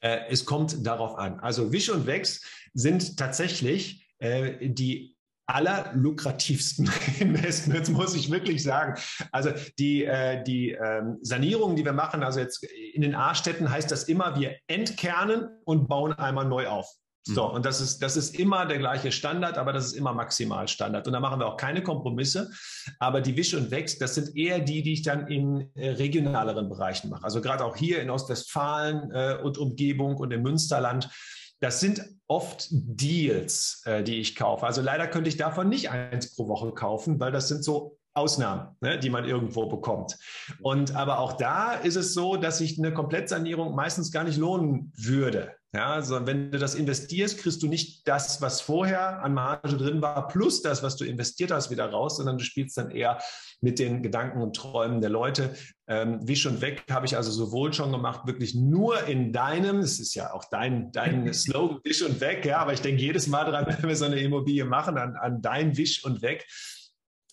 Äh, 0.00 0.26
es 0.28 0.44
kommt 0.44 0.86
darauf 0.86 1.16
an. 1.16 1.40
Also 1.40 1.72
Wisch 1.72 1.90
und 1.90 2.06
Wex 2.06 2.42
sind 2.72 3.16
tatsächlich 3.18 4.06
äh, 4.18 4.68
die 4.68 5.16
allerlukrativsten 5.54 6.90
Investments, 7.20 7.90
muss 7.90 8.14
ich 8.14 8.30
wirklich 8.30 8.62
sagen. 8.62 9.00
Also 9.32 9.50
die, 9.78 10.04
äh, 10.04 10.42
die 10.42 10.72
ähm, 10.72 11.18
Sanierung, 11.22 11.76
die 11.76 11.84
wir 11.84 11.92
machen, 11.92 12.22
also 12.22 12.40
jetzt 12.40 12.64
in 12.64 13.02
den 13.02 13.14
A-Städten 13.14 13.70
heißt 13.70 13.90
das 13.90 14.04
immer, 14.04 14.38
wir 14.38 14.56
entkernen 14.66 15.48
und 15.64 15.88
bauen 15.88 16.12
einmal 16.12 16.46
neu 16.46 16.68
auf. 16.68 16.88
So, 17.22 17.48
mhm. 17.48 17.56
und 17.56 17.66
das 17.66 17.80
ist, 17.80 17.98
das 17.98 18.16
ist 18.16 18.38
immer 18.38 18.64
der 18.64 18.78
gleiche 18.78 19.12
Standard, 19.12 19.58
aber 19.58 19.72
das 19.72 19.86
ist 19.86 19.92
immer 19.92 20.14
Maximalstandard. 20.14 21.06
Und 21.06 21.12
da 21.12 21.20
machen 21.20 21.38
wir 21.38 21.46
auch 21.46 21.56
keine 21.56 21.82
Kompromisse. 21.82 22.50
Aber 22.98 23.20
die 23.20 23.36
Wisch 23.36 23.52
und 23.54 23.70
Wex, 23.70 23.98
das 23.98 24.14
sind 24.14 24.34
eher 24.36 24.58
die, 24.60 24.82
die 24.82 24.94
ich 24.94 25.02
dann 25.02 25.26
in 25.28 25.70
äh, 25.74 25.90
regionaleren 25.90 26.68
Bereichen 26.68 27.10
mache. 27.10 27.24
Also 27.24 27.42
gerade 27.42 27.64
auch 27.64 27.76
hier 27.76 28.00
in 28.00 28.08
Ostwestfalen 28.08 29.10
äh, 29.12 29.36
und 29.42 29.58
Umgebung 29.58 30.16
und 30.16 30.32
im 30.32 30.42
Münsterland 30.42 31.10
das 31.60 31.80
sind 31.80 32.04
oft 32.26 32.68
Deals, 32.70 33.82
äh, 33.84 34.02
die 34.02 34.20
ich 34.20 34.34
kaufe. 34.34 34.66
Also 34.66 34.80
leider 34.80 35.06
könnte 35.06 35.28
ich 35.28 35.36
davon 35.36 35.68
nicht 35.68 35.90
eins 35.90 36.34
pro 36.34 36.48
Woche 36.48 36.72
kaufen, 36.72 37.20
weil 37.20 37.32
das 37.32 37.48
sind 37.48 37.62
so 37.62 37.98
Ausnahmen, 38.20 38.76
ne, 38.80 38.98
die 38.98 39.10
man 39.10 39.24
irgendwo 39.24 39.66
bekommt. 39.66 40.16
Und 40.60 40.94
aber 40.94 41.18
auch 41.18 41.32
da 41.32 41.72
ist 41.72 41.96
es 41.96 42.12
so, 42.12 42.36
dass 42.36 42.58
sich 42.58 42.78
eine 42.78 42.92
Komplettsanierung 42.92 43.74
meistens 43.74 44.12
gar 44.12 44.24
nicht 44.24 44.38
lohnen 44.38 44.92
würde. 44.96 45.54
Ja, 45.72 46.02
sondern 46.02 46.26
wenn 46.26 46.50
du 46.50 46.58
das 46.58 46.74
investierst, 46.74 47.38
kriegst 47.38 47.62
du 47.62 47.68
nicht 47.68 48.08
das, 48.08 48.42
was 48.42 48.60
vorher 48.60 49.22
an 49.22 49.34
Marge 49.34 49.76
drin 49.76 50.02
war, 50.02 50.26
plus 50.26 50.62
das, 50.62 50.82
was 50.82 50.96
du 50.96 51.04
investiert 51.04 51.52
hast, 51.52 51.70
wieder 51.70 51.88
raus, 51.88 52.16
sondern 52.16 52.38
du 52.38 52.44
spielst 52.44 52.76
dann 52.76 52.90
eher 52.90 53.20
mit 53.60 53.78
den 53.78 54.02
Gedanken 54.02 54.42
und 54.42 54.56
Träumen 54.56 55.00
der 55.00 55.10
Leute. 55.10 55.54
Ähm, 55.86 56.26
Wisch 56.26 56.44
und 56.46 56.60
Weg 56.60 56.82
habe 56.90 57.06
ich 57.06 57.16
also 57.16 57.30
sowohl 57.30 57.72
schon 57.72 57.92
gemacht, 57.92 58.26
wirklich 58.26 58.56
nur 58.56 59.04
in 59.04 59.32
deinem, 59.32 59.78
es 59.78 60.00
ist 60.00 60.14
ja 60.14 60.32
auch 60.32 60.44
dein, 60.50 60.90
dein 60.90 61.32
Slogan, 61.34 61.78
Wisch 61.84 62.02
und 62.02 62.20
Weg, 62.20 62.44
ja, 62.44 62.58
aber 62.58 62.72
ich 62.72 62.80
denke 62.80 63.00
jedes 63.00 63.28
Mal 63.28 63.44
dran, 63.44 63.66
wenn 63.68 63.88
wir 63.88 63.96
so 63.96 64.06
eine 64.06 64.18
Immobilie 64.18 64.64
machen, 64.64 64.98
an, 64.98 65.14
an 65.14 65.40
dein 65.40 65.76
Wisch 65.76 66.04
und 66.04 66.20
Weg, 66.20 66.48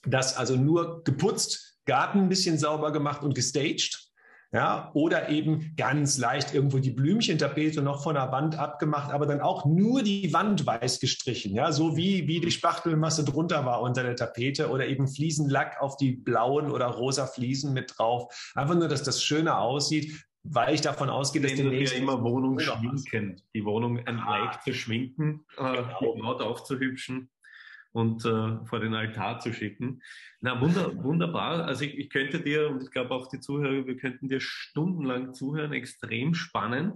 das 0.07 0.37
also 0.37 0.55
nur 0.55 1.03
geputzt, 1.03 1.77
Garten 1.85 2.19
ein 2.19 2.29
bisschen 2.29 2.57
sauber 2.57 2.91
gemacht 2.91 3.23
und 3.23 3.35
gestaged 3.35 4.07
ja, 4.53 4.91
oder 4.93 5.29
eben 5.29 5.73
ganz 5.75 6.17
leicht 6.17 6.53
irgendwo 6.53 6.79
die 6.79 6.91
Blümchentapete 6.91 7.81
noch 7.81 8.03
von 8.03 8.15
der 8.15 8.31
Wand 8.31 8.57
abgemacht, 8.57 9.11
aber 9.11 9.25
dann 9.25 9.41
auch 9.41 9.65
nur 9.65 10.03
die 10.03 10.31
Wand 10.31 10.65
weiß 10.65 10.99
gestrichen, 10.99 11.53
ja, 11.53 11.71
so 11.71 11.97
wie, 11.97 12.27
wie 12.27 12.39
die 12.39 12.51
Spachtelmasse 12.51 13.25
drunter 13.25 13.65
war 13.65 13.81
unter 13.81 14.03
der 14.03 14.15
Tapete 14.15 14.69
oder 14.69 14.87
eben 14.87 15.07
Fliesenlack 15.07 15.81
auf 15.81 15.97
die 15.97 16.11
blauen 16.11 16.71
oder 16.71 16.87
rosa 16.87 17.27
Fliesen 17.27 17.73
mit 17.73 17.93
drauf. 17.97 18.33
Einfach 18.55 18.75
nur, 18.75 18.87
dass 18.87 19.03
das 19.03 19.21
schöner 19.21 19.59
aussieht, 19.59 20.25
weil 20.43 20.73
ich 20.73 20.81
davon 20.81 21.09
ausgehe, 21.09 21.41
dass 21.41 21.53
die 21.53 21.63
nächste 21.63 21.97
immer 21.97 22.23
Wohnung 22.23 22.57
schminken, 22.59 23.41
die 23.53 23.65
Wohnung 23.65 23.99
ein 23.99 24.19
ah. 24.19 24.37
leicht 24.37 24.63
zu 24.63 24.73
schminken, 24.73 25.45
äh, 25.57 25.73
genau. 25.73 26.15
die 26.15 26.23
Haut 26.23 26.41
aufzuhübschen 26.41 27.29
und 27.97 28.23
äh, 28.25 28.63
vor 28.65 28.79
den 28.79 28.93
Altar 28.93 29.39
zu 29.39 29.51
schicken. 29.51 30.03
Na, 30.39 30.61
wunder, 30.61 31.03
wunderbar. 31.03 31.65
Also 31.65 31.83
ich, 31.83 31.97
ich 31.97 32.09
könnte 32.11 32.39
dir, 32.39 32.69
und 32.69 32.83
ich 32.83 32.91
glaube 32.91 33.09
auch 33.09 33.27
die 33.27 33.39
Zuhörer, 33.39 33.87
wir 33.87 33.97
könnten 33.97 34.29
dir 34.29 34.39
stundenlang 34.39 35.33
zuhören, 35.33 35.73
extrem 35.73 36.35
spannend. 36.35 36.95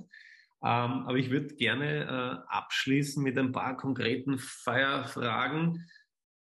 Ähm, 0.64 1.08
aber 1.08 1.18
ich 1.18 1.32
würde 1.32 1.56
gerne 1.56 2.04
äh, 2.04 2.54
abschließen 2.54 3.24
mit 3.24 3.36
ein 3.40 3.52
paar 3.52 3.78
konkreten 3.78 4.38
Feierfragen. 4.38 5.90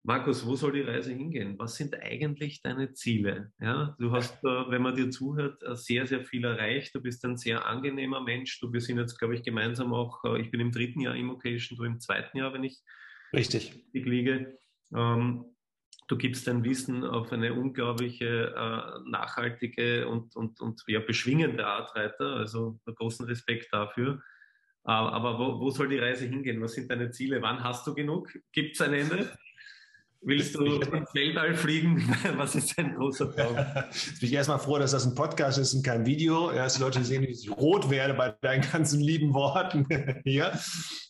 Markus, 0.04 0.46
wo 0.46 0.56
soll 0.56 0.72
die 0.72 0.82
Reise 0.82 1.12
hingehen? 1.12 1.60
Was 1.60 1.76
sind 1.76 2.02
eigentlich 2.02 2.62
deine 2.62 2.94
Ziele? 2.94 3.52
Ja, 3.60 3.98
du 4.00 4.14
hast, 4.14 4.42
wenn 4.42 4.82
man 4.82 4.96
dir 4.96 5.10
zuhört, 5.10 5.62
sehr, 5.78 6.08
sehr 6.08 6.24
viel 6.24 6.46
erreicht. 6.46 6.96
Du 6.96 7.02
bist 7.02 7.26
ein 7.26 7.36
sehr 7.36 7.66
angenehmer 7.66 8.22
Mensch. 8.22 8.62
Du, 8.62 8.72
wir 8.72 8.80
sind 8.80 8.98
jetzt, 8.98 9.20
glaube 9.20 9.36
ich, 9.36 9.44
gemeinsam 9.44 9.94
auch, 9.94 10.24
äh, 10.24 10.40
ich 10.40 10.52
bin 10.52 10.62
im 10.62 10.72
dritten 10.72 11.02
Jahr 11.02 11.18
Immocation, 11.18 11.78
du 11.78 11.84
im 11.84 12.00
zweiten 12.00 12.38
Jahr, 12.38 12.54
wenn 12.54 12.64
ich 12.64 12.82
richtig 13.34 13.84
liege. 13.92 14.58
Ähm, 14.96 15.46
du 16.08 16.18
gibst 16.18 16.48
dein 16.48 16.64
Wissen 16.64 17.04
auf 17.04 17.32
eine 17.32 17.54
unglaubliche, 17.54 18.54
äh, 18.56 19.10
nachhaltige 19.10 20.08
und, 20.08 20.36
und, 20.36 20.60
und 20.62 20.84
ja, 20.88 21.00
beschwingende 21.00 21.66
Art 21.66 21.96
weiter. 21.96 22.38
Also 22.38 22.80
großen 22.86 23.26
Respekt 23.26 23.68
dafür. 23.72 24.22
Äh, 24.86 24.92
aber 24.92 25.38
wo, 25.38 25.60
wo 25.60 25.70
soll 25.70 25.90
die 25.90 26.00
Reise 26.00 26.26
hingehen? 26.26 26.62
Was 26.62 26.74
sind 26.74 26.90
deine 26.90 27.12
Ziele? 27.12 27.42
Wann 27.42 27.64
hast 27.64 27.86
du 27.88 27.94
genug? 27.94 28.32
Gibt 28.52 28.76
es 28.76 28.82
ein 28.82 28.94
Ende? 28.94 29.32
Willst 30.22 30.56
du 30.56 30.66
ins 30.66 31.14
Weltall 31.14 31.56
fliegen? 31.56 32.14
Was 32.38 32.56
ist 32.56 32.78
dein 32.78 32.96
großer 32.96 33.34
Traum? 33.34 33.56
Jetzt 33.92 34.20
bin 34.20 34.30
ich 34.30 34.34
erstmal 34.34 34.60
froh, 34.60 34.80
dass 34.80 34.92
das 34.92 35.06
ein 35.06 35.14
Podcast 35.14 35.58
ist 35.60 35.74
und 35.74 35.86
kein 35.86 36.06
Video. 36.06 36.52
Erst 36.52 36.78
die 36.78 36.82
Leute 36.82 37.04
sehen, 37.04 37.22
wie 37.22 37.28
ich 37.28 37.50
rot 37.50 37.90
werde 37.90 38.14
bei 38.14 38.36
deinen 38.42 38.64
ganzen 38.70 39.00
lieben 39.00 39.34
Worten 39.34 39.88
hier. 40.26 40.52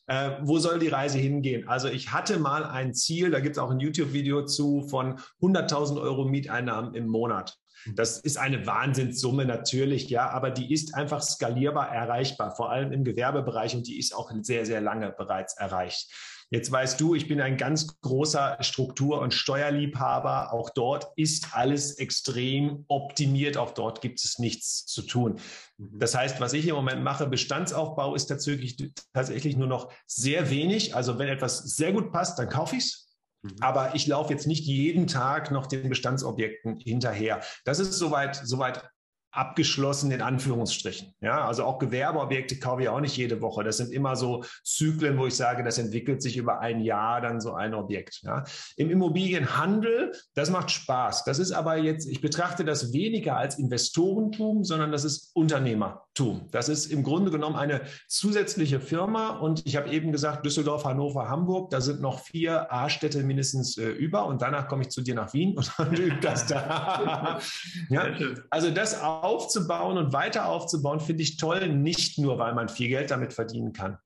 Äh, 0.07 0.31
wo 0.41 0.57
soll 0.57 0.79
die 0.79 0.87
Reise 0.87 1.17
hingehen? 1.17 1.67
Also 1.67 1.89
ich 1.89 2.11
hatte 2.11 2.39
mal 2.39 2.63
ein 2.65 2.93
Ziel, 2.93 3.29
da 3.29 3.39
gibt 3.39 3.57
es 3.57 3.61
auch 3.61 3.69
ein 3.69 3.79
YouTube-Video 3.79 4.45
zu, 4.45 4.87
von 4.87 5.19
100.000 5.41 6.01
Euro 6.01 6.25
Mieteinnahmen 6.25 6.95
im 6.95 7.07
Monat. 7.07 7.57
Das 7.95 8.19
ist 8.19 8.37
eine 8.37 8.65
Wahnsinnssumme 8.65 9.45
natürlich, 9.45 10.09
ja, 10.09 10.29
aber 10.29 10.49
die 10.49 10.73
ist 10.73 10.95
einfach 10.95 11.21
skalierbar 11.21 11.93
erreichbar, 11.93 12.55
vor 12.55 12.71
allem 12.71 12.91
im 12.91 13.03
Gewerbebereich 13.03 13.75
und 13.75 13.87
die 13.87 13.99
ist 13.99 14.15
auch 14.15 14.31
sehr, 14.41 14.65
sehr 14.65 14.81
lange 14.81 15.11
bereits 15.11 15.57
erreicht. 15.57 16.09
Jetzt 16.49 16.71
weißt 16.71 16.99
du, 17.01 17.13
ich 17.13 17.27
bin 17.27 17.41
ein 17.41 17.57
ganz 17.57 17.99
großer 17.99 18.57
Struktur- 18.61 19.19
und 19.19 19.33
Steuerliebhaber. 19.33 20.53
Auch 20.53 20.69
dort 20.69 21.07
ist 21.17 21.53
alles 21.53 21.97
extrem 21.97 22.85
optimiert. 22.87 23.57
Auch 23.57 23.71
dort 23.71 23.99
gibt 24.01 24.23
es 24.23 24.39
nichts 24.39 24.85
zu 24.85 25.01
tun. 25.01 25.39
Mhm. 25.77 25.99
Das 25.99 26.15
heißt, 26.15 26.39
was 26.39 26.53
ich 26.53 26.67
im 26.67 26.75
Moment 26.75 27.03
mache, 27.03 27.27
Bestandsaufbau 27.27 28.15
ist 28.15 28.27
tatsächlich, 28.27 28.77
tatsächlich 29.13 29.57
nur 29.57 29.67
noch 29.67 29.91
sehr 30.05 30.49
wenig. 30.49 30.95
Also 30.95 31.19
wenn 31.19 31.27
etwas 31.27 31.59
sehr 31.75 31.91
gut 31.91 32.13
passt, 32.13 32.39
dann 32.39 32.47
kaufe 32.47 32.77
ich 32.77 32.83
es. 32.85 33.17
Mhm. 33.41 33.55
Aber 33.59 33.95
ich 33.95 34.07
laufe 34.07 34.31
jetzt 34.31 34.47
nicht 34.47 34.65
jeden 34.65 35.07
Tag 35.07 35.51
noch 35.51 35.67
den 35.67 35.89
Bestandsobjekten 35.89 36.79
hinterher. 36.79 37.41
Das 37.65 37.79
ist 37.79 37.93
soweit, 37.93 38.35
soweit 38.35 38.89
abgeschlossen 39.37 40.11
in 40.11 40.21
Anführungsstrichen. 40.21 41.13
Ja, 41.21 41.45
also 41.45 41.63
auch 41.63 41.77
Gewerbeobjekte 41.77 42.57
kaufe 42.59 42.81
ich 42.81 42.89
auch 42.89 42.99
nicht 42.99 43.15
jede 43.15 43.39
Woche. 43.41 43.63
Das 43.63 43.77
sind 43.77 43.91
immer 43.91 44.15
so 44.15 44.43
Zyklen, 44.63 45.17
wo 45.17 45.27
ich 45.27 45.35
sage, 45.35 45.63
das 45.63 45.77
entwickelt 45.77 46.23
sich 46.23 46.37
über 46.37 46.59
ein 46.59 46.81
Jahr 46.81 47.21
dann 47.21 47.39
so 47.39 47.53
ein 47.53 47.75
Objekt. 47.75 48.21
Ja. 48.23 48.43
Im 48.77 48.89
Immobilienhandel, 48.89 50.11
das 50.33 50.49
macht 50.49 50.71
Spaß. 50.71 51.23
Das 51.23 51.37
ist 51.37 51.51
aber 51.51 51.77
jetzt, 51.77 52.09
ich 52.09 52.19
betrachte 52.19 52.65
das 52.65 52.93
weniger 52.93 53.37
als 53.37 53.59
Investorentum, 53.59 54.63
sondern 54.63 54.91
das 54.91 55.03
ist 55.03 55.35
Unternehmertum. 55.35 56.47
Das 56.51 56.67
ist 56.67 56.87
im 56.87 57.03
Grunde 57.03 57.29
genommen 57.29 57.55
eine 57.55 57.81
zusätzliche 58.07 58.79
Firma 58.79 59.37
und 59.37 59.67
ich 59.67 59.75
habe 59.75 59.89
eben 59.91 60.11
gesagt, 60.11 60.45
Düsseldorf, 60.45 60.83
Hannover, 60.85 61.29
Hamburg, 61.29 61.69
da 61.69 61.79
sind 61.79 62.01
noch 62.01 62.21
vier 62.21 62.73
A-Städte 62.73 63.21
mindestens 63.21 63.77
äh, 63.77 63.87
über 63.87 64.25
und 64.25 64.41
danach 64.41 64.67
komme 64.67 64.81
ich 64.81 64.89
zu 64.89 65.01
dir 65.01 65.13
nach 65.13 65.33
Wien 65.33 65.53
und 65.57 65.71
dann 65.77 65.93
übe 65.93 66.17
das 66.21 66.47
da. 66.47 67.39
ja. 67.89 68.07
Also 68.49 68.71
das 68.71 68.99
auch 68.99 69.26
aufzubauen 69.27 69.97
und 69.97 70.13
weiter 70.13 70.47
aufzubauen, 70.47 70.99
finde 70.99 71.23
ich 71.23 71.37
toll, 71.37 71.67
nicht 71.69 72.17
nur, 72.17 72.39
weil 72.39 72.53
man 72.53 72.69
viel 72.69 72.87
Geld 72.87 73.11
damit 73.11 73.33
verdienen 73.33 73.73
kann. 73.73 73.97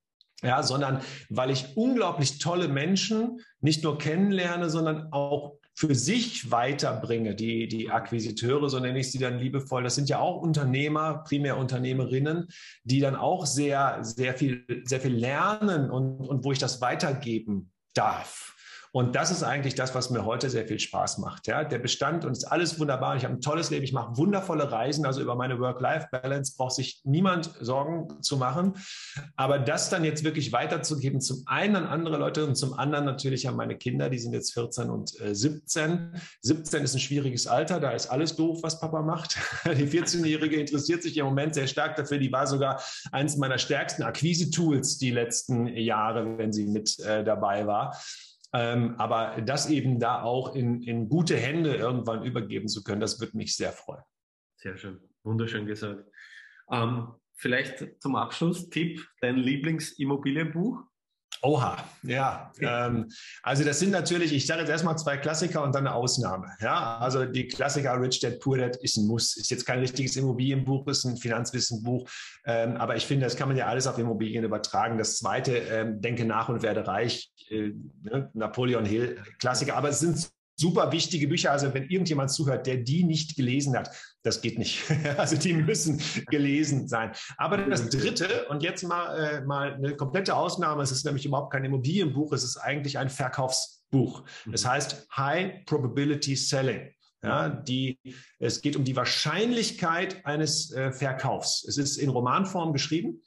Ja, 0.44 0.64
sondern 0.64 1.02
weil 1.30 1.52
ich 1.52 1.78
unglaublich 1.78 2.40
tolle 2.40 2.68
Menschen 2.68 3.42
nicht 3.60 3.84
nur 3.84 4.00
kennenlerne, 4.00 4.72
sondern 4.72 5.14
auch 5.14 5.54
für 5.76 5.96
sich 5.96 6.52
weiterbringe, 6.52 7.36
die, 7.36 7.68
die 7.68 7.90
Akquisiteure, 7.90 8.70
so 8.70 8.80
nenne 8.80 9.00
ich 9.00 9.12
sie 9.12 9.20
dann 9.20 9.40
liebevoll. 9.40 9.84
Das 9.84 9.96
sind 9.96 10.10
ja 10.10 10.20
auch 10.20 10.42
Unternehmer, 10.42 11.24
primär 11.28 11.58
Unternehmerinnen, 11.58 12.48
die 12.84 13.00
dann 13.00 13.16
auch 13.16 13.46
sehr, 13.46 14.00
sehr 14.02 14.34
viel, 14.34 14.66
sehr 14.84 15.00
viel 15.00 15.16
lernen 15.16 15.90
und, 15.90 16.20
und 16.28 16.44
wo 16.44 16.52
ich 16.52 16.60
das 16.60 16.82
weitergeben 16.82 17.72
darf. 17.94 18.56
Und 18.94 19.16
das 19.16 19.32
ist 19.32 19.44
eigentlich 19.44 19.76
das, 19.76 19.96
was 19.96 20.10
mir 20.10 20.26
heute 20.26 20.50
sehr 20.50 20.68
viel 20.68 20.80
Spaß 20.80 21.20
macht. 21.20 21.48
Ja, 21.48 21.64
der 21.64 21.80
Bestand 21.80 22.26
und 22.26 22.34
ist 22.34 22.44
alles 22.44 22.78
wunderbar. 22.78 23.16
Ich 23.16 23.24
habe 23.24 23.36
ein 23.36 23.42
tolles 23.42 23.70
Leben. 23.70 23.86
Ich 23.86 23.94
mache 23.94 24.18
wundervolle 24.18 24.70
Reisen. 24.70 25.06
Also 25.06 25.22
über 25.22 25.36
meine 25.36 25.60
Work-Life-Balance 25.60 26.56
braucht 26.58 26.74
sich 26.74 27.00
niemand 27.06 27.52
Sorgen 27.62 28.22
zu 28.22 28.36
machen. 28.36 28.74
Aber 29.38 29.60
das 29.60 29.90
dann 29.90 30.04
jetzt 30.04 30.26
wirklich 30.26 30.52
weiterzugeben, 30.52 31.22
zum 31.22 31.44
einen 31.46 31.78
an 31.78 31.86
andere 31.88 32.18
Leute 32.18 32.46
und 32.46 32.56
zum 32.56 32.74
anderen 32.74 33.06
natürlich 33.06 33.48
an 33.48 33.56
meine 33.56 33.78
Kinder. 33.78 34.10
Die 34.10 34.20
sind 34.20 34.34
jetzt 34.34 34.54
14 34.54 34.90
und 34.90 35.18
äh, 35.22 35.34
17. 35.34 36.14
17 36.42 36.84
ist 36.84 36.94
ein 36.94 37.00
schwieriges 37.00 37.48
Alter. 37.48 37.80
Da 37.80 37.92
ist 37.92 38.08
alles 38.08 38.36
doof, 38.36 38.60
was 38.62 38.82
Papa 38.82 39.02
macht. 39.02 39.38
Die 39.66 39.88
14-Jährige 39.88 40.58
interessiert 40.58 41.02
sich 41.02 41.16
im 41.16 41.26
Moment 41.26 41.56
sehr 41.56 41.68
stark 41.68 41.96
dafür. 41.96 42.18
Die 42.18 42.32
war 42.32 42.46
sogar 42.46 42.82
eines 43.14 43.38
meiner 43.38 43.58
stärksten 43.58 44.04
Akquise-Tools 44.04 44.98
die 44.98 45.12
letzten 45.12 45.68
Jahre, 45.68 46.38
wenn 46.38 46.52
sie 46.52 46.66
mit 46.66 47.00
äh, 47.00 47.24
dabei 47.24 47.66
war. 47.66 47.96
Ähm, 48.54 48.96
aber 48.98 49.42
das 49.42 49.70
eben 49.70 50.00
da 50.00 50.24
auch 50.24 50.56
in, 50.56 50.82
in 50.82 51.08
gute 51.08 51.38
Hände 51.38 51.76
irgendwann 51.76 52.24
übergeben 52.24 52.68
zu 52.68 52.84
können, 52.84 53.00
das 53.00 53.20
würde 53.20 53.38
mich 53.38 53.56
sehr 53.56 53.72
freuen. 53.72 54.04
Sehr 54.58 54.78
schön, 54.78 55.00
wunderschön 55.24 55.66
gesagt. 55.66 56.04
Ähm, 56.70 57.14
vielleicht 57.36 58.02
zum 58.02 58.16
Abschluss 58.16 58.70
Tipp, 58.70 59.08
dein 59.22 59.38
Lieblingsimmobilienbuch? 59.38 60.84
Oha, 61.44 61.84
ja. 62.04 62.52
Ähm, 62.60 63.10
also 63.42 63.64
das 63.64 63.80
sind 63.80 63.90
natürlich, 63.90 64.32
ich 64.32 64.46
sage 64.46 64.62
jetzt 64.62 64.70
erstmal 64.70 64.96
zwei 65.00 65.18
Klassiker 65.18 65.64
und 65.64 65.74
dann 65.74 65.88
eine 65.88 65.96
Ausnahme. 65.96 66.48
Ja, 66.60 67.00
also 67.00 67.26
die 67.26 67.48
Klassiker 67.48 68.00
Rich 68.00 68.20
Dad 68.20 68.40
Poor 68.40 68.60
Dad 68.60 68.76
ist 68.78 68.98
ein 68.98 69.08
Muss. 69.08 69.38
Ist 69.38 69.50
jetzt 69.50 69.66
kein 69.66 69.80
richtiges 69.80 70.16
Immobilienbuch, 70.18 70.88
ist 70.88 71.04
ein 71.04 71.18
Finanzwissenbuch. 71.18 72.08
Ähm, 72.46 72.78
aber 72.78 72.96
ich 72.96 73.08
finde, 73.08 73.26
das 73.26 73.36
kann 73.36 73.48
man 73.48 73.58
ja 73.58 73.66
alles 73.66 73.88
auf 73.88 73.98
Immobilien 73.98 74.44
übertragen. 74.44 75.00
Das 75.00 75.18
zweite, 75.18 75.58
ähm, 75.58 76.00
Denke 76.00 76.26
nach 76.26 76.48
und 76.50 76.62
werde 76.62 76.86
reich, 76.86 77.32
äh, 77.50 77.72
ne? 78.04 78.30
Napoleon 78.34 78.86
Hill, 78.86 79.18
Klassiker. 79.40 79.76
Aber 79.78 79.90
es 79.90 80.00
sind 80.00 80.30
super 80.62 80.92
wichtige 80.92 81.28
Bücher. 81.28 81.52
Also 81.52 81.74
wenn 81.74 81.90
irgendjemand 81.90 82.32
zuhört, 82.32 82.68
der 82.68 82.78
die 82.78 83.04
nicht 83.04 83.36
gelesen 83.36 83.76
hat, 83.76 83.90
das 84.24 84.42
geht 84.42 84.58
nicht. 84.58 84.84
also 85.18 85.36
die 85.36 85.54
müssen 85.54 86.02
gelesen 86.30 86.88
sein. 86.88 87.12
Aber 87.38 87.58
das 87.58 87.90
dritte, 87.90 88.46
und 88.50 88.64
jetzt 88.64 88.84
mal, 88.84 89.18
äh, 89.18 89.42
mal 89.42 89.74
eine 89.74 89.96
komplette 89.96 90.36
Ausnahme, 90.36 90.84
es 90.84 90.92
ist 90.92 91.06
nämlich 91.06 91.26
überhaupt 91.26 91.52
kein 91.52 91.66
Immobilienbuch, 91.66 92.32
es 92.32 92.44
ist 92.44 92.58
eigentlich 92.58 92.98
ein 92.98 93.10
Verkaufsbuch. 93.10 94.24
Es 94.54 94.64
mhm. 94.64 94.70
heißt 94.70 95.08
High 95.18 95.66
Probability 95.66 96.36
Selling. 96.36 96.94
Ja, 97.24 97.50
die, 97.50 98.00
es 98.40 98.62
geht 98.62 98.76
um 98.76 98.84
die 98.84 98.96
Wahrscheinlichkeit 98.96 100.26
eines 100.26 100.72
äh, 100.72 100.92
Verkaufs. 100.92 101.64
Es 101.68 101.78
ist 101.78 101.98
in 101.98 102.10
Romanform 102.10 102.74
geschrieben. 102.74 103.22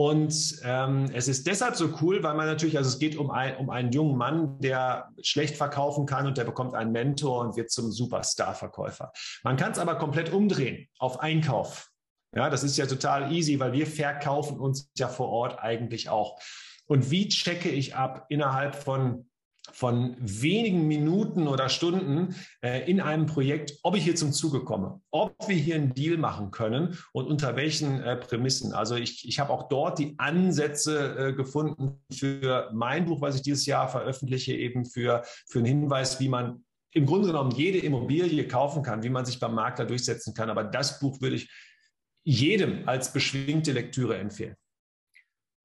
Und 0.00 0.62
ähm, 0.64 1.10
es 1.12 1.28
ist 1.28 1.46
deshalb 1.46 1.76
so 1.76 1.92
cool, 2.00 2.22
weil 2.22 2.32
man 2.32 2.46
natürlich, 2.46 2.78
also 2.78 2.88
es 2.88 2.98
geht 2.98 3.16
um, 3.16 3.30
ein, 3.30 3.58
um 3.58 3.68
einen 3.68 3.92
jungen 3.92 4.16
Mann, 4.16 4.58
der 4.58 5.10
schlecht 5.20 5.58
verkaufen 5.58 6.06
kann 6.06 6.26
und 6.26 6.38
der 6.38 6.44
bekommt 6.44 6.74
einen 6.74 6.90
Mentor 6.90 7.42
und 7.42 7.54
wird 7.54 7.70
zum 7.70 7.92
Superstar-Verkäufer. 7.92 9.12
Man 9.44 9.58
kann 9.58 9.72
es 9.72 9.78
aber 9.78 9.96
komplett 9.96 10.32
umdrehen 10.32 10.88
auf 10.98 11.20
Einkauf. 11.20 11.90
Ja, 12.34 12.48
das 12.48 12.64
ist 12.64 12.78
ja 12.78 12.86
total 12.86 13.30
easy, 13.30 13.60
weil 13.60 13.74
wir 13.74 13.86
verkaufen 13.86 14.58
uns 14.58 14.90
ja 14.96 15.06
vor 15.06 15.28
Ort 15.28 15.58
eigentlich 15.58 16.08
auch. 16.08 16.40
Und 16.86 17.10
wie 17.10 17.28
checke 17.28 17.68
ich 17.68 17.94
ab 17.94 18.24
innerhalb 18.30 18.76
von 18.76 19.29
von 19.72 20.16
wenigen 20.18 20.88
Minuten 20.88 21.46
oder 21.46 21.68
Stunden 21.68 22.34
äh, 22.62 22.90
in 22.90 23.00
einem 23.00 23.26
Projekt, 23.26 23.78
ob 23.82 23.96
ich 23.96 24.04
hier 24.04 24.16
zum 24.16 24.32
Zuge 24.32 24.64
komme, 24.64 25.00
ob 25.10 25.36
wir 25.46 25.56
hier 25.56 25.74
einen 25.74 25.94
Deal 25.94 26.16
machen 26.16 26.50
können 26.50 26.98
und 27.12 27.26
unter 27.26 27.56
welchen 27.56 28.02
äh, 28.02 28.16
Prämissen. 28.16 28.72
Also 28.72 28.96
ich, 28.96 29.28
ich 29.28 29.38
habe 29.38 29.52
auch 29.52 29.68
dort 29.68 29.98
die 29.98 30.14
Ansätze 30.18 31.28
äh, 31.28 31.32
gefunden 31.32 32.00
für 32.12 32.70
mein 32.72 33.04
Buch, 33.04 33.20
was 33.20 33.36
ich 33.36 33.42
dieses 33.42 33.66
Jahr 33.66 33.88
veröffentliche, 33.88 34.54
eben 34.54 34.84
für, 34.84 35.22
für 35.46 35.58
einen 35.58 35.66
Hinweis, 35.66 36.20
wie 36.20 36.28
man 36.28 36.64
im 36.92 37.06
Grunde 37.06 37.28
genommen 37.28 37.52
jede 37.52 37.78
Immobilie 37.78 38.48
kaufen 38.48 38.82
kann, 38.82 39.02
wie 39.02 39.10
man 39.10 39.24
sich 39.24 39.38
beim 39.38 39.54
Makler 39.54 39.86
durchsetzen 39.86 40.34
kann. 40.34 40.50
Aber 40.50 40.64
das 40.64 40.98
Buch 40.98 41.20
würde 41.20 41.36
ich 41.36 41.50
jedem 42.24 42.88
als 42.88 43.12
beschwingte 43.12 43.72
Lektüre 43.72 44.18
empfehlen. 44.18 44.56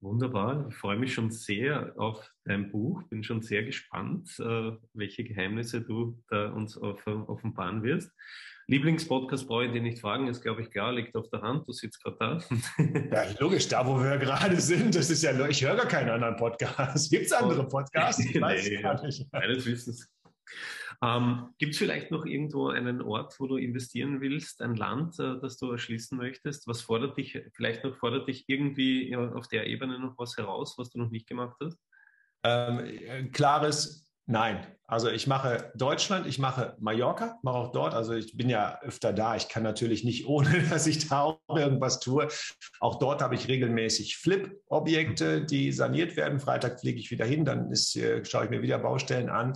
Wunderbar. 0.06 0.68
Ich 0.70 0.76
freue 0.76 0.98
mich 0.98 1.16
schon 1.16 1.32
sehr 1.32 1.94
auf 1.98 2.32
dein 2.44 2.72
Buch. 2.72 3.02
Bin 3.10 3.24
schon 3.24 3.42
sehr 3.42 3.64
gespannt, 3.64 4.30
äh, 4.40 4.72
welche 4.94 5.24
Geheimnisse 5.24 5.82
du 5.82 6.22
da 6.30 6.52
uns 6.52 6.78
offenbaren 6.78 7.82
wirst. 7.82 8.12
Lieblingspodcast 8.68 9.48
brauche 9.48 9.66
ich 9.66 9.72
dir 9.72 9.82
nicht 9.82 10.00
fragen, 10.00 10.28
ist 10.28 10.44
glaube 10.44 10.62
ich 10.62 10.70
klar, 10.70 10.94
liegt 10.94 11.16
auf 11.16 11.28
der 11.32 11.42
Hand, 11.42 11.68
du 11.68 11.72
sitzt 11.72 12.04
gerade 12.04 12.18
da. 12.20 12.40
Ja, 13.12 13.24
logisch, 13.40 13.68
da 13.68 13.86
wo 13.88 14.00
wir 14.00 14.18
gerade 14.18 14.62
sind, 14.62 14.94
das 14.94 15.10
ist 15.10 15.24
ja, 15.24 15.48
ich 15.48 15.66
höre 15.66 15.76
gar 15.76 15.88
keinen 15.88 16.10
anderen 16.10 16.36
Podcast. 16.36 17.10
Gibt 17.10 17.26
es 17.26 17.32
andere 17.32 17.68
Podcasts? 17.68 18.24
Ich 18.24 18.40
weiß 18.40 18.64
nee, 18.70 18.82
gar 18.84 19.04
nicht. 19.04 19.28
Meines 19.34 19.66
Wissens 19.66 20.08
ähm, 21.04 21.50
Gibt 21.58 21.74
es 21.74 21.78
vielleicht 21.78 22.12
noch 22.12 22.26
irgendwo 22.26 22.70
einen 22.70 23.02
Ort, 23.02 23.40
wo 23.40 23.48
du 23.48 23.58
investieren 23.58 24.22
willst, 24.22 24.62
ein 24.62 24.76
Land, 24.76 25.20
äh, 25.20 25.40
das 25.42 25.58
du 25.58 25.72
erschließen 25.72 26.18
möchtest? 26.18 26.68
Was 26.68 26.82
fordert 26.82 27.18
dich, 27.18 27.40
vielleicht 27.54 27.84
noch 27.84 27.96
fordert 27.96 28.28
dich 28.28 28.46
irgendwie 28.48 29.16
auf 29.16 29.48
der 29.48 29.68
Ebene 29.68 30.00
noch 30.00 30.18
was 30.18 30.38
heraus, 30.38 30.78
was 30.78 30.90
du 30.90 31.00
noch 31.00 31.12
nicht 31.12 31.28
gemacht 31.28 31.58
hast? 31.62 31.78
Ähm, 32.44 33.32
klares 33.32 34.06
Nein, 34.28 34.66
also 34.88 35.08
ich 35.12 35.28
mache 35.28 35.72
Deutschland, 35.76 36.26
ich 36.26 36.40
mache 36.40 36.76
Mallorca, 36.80 37.38
mache 37.44 37.58
auch 37.58 37.72
dort. 37.72 37.94
Also 37.94 38.14
ich 38.14 38.36
bin 38.36 38.50
ja 38.50 38.80
öfter 38.82 39.14
da. 39.14 39.36
Ich 39.36 39.50
kann 39.50 39.62
natürlich 39.62 40.04
nicht 40.04 40.26
ohne, 40.28 40.64
dass 40.64 40.88
ich 40.88 41.08
da 41.08 41.22
auch 41.22 41.40
irgendwas 41.48 42.00
tue. 42.00 42.28
Auch 42.80 42.98
dort 42.98 43.22
habe 43.22 43.36
ich 43.36 43.48
regelmäßig 43.48 44.18
Flip-Objekte, 44.18 45.46
die 45.46 45.72
saniert 45.72 46.16
werden. 46.16 46.40
Freitag 46.40 46.80
fliege 46.80 47.00
ich 47.00 47.12
wieder 47.12 47.26
hin, 47.26 47.46
dann 47.46 47.72
ist, 47.72 47.96
äh, 47.96 48.26
schaue 48.26 48.46
ich 48.46 48.50
mir 48.50 48.64
wieder 48.64 48.80
Baustellen 48.80 49.30
an. 49.30 49.54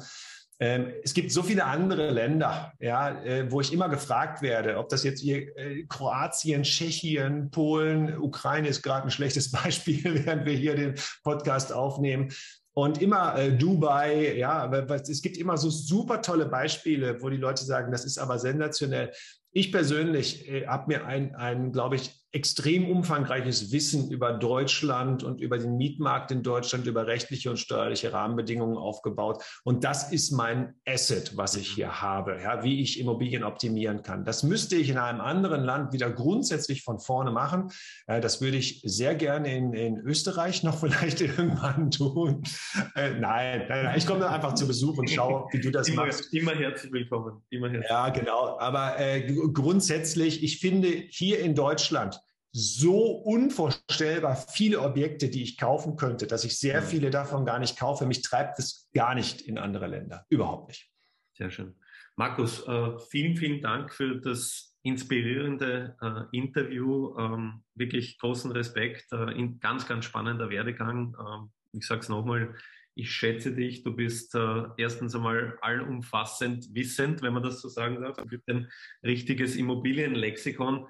Ähm, 0.62 0.91
es 1.03 1.14
gibt 1.14 1.32
so 1.32 1.41
viele 1.41 1.64
andere 1.64 2.12
Länder, 2.12 2.74
ja, 2.80 3.24
äh, 3.24 3.49
wo 3.49 3.62
ich 3.62 3.72
immer 3.72 3.88
gefragt 3.88 4.41
werde, 4.41 4.78
ob 4.78 4.89
das 4.89 5.03
jetzt 5.03 5.22
hier 5.22 5.55
äh, 5.57 5.86
Kroatien, 5.88 6.64
Tschechien, 6.64 7.49
Polen, 7.49 8.18
Ukraine 8.18 8.68
ist 8.68 8.82
gerade 8.82 9.07
ein 9.07 9.12
schlechtes 9.12 9.51
Beispiel, 9.64 10.26
während 10.26 10.45
wir 10.45 10.53
hier 10.53 10.76
den 10.76 10.95
Podcast 11.24 11.72
aufnehmen. 11.72 12.30
Und 12.74 13.01
immer 13.01 13.38
äh, 13.38 13.57
Dubai, 13.57 14.36
ja, 14.38 14.70
es 14.72 15.22
gibt 15.22 15.38
immer 15.38 15.57
so 15.57 15.70
super 15.70 16.22
tolle 16.22 16.45
Beispiele, 16.45 17.22
wo 17.22 17.30
die 17.30 17.38
Leute 17.38 17.64
sagen, 17.64 17.91
das 17.91 18.05
ist 18.05 18.18
aber 18.18 18.38
sensationell. 18.38 19.12
Ich 19.51 19.72
persönlich 19.72 20.47
äh, 20.49 20.68
habe 20.68 20.88
mir 20.88 21.05
ein, 21.05 21.36
ein, 21.36 21.72
glaube 21.72 21.95
ich, 21.95 22.18
extrem 22.32 22.89
umfangreiches 22.89 23.71
Wissen 23.71 24.11
über 24.11 24.34
Deutschland 24.34 25.23
und 25.23 25.41
über 25.41 25.57
den 25.57 25.77
Mietmarkt 25.77 26.30
in 26.30 26.43
Deutschland, 26.43 26.86
über 26.86 27.07
rechtliche 27.07 27.49
und 27.49 27.57
steuerliche 27.57 28.13
Rahmenbedingungen 28.13 28.77
aufgebaut. 28.77 29.43
Und 29.63 29.84
das 29.84 30.11
ist 30.11 30.32
mein 30.32 30.75
Asset, 30.88 31.36
was 31.38 31.55
ich 31.55 31.67
hier 31.69 32.01
habe, 32.01 32.39
ja, 32.43 32.63
wie 32.63 32.82
ich 32.82 32.99
Immobilien 32.99 33.43
optimieren 33.43 34.03
kann. 34.03 34.25
Das 34.25 34.43
müsste 34.43 34.75
ich 34.75 34.89
in 34.89 34.99
einem 34.99 35.21
anderen 35.21 35.63
Land 35.63 35.91
wieder 35.91 36.11
grundsätzlich 36.11 36.84
von 36.84 36.99
vorne 36.99 37.32
machen. 37.32 37.71
Äh, 38.05 38.21
das 38.21 38.41
würde 38.41 38.57
ich 38.57 38.82
sehr 38.86 39.15
gerne 39.15 39.55
in, 39.55 39.73
in 39.73 39.97
Österreich 39.97 40.61
noch 40.63 40.80
vielleicht 40.80 41.21
irgendwann 41.21 41.89
tun. 41.89 42.43
Äh, 42.95 43.15
nein, 43.19 43.65
nein, 43.67 43.97
ich 43.97 44.05
komme 44.05 44.30
einfach 44.30 44.53
zu 44.53 44.67
Besuch 44.67 44.99
und 44.99 45.09
schaue, 45.09 45.47
wie 45.51 45.59
du 45.59 45.71
das 45.71 45.88
immer, 45.89 46.05
machst. 46.05 46.32
Immer 46.32 46.53
herzlich 46.53 46.91
willkommen. 46.91 47.41
Immer 47.49 47.69
herzlich. 47.69 47.89
Ja, 47.89 48.09
genau. 48.09 48.59
Aber 48.59 48.99
äh, 48.99 49.34
grundsätzlich, 49.51 50.43
ich 50.43 50.59
finde 50.59 50.89
hier 51.09 51.39
in 51.39 51.55
Deutschland, 51.55 52.19
so 52.52 53.12
unvorstellbar 53.12 54.36
viele 54.36 54.82
Objekte, 54.82 55.30
die 55.30 55.43
ich 55.43 55.58
kaufen 55.58 55.95
könnte, 55.95 56.26
dass 56.26 56.43
ich 56.43 56.58
sehr 56.58 56.82
mhm. 56.82 56.86
viele 56.86 57.10
davon 57.10 57.45
gar 57.45 57.60
nicht 57.60 57.78
kaufe. 57.78 58.06
Mich 58.06 58.22
treibt 58.22 58.58
es 58.60 58.89
gar 58.93 59.16
nicht 59.16 59.41
in 59.41 59.58
andere 59.58 59.88
Länder. 59.88 60.26
Überhaupt 60.30 60.70
nicht. 60.70 60.89
Sehr 61.34 61.52
schön. 61.52 61.76
Markus, 62.16 62.68
äh, 62.68 62.97
vielen, 63.10 63.38
vielen 63.38 63.62
Dank 63.62 63.93
für 63.93 64.20
das 64.20 64.76
inspirierende 64.82 65.95
äh, 66.02 66.38
Interview. 66.38 67.16
Ähm, 67.18 67.64
wirklich 67.76 68.18
großen 68.18 68.52
Respekt. 68.52 69.12
Äh, 69.14 69.47
ganz, 69.60 69.88
ganz 69.88 70.06
spannender 70.06 70.50
Werdegang. 70.50 71.16
Ähm, 71.20 71.52
ich 71.72 71.86
sage 71.86 72.02
es 72.02 72.10
nochmal. 72.10 72.56
Ich 72.95 73.12
schätze 73.12 73.54
dich. 73.56 73.84
Du 73.84 73.95
bist 73.95 74.36
erstens 74.76 75.16
einmal 75.16 75.58
allumfassend 75.62 76.74
wissend, 76.74 77.22
wenn 77.22 77.32
man 77.32 77.43
das 77.43 77.62
so 77.62 77.70
sagen 77.70 78.02
darf. 78.02 78.18
Du 78.18 78.26
bist 78.26 78.50
ein 78.50 78.70
richtiges 79.04 79.56
Immobilienlexikon 79.56 80.86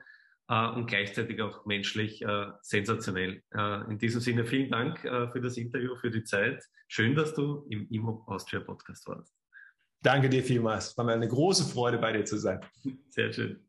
äh, 0.50 0.68
und 0.70 0.88
gleichzeitig 0.88 1.42
auch 1.42 1.66
menschlich 1.66 2.22
äh, 2.22 2.48
sensationell. 2.62 3.42
Äh, 3.56 3.92
in 3.92 3.98
diesem 3.98 4.20
Sinne 4.20 4.46
vielen 4.46 4.72
Dank 4.72 5.06
äh, 5.06 5.30
für 5.32 5.40
das 5.40 5.58
Interview, 5.58 5.96
für 5.96 6.12
die 6.12 6.24
Zeit. 6.24 6.64
Schön, 6.88 7.16
dass 7.16 7.34
du 7.34 7.66
im 7.70 7.88
Immo 7.90 8.24
Austria 8.28 8.60
Podcast 8.60 9.08
warst. 9.08 9.34
Danke 10.02 10.30
dir 10.30 10.44
vielmals. 10.44 10.98
War 10.98 11.06
mir 11.06 11.14
eine 11.14 11.28
große 11.28 11.66
Freude, 11.72 11.98
bei 11.98 12.14
dir 12.14 12.26
zu 12.26 12.38
sein. 12.38 12.62
Sehr 13.10 13.32
schön. 13.32 13.60